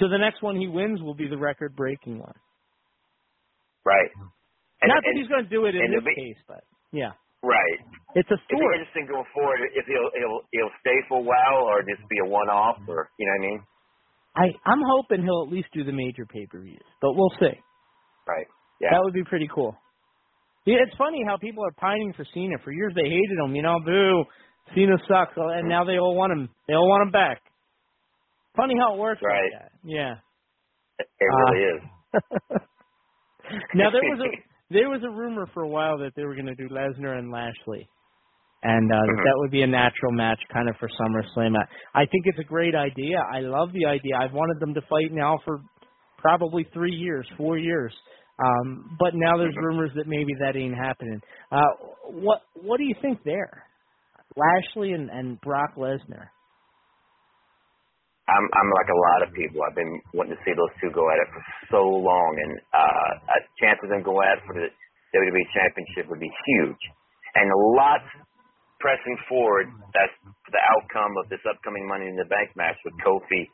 [0.00, 2.34] So the next one he wins will be the record-breaking one.
[3.86, 4.10] Right.
[4.84, 6.62] And, Not that and- he's going to do it in this be- case, but
[6.92, 7.12] yeah,
[7.42, 7.78] Right.
[8.14, 8.76] it's a story.
[8.76, 12.28] interesting going forward if he'll he'll he'll stay for a while or just be a
[12.28, 13.60] one off or you know what I mean?
[14.36, 17.56] I I'm hoping he'll at least do the major pay-per-views, but we'll see.
[18.28, 18.46] Right.
[18.80, 18.90] Yeah.
[18.92, 19.76] That would be pretty cool.
[20.66, 22.56] Yeah, it's funny how people are pining for Cena.
[22.64, 24.24] For years they hated him, you know, boo,
[24.74, 26.48] Cena sucks, and now they all want him.
[26.66, 27.42] They all want him back.
[28.56, 29.52] Funny how it works Right.
[29.52, 29.72] like that.
[29.84, 30.14] Yeah.
[30.98, 32.60] It really Uh, is.
[33.74, 34.30] now there was a
[34.74, 37.30] there was a rumor for a while that they were going to do Lesnar and
[37.30, 37.88] Lashley,
[38.62, 39.24] and uh, Mhm.
[39.24, 41.54] that would be a natural match kind of for SummerSlam.
[41.94, 43.18] I, think it's a great idea.
[43.32, 44.16] I love the idea.
[44.20, 45.60] I've wanted them to fight now for
[46.18, 47.94] probably three years, four years.
[48.44, 51.20] Um, but now there's rumors that maybe that ain't happening.
[51.52, 51.70] Uh,
[52.10, 53.64] what what do you think there?
[54.36, 56.26] Lashley and, and Brock Lesnar.
[58.24, 59.60] I'm I'm like a lot of people.
[59.60, 63.10] I've been wanting to see those two go at it for so long, and uh,
[63.36, 64.68] a chance of them going at it for the
[65.12, 66.82] WWE Championship would be huge,
[67.36, 68.00] and a lot
[68.80, 69.68] pressing forward.
[69.92, 70.16] That's
[70.48, 73.44] the outcome of this upcoming Money in the Bank match with Kofi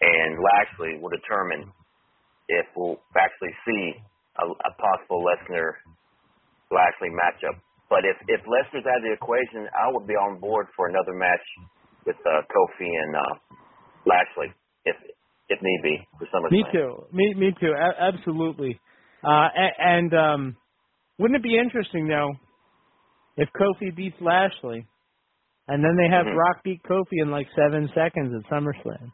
[0.00, 1.68] and Lashley will determine
[2.48, 3.94] if we'll actually see
[4.40, 5.76] a, a possible Lesnar
[6.72, 7.60] Lashley matchup.
[7.92, 11.12] But if if Lesnar's out of the equation, I would be on board for another
[11.12, 11.42] match
[12.06, 13.34] with uh, Kofi and uh,
[14.06, 14.54] Lashley,
[14.84, 14.96] if
[15.48, 16.50] if need be, for SummerSlam.
[16.50, 17.06] Me too.
[17.12, 17.72] Me me too.
[17.76, 18.80] A- absolutely.
[19.24, 19.48] Uh,
[19.78, 20.56] and um,
[21.18, 22.32] wouldn't it be interesting though
[23.36, 24.86] if Kofi beats Lashley,
[25.68, 26.32] and then they have Mhm.
[26.32, 29.12] Brock beat Kofi in like seven seconds at SummerSlam?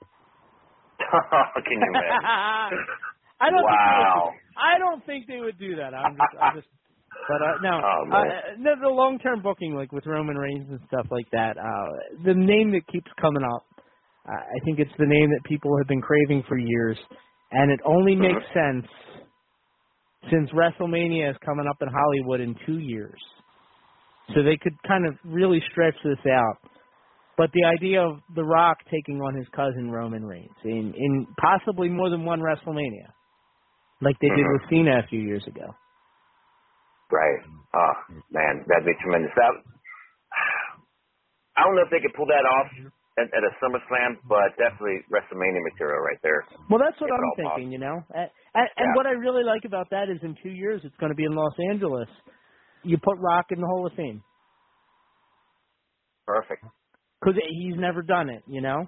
[1.67, 2.29] Can you imagine?
[3.41, 3.69] I don't.
[3.69, 4.15] Think Wow.
[4.15, 5.95] would, I don't think they would do that.
[5.95, 6.31] I'm just.
[6.41, 6.69] I'm just
[7.29, 8.33] but uh, no, Oh, uh, man.
[8.59, 12.73] the, the long-term booking, like with Roman Reigns and stuff like that, uh, the name
[12.73, 13.67] that keeps coming up,
[14.33, 16.99] I think it's the name that people have been craving for years,
[17.53, 18.87] and it only makes sense
[20.31, 23.21] since WrestleMania is coming up in Hollywood in two years.
[24.35, 26.59] So they could kind of really stretch this out.
[27.37, 31.89] But the idea of The Rock taking on his cousin Roman Reigns in in possibly
[31.89, 33.13] more than one WrestleMania,
[34.01, 34.53] like they did Mhm.
[34.53, 35.75] with Cena a few years ago.
[37.13, 37.41] Right.
[37.75, 37.95] Oh
[38.31, 39.33] man, that'd be tremendous.
[39.37, 39.53] That
[41.57, 42.69] I don't know if they could pull that off
[43.19, 46.45] at, at a SummerSlam, but definitely WrestleMania material right there.
[46.71, 47.73] Well, that's what I'm thinking.
[47.73, 48.97] You know, and, and, and Yeah.
[48.97, 51.35] what I really like about that is in two years it's going to be in
[51.35, 52.09] Los Angeles.
[52.83, 54.23] You put Rock in the Hall of Fame
[56.27, 56.65] Perfect.
[57.21, 58.43] because he's never done it.
[58.47, 58.87] You know.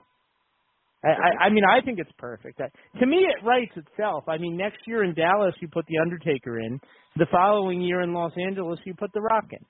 [1.04, 2.60] I, I, I mean, I think it's perfect.
[2.60, 2.66] I,
[2.98, 4.24] to me, it writes itself.
[4.28, 6.80] I mean, next year in Dallas, you put the Undertaker in.
[7.16, 9.64] The following year in Los Angeles, you put the Rock in,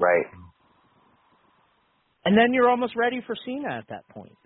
[0.00, 0.24] Right.
[2.28, 4.36] And then you're almost ready for Cena at that point.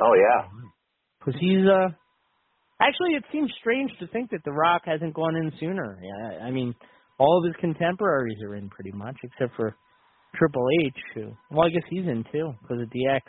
[0.00, 0.48] Oh yeah.
[1.18, 1.88] Because he's uh
[2.80, 5.98] actually it seems strange to think that The Rock hasn't gone in sooner.
[6.02, 6.74] Yeah, I mean,
[7.18, 9.76] all of his contemporaries are in pretty much, except for
[10.36, 13.20] Triple H, who well, I guess he's in too because of DX.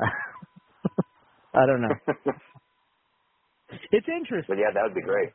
[1.54, 2.32] I don't know.
[3.92, 4.56] It's interesting.
[4.56, 5.30] But yeah, that would be great.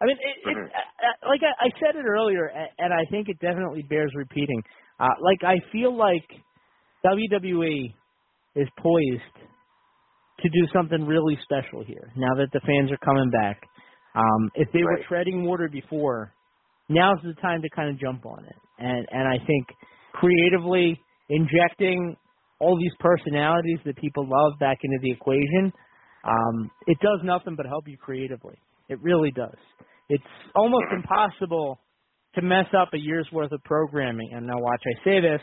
[0.00, 0.66] I mean, it, it, Mhm.
[0.66, 2.46] uh, like I, I said it earlier,
[2.78, 4.62] and I think it definitely bears repeating.
[5.00, 6.28] Uh, like I feel like
[7.06, 7.94] WWE
[8.56, 9.36] is poised
[10.40, 12.12] to do something really special here.
[12.16, 13.62] Now that the fans are coming back,
[14.14, 16.32] um, if they were treading water before,
[16.88, 18.56] now's the time to kind of jump on it.
[18.78, 19.66] And and I think
[20.12, 21.00] creatively
[21.30, 22.16] injecting
[22.58, 25.72] all these personalities that people love back into the equation,
[26.24, 28.58] um, it does nothing but help you creatively.
[28.88, 29.56] It really does.
[30.10, 30.24] It's
[30.54, 31.78] almost impossible
[32.34, 34.30] to mess up a year's worth of programming.
[34.34, 35.40] And now watch I say this,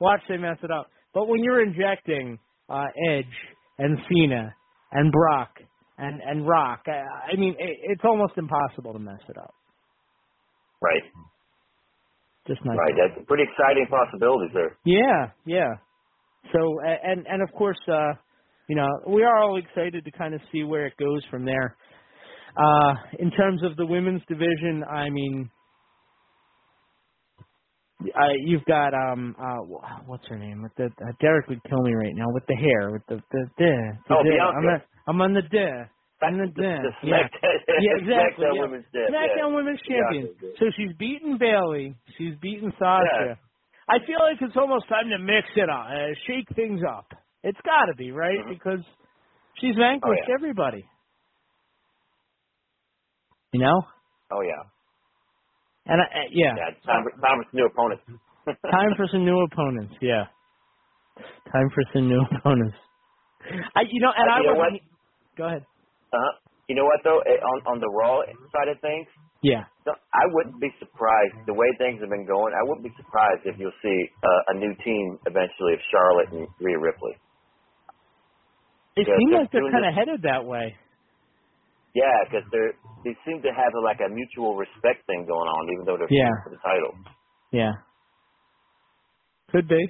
[0.00, 0.90] watch they mess it up.
[1.14, 2.38] But when you're injecting
[2.68, 3.24] uh, Edge
[3.78, 4.54] and Cena
[4.92, 5.50] and Brock
[5.98, 9.54] and and Rock, I, I mean, it, it's almost impossible to mess it up.
[10.82, 11.02] Right.
[12.46, 12.92] Just not Right.
[12.96, 14.76] That's pretty exciting possibilities there.
[14.84, 15.74] Yeah, yeah.
[16.52, 18.12] So and and of course, uh,
[18.68, 21.76] you know, we are all excited to kind of see where it goes from there.
[22.56, 25.50] Uh, in terms of the women's division, I mean,
[28.14, 30.62] uh, you've got um, uh, wh- what's her name?
[30.62, 33.46] With the uh, Derek would kill me right now with the hair, with the the,
[33.58, 33.70] the,
[34.06, 34.16] the Oh.
[34.16, 35.86] I'm, a, I'm on the duh.
[36.22, 36.46] I'm the.
[36.56, 37.28] The yeah.
[37.80, 38.44] Yeah, exactly.
[38.46, 38.60] SmackDown yeah.
[38.62, 39.54] Women's Dip, SmackDown yeah.
[39.56, 40.28] Women's Champion.
[40.58, 41.94] So she's beaten Bayley.
[42.16, 43.38] She's beaten Sasha.
[43.88, 47.06] I feel like it's almost time to mix it up, uh, shake things up.
[47.44, 48.80] It's got to be right because
[49.60, 50.30] she's vanquished Mm-hmm.
[50.30, 50.34] Oh, yeah.
[50.34, 50.84] everybody.
[53.52, 53.82] You know,
[54.32, 54.64] Oh yeah.
[55.86, 56.70] And I, uh, yeah, Yeah.
[56.86, 58.04] Time for, time for some new opponents.
[58.70, 59.94] time for some new opponents.
[60.02, 60.26] Yeah,
[61.52, 62.76] time for some new opponents.
[63.74, 64.82] I, you know, and Uh, I you know wasn't.
[65.38, 65.64] Go ahead.
[66.12, 66.32] Uh-huh.
[66.68, 67.20] You know what though?
[67.22, 69.06] Eh, On on the Raw side of things,
[69.42, 69.64] Yeah.
[69.86, 72.54] no, I wouldn't be surprised the way things have been going.
[72.54, 76.48] I wouldn't be surprised if you'll see uh, a new team eventually of Charlotte and
[76.58, 77.14] Rhea Ripley.
[78.96, 80.74] It seems like they're kind of headed that way.
[81.96, 82.64] Yeah, because they
[83.08, 86.28] they seem to have like a mutual respect thing going on, even though they're Yeah.
[86.28, 86.92] fighting for the title.
[87.56, 87.72] Yeah.
[89.50, 89.80] Could be.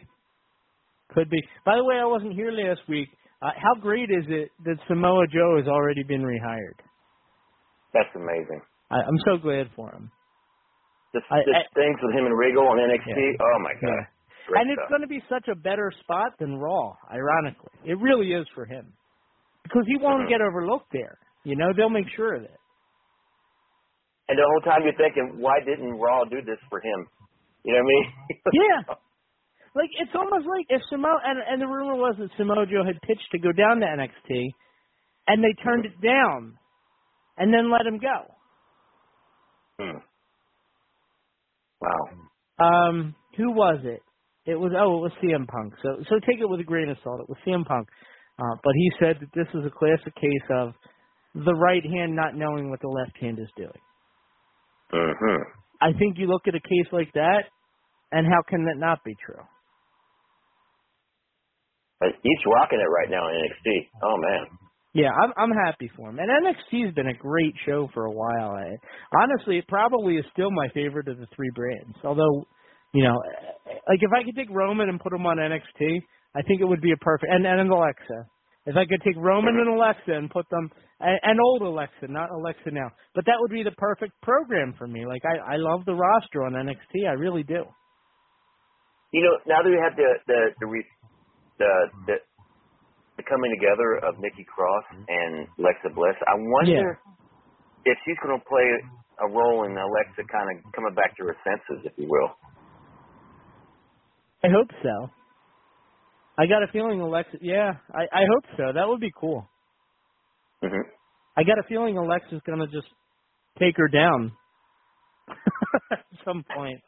[1.15, 1.43] Could be.
[1.65, 3.09] By the way, I wasn't here last week.
[3.43, 6.79] Uh, how great is it that Samoa Joe has already been rehired?
[7.93, 8.61] That's amazing.
[8.91, 10.11] I, I'm so glad for him.
[11.15, 13.17] The, I- the I- things with him and Regal on NXT.
[13.17, 13.43] Yeah.
[13.43, 13.83] Oh my god.
[13.83, 14.61] Yeah.
[14.61, 14.91] And it's stuff.
[14.91, 17.73] going to be such a better spot than Raw, ironically.
[17.85, 18.93] It really is for him.
[19.65, 20.29] Because he won't Mhm.
[20.29, 21.19] get overlooked there.
[21.47, 22.59] You know, they'll make sure of it.
[24.27, 27.07] And the whole time you're thinking, why didn't Raw do this for him?
[27.63, 28.07] You know what I mean?
[28.53, 28.95] Yeah.
[29.77, 32.99] Like it's almost like if Samoa and and the rumor was that Samoa Joe had
[33.03, 34.49] pitched to go down to NXT,
[35.29, 36.57] and they turned it down,
[37.37, 38.33] and then let him go.
[39.79, 39.99] Hmm.
[41.83, 42.09] Wow.
[42.59, 44.01] Um, who was it?
[44.47, 45.75] It was oh, it was CM Punk.
[45.83, 47.21] So so take it with a grain of salt.
[47.21, 47.87] It was CM Punk,
[48.39, 50.73] uh, but he said that this is a classic case of
[51.45, 53.83] the right hand not knowing what the left hand is doing.
[54.93, 55.43] hmm
[55.81, 57.45] I think you look at a case like that,
[58.11, 59.43] and how can that not be true?
[62.01, 63.89] He's rocking it right now in NXT.
[64.03, 64.59] Oh man.
[64.95, 66.19] Yeah, I'm I'm happy for him.
[66.19, 68.53] And NXT's been a great show for a while.
[68.57, 68.77] I,
[69.21, 71.97] honestly, it probably is still my favorite of the three brands.
[72.05, 72.47] Although,
[72.95, 73.17] you know,
[73.89, 76.01] like if I could take Roman and put him on NXT,
[76.35, 77.31] I think it would be a perfect.
[77.31, 78.25] And and Alexa,
[78.67, 80.71] if I could take Roman and Alexa and put them,
[81.01, 85.07] and, old Alexa, not Alexa now, but that would be the perfect program for me.
[85.07, 87.07] Like I I love the roster on NXT.
[87.09, 87.65] I really do.
[89.13, 90.85] You know, now that we have the the the re,
[91.59, 91.73] the,
[92.07, 92.17] the
[93.17, 95.05] the coming together of Nikki Cross mm-hmm.
[95.09, 96.99] and Alexa Bliss, I wonder
[97.85, 98.67] if she's going to play
[99.23, 102.35] a role in Alexa kind of coming back to her senses, if you will.
[104.45, 105.09] I hope so.
[106.39, 107.39] I got a feeling Alexa.
[107.41, 108.73] Yeah, I I hope so.
[108.75, 109.49] That would be cool.
[110.63, 110.89] hmm
[111.37, 112.89] I got a feeling Alexa's gonna just
[113.59, 114.33] take her down
[115.93, 116.81] at some point.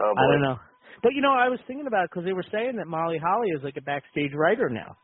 [0.00, 0.14] Oh.
[0.16, 0.56] I don't know,
[1.02, 3.62] but you know, I was thinking about because they were saying that Molly Holly is
[3.64, 4.96] like a backstage writer now.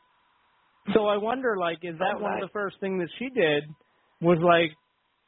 [0.93, 3.65] So I wonder, like, is that Oh, one of the first things that she did
[4.21, 4.71] was like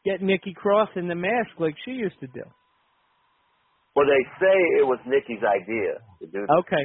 [0.04, 2.42] get Nikki Cross in the mask like she used to do?
[3.96, 6.84] Well, they say it was Nikki's idea to do this, Okay,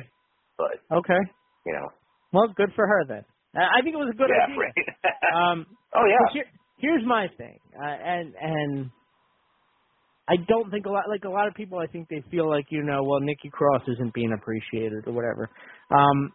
[0.57, 1.19] but okay.
[1.65, 1.89] you know.
[2.33, 3.23] Well, good for her then.
[3.55, 4.57] I think it was a good yeah, idea.
[4.57, 4.73] right.
[5.31, 5.65] Um,
[5.95, 6.33] oh yeah.
[6.33, 6.45] Here,
[6.77, 8.89] here's my thing, uh, and and
[10.27, 11.79] I don't think a lot like a lot of people.
[11.79, 15.49] I think they feel like you know, well, Nikki Cross isn't being appreciated or whatever.
[15.89, 16.31] Um,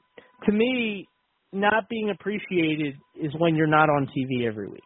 [0.46, 1.08] to me,
[1.52, 4.82] not being appreciated is when you're not on TV every week.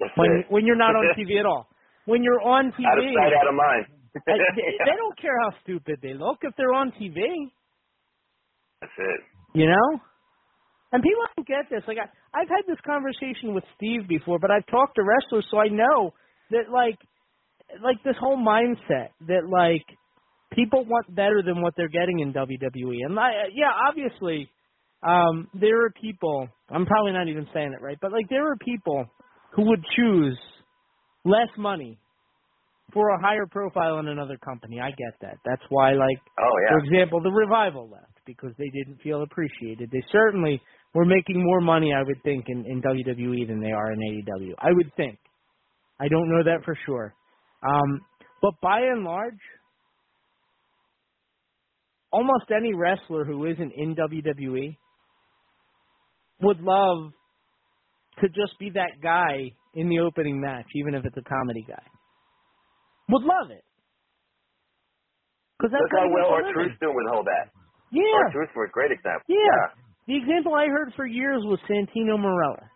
[0.00, 0.46] That's When it.
[0.48, 1.68] when you're not on TV at all.
[2.06, 3.86] When you're on TV, out of sight, out of mind.
[4.14, 7.50] They, they don't care how stupid they look if they're on TV.
[8.84, 9.20] That's it.
[9.58, 10.00] You know?
[10.92, 11.82] And people don't get this.
[11.88, 12.06] Like I,
[12.38, 16.12] I've had this conversation with Steve before, but I've talked to wrestlers, so I know
[16.50, 16.98] that like,
[17.82, 19.84] like this whole mindset that like
[20.52, 23.04] people want better than what they're getting in WWE.
[23.04, 24.48] And I, yeah, obviously,
[25.02, 26.48] um, there are people.
[26.70, 29.06] I'm probably not even saying it right, but like there are people
[29.54, 30.38] who would choose
[31.24, 31.98] less money
[32.92, 34.78] for a higher profile in another company.
[34.78, 35.38] I get that.
[35.44, 36.76] That's why, like, Oh yeah.
[36.76, 39.90] for example, the revival left because they didn't feel appreciated.
[39.90, 40.60] They certainly
[40.94, 44.52] were making more money, I would think, in, in WWE than they are in AEW.
[44.58, 45.18] I would think.
[46.00, 47.14] I don't know that for sure.
[47.62, 48.00] Um,
[48.42, 49.38] but by and large,
[52.12, 54.76] almost any wrestler who isn't in WWE
[56.42, 57.12] would love
[58.20, 61.82] to just be that guy in the opening match, even if it's a comedy guy.
[63.08, 63.64] Would love it.
[65.58, 67.50] Because that's Look how well R-Truth's doing with all that.
[67.94, 68.34] Yeah.
[68.34, 69.22] Was a great example.
[69.28, 69.70] Yeah.
[70.06, 72.66] The example I heard for years was Santino Marella.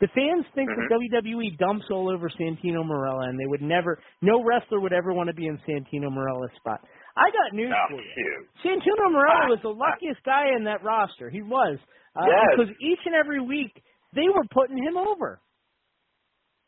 [0.00, 0.76] The fans think Mhm.
[0.76, 5.12] that WWE dumps all over Santino Marella, and they would never, no wrestler would ever
[5.12, 6.80] want to be in Santino Marella's spot.
[7.16, 8.12] I got news Oh, for you.
[8.14, 8.48] shoot.
[8.62, 11.30] Santino Marella was the luckiest guy in that roster.
[11.30, 11.78] He was.
[12.14, 12.46] Uh, Yes.
[12.56, 13.82] Because each and every week,
[14.12, 15.40] they were putting him over.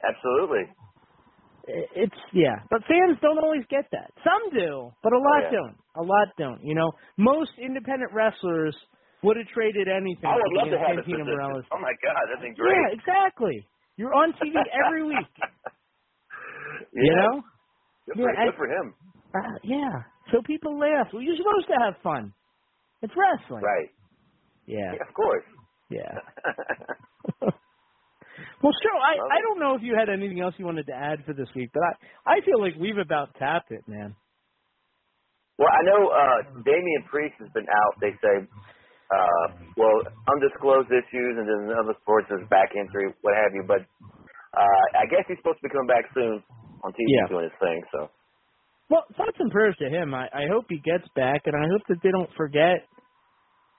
[0.02, 0.66] Absolutely.
[1.68, 2.60] It's, yeah.
[2.70, 4.10] But fans don't always get that.
[4.24, 5.50] Some do, but a lot yeah.
[5.50, 5.76] don't.
[5.96, 6.62] A lot don't.
[6.62, 8.76] You know, most independent wrestlers
[9.22, 11.04] would have traded anything I would love to have.
[11.04, 12.72] Santino Marella's Oh my God, that'd be great.
[12.72, 13.66] Yeah, exactly.
[13.96, 14.54] You're on TV
[14.86, 15.26] every week.
[16.94, 17.02] yeah.
[17.02, 17.42] You know?
[18.06, 18.94] Good, Yeah, for, and- good for him.
[19.34, 20.02] Uh, yeah.
[20.32, 21.08] So people laugh.
[21.12, 22.32] Well, you're supposed to have fun.
[23.02, 23.62] It's wrestling.
[23.62, 23.88] Right.
[24.66, 24.92] Yeah.
[24.94, 25.44] Yeah, of course.
[25.90, 26.14] Yeah.
[27.42, 28.98] well, sure.
[28.98, 31.32] I Love I don't know if you had anything else you wanted to add for
[31.34, 31.82] this week, but
[32.26, 34.14] I I feel like we've about tapped it, man.
[35.60, 37.94] Well, I know uh Damian Priest has been out.
[38.00, 38.36] They say,
[39.12, 39.44] uh,
[39.76, 39.92] well,
[40.32, 43.64] undisclosed issues, and then other sports is back injury, what have you.
[43.68, 43.84] But
[44.56, 46.40] uh I guess he's supposed to be coming back soon
[46.82, 47.28] on TV Yeah.
[47.28, 47.84] doing his thing.
[47.92, 48.08] So
[48.90, 50.14] Well, thoughts and prayers to him.
[50.14, 52.88] I, I hope he gets back, and I hope that they don't forget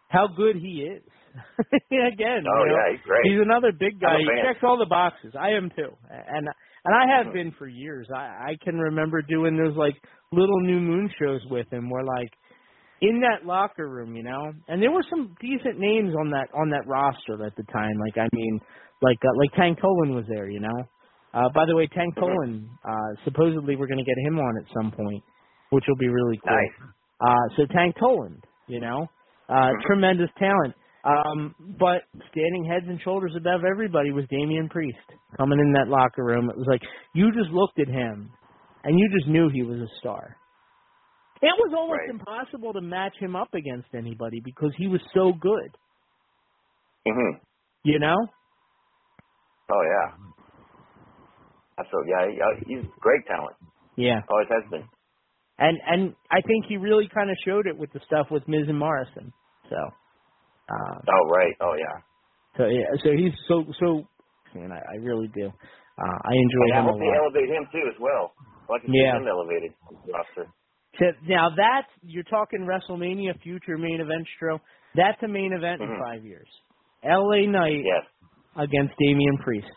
[0.07, 1.03] how good he is.
[1.91, 3.23] Again, Oh, you know, yeah, he's great.
[3.25, 4.19] He's another big guy.
[4.19, 5.33] He checks all the boxes.
[5.39, 6.47] I am too, and
[6.85, 8.07] and I have been for years.
[8.15, 9.95] I I can remember doing those like
[10.31, 12.29] little new moon shows with him, where like
[13.01, 16.69] in that locker room, you know, and there were some decent names on that on
[16.69, 17.93] that roster at the time.
[17.99, 18.59] Like I mean,
[19.01, 20.83] like uh, like Tank Toland was there, you know.
[21.33, 22.13] Uh, by the way, Tank.
[22.15, 25.23] Toland, uh, supposedly we're going to get him on at some point,
[25.69, 26.57] which will be really cool.
[26.57, 26.89] Nice.
[27.21, 29.07] Uh, so Tank Toland, you know,
[29.47, 29.87] uh, Mm-hmm.
[29.87, 30.75] tremendous talent.
[31.03, 34.97] Um, but standing heads and shoulders above everybody was Damian Priest
[35.37, 36.49] coming in that locker room.
[36.49, 36.81] It was like
[37.15, 38.31] you just looked at him,
[38.83, 40.35] and you just knew he was a star.
[41.41, 42.09] It was almost Right.
[42.09, 45.75] impossible to match him up against anybody because he was so good.
[47.07, 47.37] hmm
[47.83, 48.17] You know?
[49.71, 50.13] Oh yeah.
[51.79, 52.11] Absolutely.
[52.37, 53.55] Yeah, he's great talent.
[53.95, 54.21] Yeah.
[54.29, 54.87] Always has been.
[55.57, 58.67] And and I think he really kind of showed it with the stuff with Miz
[58.67, 59.33] and Morrison.
[59.69, 59.77] So.
[60.71, 61.55] Uh, Oh right.
[61.59, 61.97] Oh yeah.
[62.57, 62.87] so yeah.
[63.03, 64.07] So he's so so.
[64.55, 65.47] Man, I, I really do.
[65.47, 67.19] Uh, I enjoy And I him a hope they lot.
[67.23, 68.33] elevate him too as well.
[68.39, 69.13] I'd like to Yeah.
[69.13, 69.71] see him elevated
[70.11, 70.45] roster.
[70.99, 74.59] So now that you're talking WrestleMania future main event show.
[74.93, 75.99] That's a main event in Mhm.
[76.03, 76.47] five years.
[77.03, 77.47] L.A.
[77.47, 78.03] Knight Yes.
[78.57, 79.71] against Damian Priest.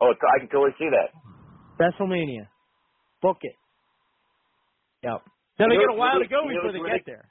[0.00, 1.12] Oh, I can totally see that.
[1.78, 2.48] WrestleMania.
[3.20, 3.54] Book it.
[5.02, 5.22] Yep.
[5.58, 7.28] Then they got a while to go really- you know before they get there.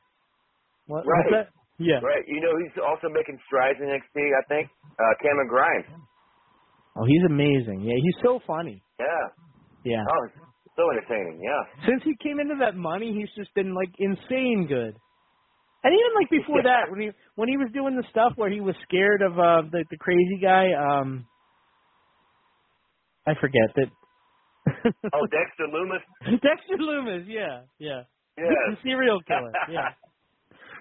[0.85, 1.47] What, Right.
[1.79, 2.01] Yeah.
[2.01, 2.25] Right.
[2.27, 4.17] You know, he's also making strides in NXT.
[4.17, 5.85] I think uh, Cameron Grimes.
[6.97, 7.81] Oh, he's amazing.
[7.81, 8.81] Yeah, he's so funny.
[8.99, 9.25] Yeah.
[9.85, 10.03] Yeah.
[10.09, 10.27] Oh,
[10.75, 11.39] so entertaining.
[11.43, 11.85] Yeah.
[11.87, 14.97] Since he came into that money, he's just been like insane good.
[15.83, 18.59] And even like before that, when he when he was doing the stuff where he
[18.59, 21.25] was scared of uh the the crazy guy, um
[23.27, 23.89] I forget that
[25.13, 26.03] Oh, Dexter Lumis.
[26.41, 28.01] Dexter Lumis, yeah, yeah.
[28.37, 28.43] Yeah.
[28.69, 29.89] The serial killer, yeah.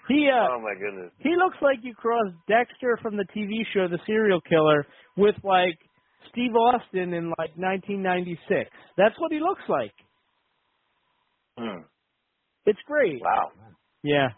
[0.09, 1.12] He uh oh my goodness.
[1.19, 5.78] he looks like you crossed Dexter from the TV show The Serial Killer with like
[6.31, 8.70] Steve Austin in like 1996.
[8.97, 9.93] That's what he looks like.
[11.59, 11.83] Hmm.
[12.66, 13.23] It's great.
[13.23, 13.51] Wow.
[14.03, 14.28] Yeah.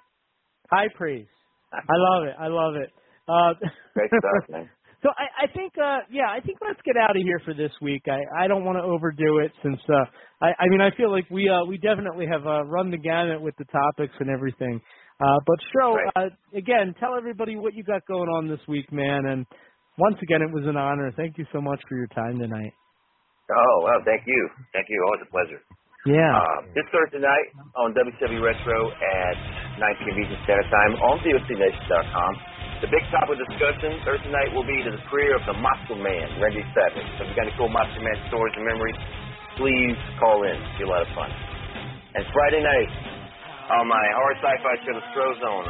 [0.71, 1.27] High praise.
[1.73, 2.35] I love it.
[2.39, 2.91] I love it.
[3.29, 3.55] Uh,
[3.95, 4.71] Great stuff, man.
[5.03, 7.71] So I, I think, uh, yeah, I think let's get out of here for this
[7.81, 8.03] week.
[8.09, 10.05] I, I don't want to overdo it since, uh,
[10.41, 13.41] I, I mean, I feel like we, uh, we definitely have uh, run the gamut
[13.41, 14.81] with the topics and everything.
[15.21, 16.13] Uh, but Stro, Right.
[16.17, 19.27] uh, again, tell everybody what you got going on this week, man.
[19.27, 19.47] And
[19.99, 21.11] once again, it was an honor.
[21.17, 22.73] Thank you so much for your time tonight.
[23.51, 24.41] Oh well, thank you.
[24.73, 24.99] Thank you.
[25.09, 25.61] Always a pleasure.
[26.07, 26.37] Yeah.
[26.39, 29.37] Uh, this Thursday night on WCW Retro at
[29.81, 30.17] 9 p.m.
[30.23, 32.33] Eastern Standard Time on VOCNation.com.
[32.81, 36.27] The big topic of discussion Thursday night will be the career of the Macho Man,
[36.39, 37.09] Randy Savage.
[37.19, 38.99] So if you got any cool Macho Man stories and memories,
[39.59, 40.55] please call in.
[40.55, 41.31] It'll be a lot of fun.
[42.15, 42.89] And Friday night
[43.69, 45.69] on my horror sci-fi show, The Stro Zone,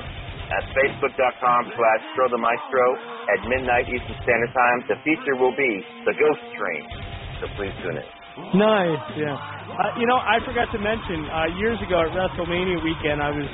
[0.54, 2.86] at facebook.com slash Stro the Maestro
[3.34, 4.78] at midnight Eastern Standard Time.
[4.88, 5.72] The feature will be
[6.06, 6.82] The Ghost Train.
[7.42, 8.08] So please tune in.
[8.54, 9.34] Nice, yeah.
[9.34, 13.48] Uh, you know, I forgot to mention uh, years ago at WrestleMania weekend, I was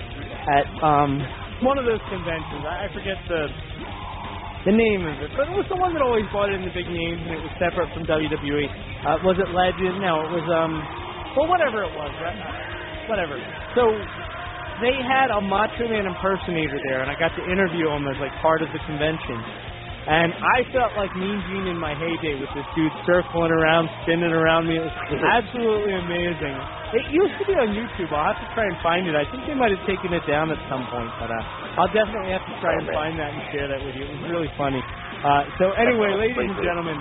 [0.55, 1.21] at um,
[1.65, 2.63] one of those conventions.
[2.69, 3.49] I I forget the
[4.65, 6.89] the name of it, but it was the one that always brought in the big
[6.89, 8.65] names, and it was separate from WWE.
[9.05, 10.01] Uh, was it Legend?
[10.01, 10.73] No, it was um,
[11.37, 12.37] well, whatever it was, right?
[12.37, 13.37] Uh, whatever.
[13.77, 13.93] So
[14.83, 18.35] they had a Macho Man impersonator there, and I got to interview him as like
[18.43, 19.39] part of the convention.
[20.05, 24.37] And I felt like Mean Gene in my heyday with this dude circling around, spinning
[24.37, 24.77] around me.
[24.77, 26.53] It was absolutely amazing.
[26.93, 28.13] It used to be on YouTube.
[28.13, 29.17] I'll have to try and find it.
[29.17, 32.37] I think they might have taken it down at some point, but uh, I'll definitely
[32.37, 34.05] have to try and find that and share that with you.
[34.05, 34.85] It was really funny.
[35.25, 37.01] Uh, so anyway, ladies and gentlemen,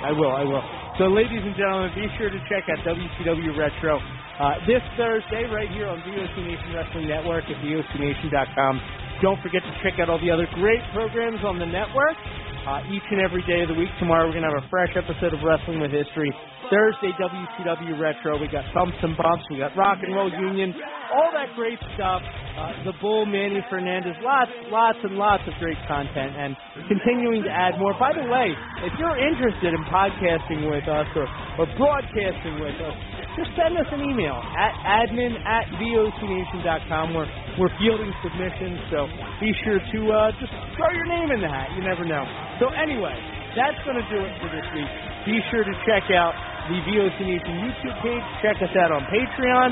[0.00, 0.64] I will, I will.
[0.96, 4.00] So ladies and gentlemen, be sure to check out WCW Retro
[4.40, 8.80] uh, this Thursday right here on VOC Nation Wrestling Network at VOCNation.com.
[9.20, 12.16] Don't forget to check out all the other great programs on the network
[12.64, 13.92] uh, each and every day of the week.
[14.00, 16.32] Tomorrow we're going to have a fresh episode of Wrestling with History.
[16.72, 18.40] Thursday, WCW Retro.
[18.40, 19.44] We got Thumps and Bumps.
[19.50, 20.72] We got Rock and Roll Union.
[21.12, 22.22] All that great stuff.
[22.56, 24.14] Uh, the Bull, Manny Fernandez.
[24.22, 26.32] Lots, lots and lots of great content.
[26.38, 26.56] And
[26.88, 27.92] continuing to add more.
[27.98, 28.54] By the way,
[28.86, 31.26] if you're interested in podcasting with us or,
[31.58, 32.96] or broadcasting with us,
[33.36, 37.14] just send us an email at admin at vocnation.com.
[37.14, 39.06] We're, we're fielding submissions, so
[39.38, 41.70] be sure to uh, just throw your name in the hat.
[41.76, 42.26] You never know.
[42.58, 43.14] So anyway,
[43.54, 44.90] that's going to do it for this week.
[45.26, 46.34] Be sure to check out
[46.68, 48.24] the VOC Nation YouTube page.
[48.42, 49.70] Check us out on Patreon.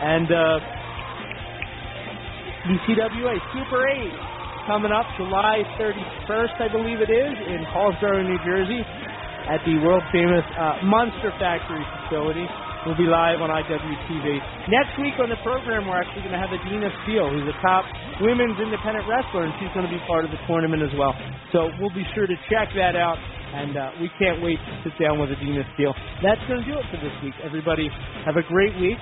[0.00, 0.60] And uh,
[2.70, 8.84] ECWA Super 8 coming up July 31st, I believe it is, in Paulsboro, New Jersey
[9.48, 12.46] at the world famous uh, Monster Factory facility.
[12.86, 14.40] We'll be live on IWTV.
[14.72, 17.84] Next week on the program, we're actually going to have Adena Steele, who's a top
[18.24, 21.12] women's independent wrestler, and she's going to be part of the tournament as well.
[21.52, 23.20] So we'll be sure to check that out,
[23.52, 25.92] and uh, we can't wait to sit down with Adena Steele.
[26.24, 27.34] That's going to do it for this week.
[27.44, 27.92] Everybody,
[28.24, 28.96] have a great week.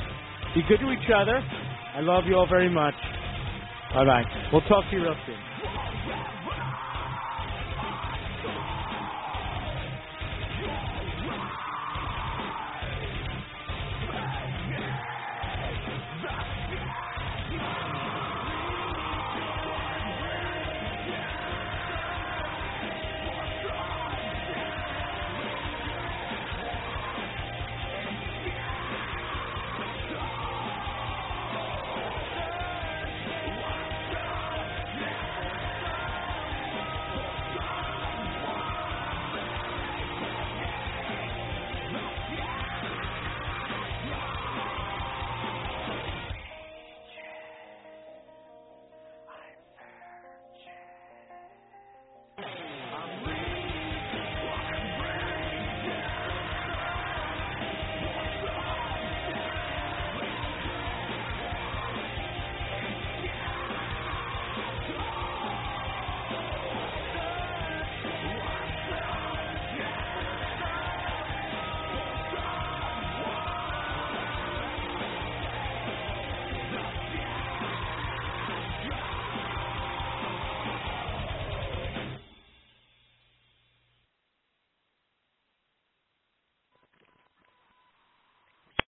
[0.58, 1.38] Be good to each other.
[1.38, 2.94] I love you all very much.
[3.94, 4.24] Bye bye.
[4.50, 5.38] We'll talk to you real soon.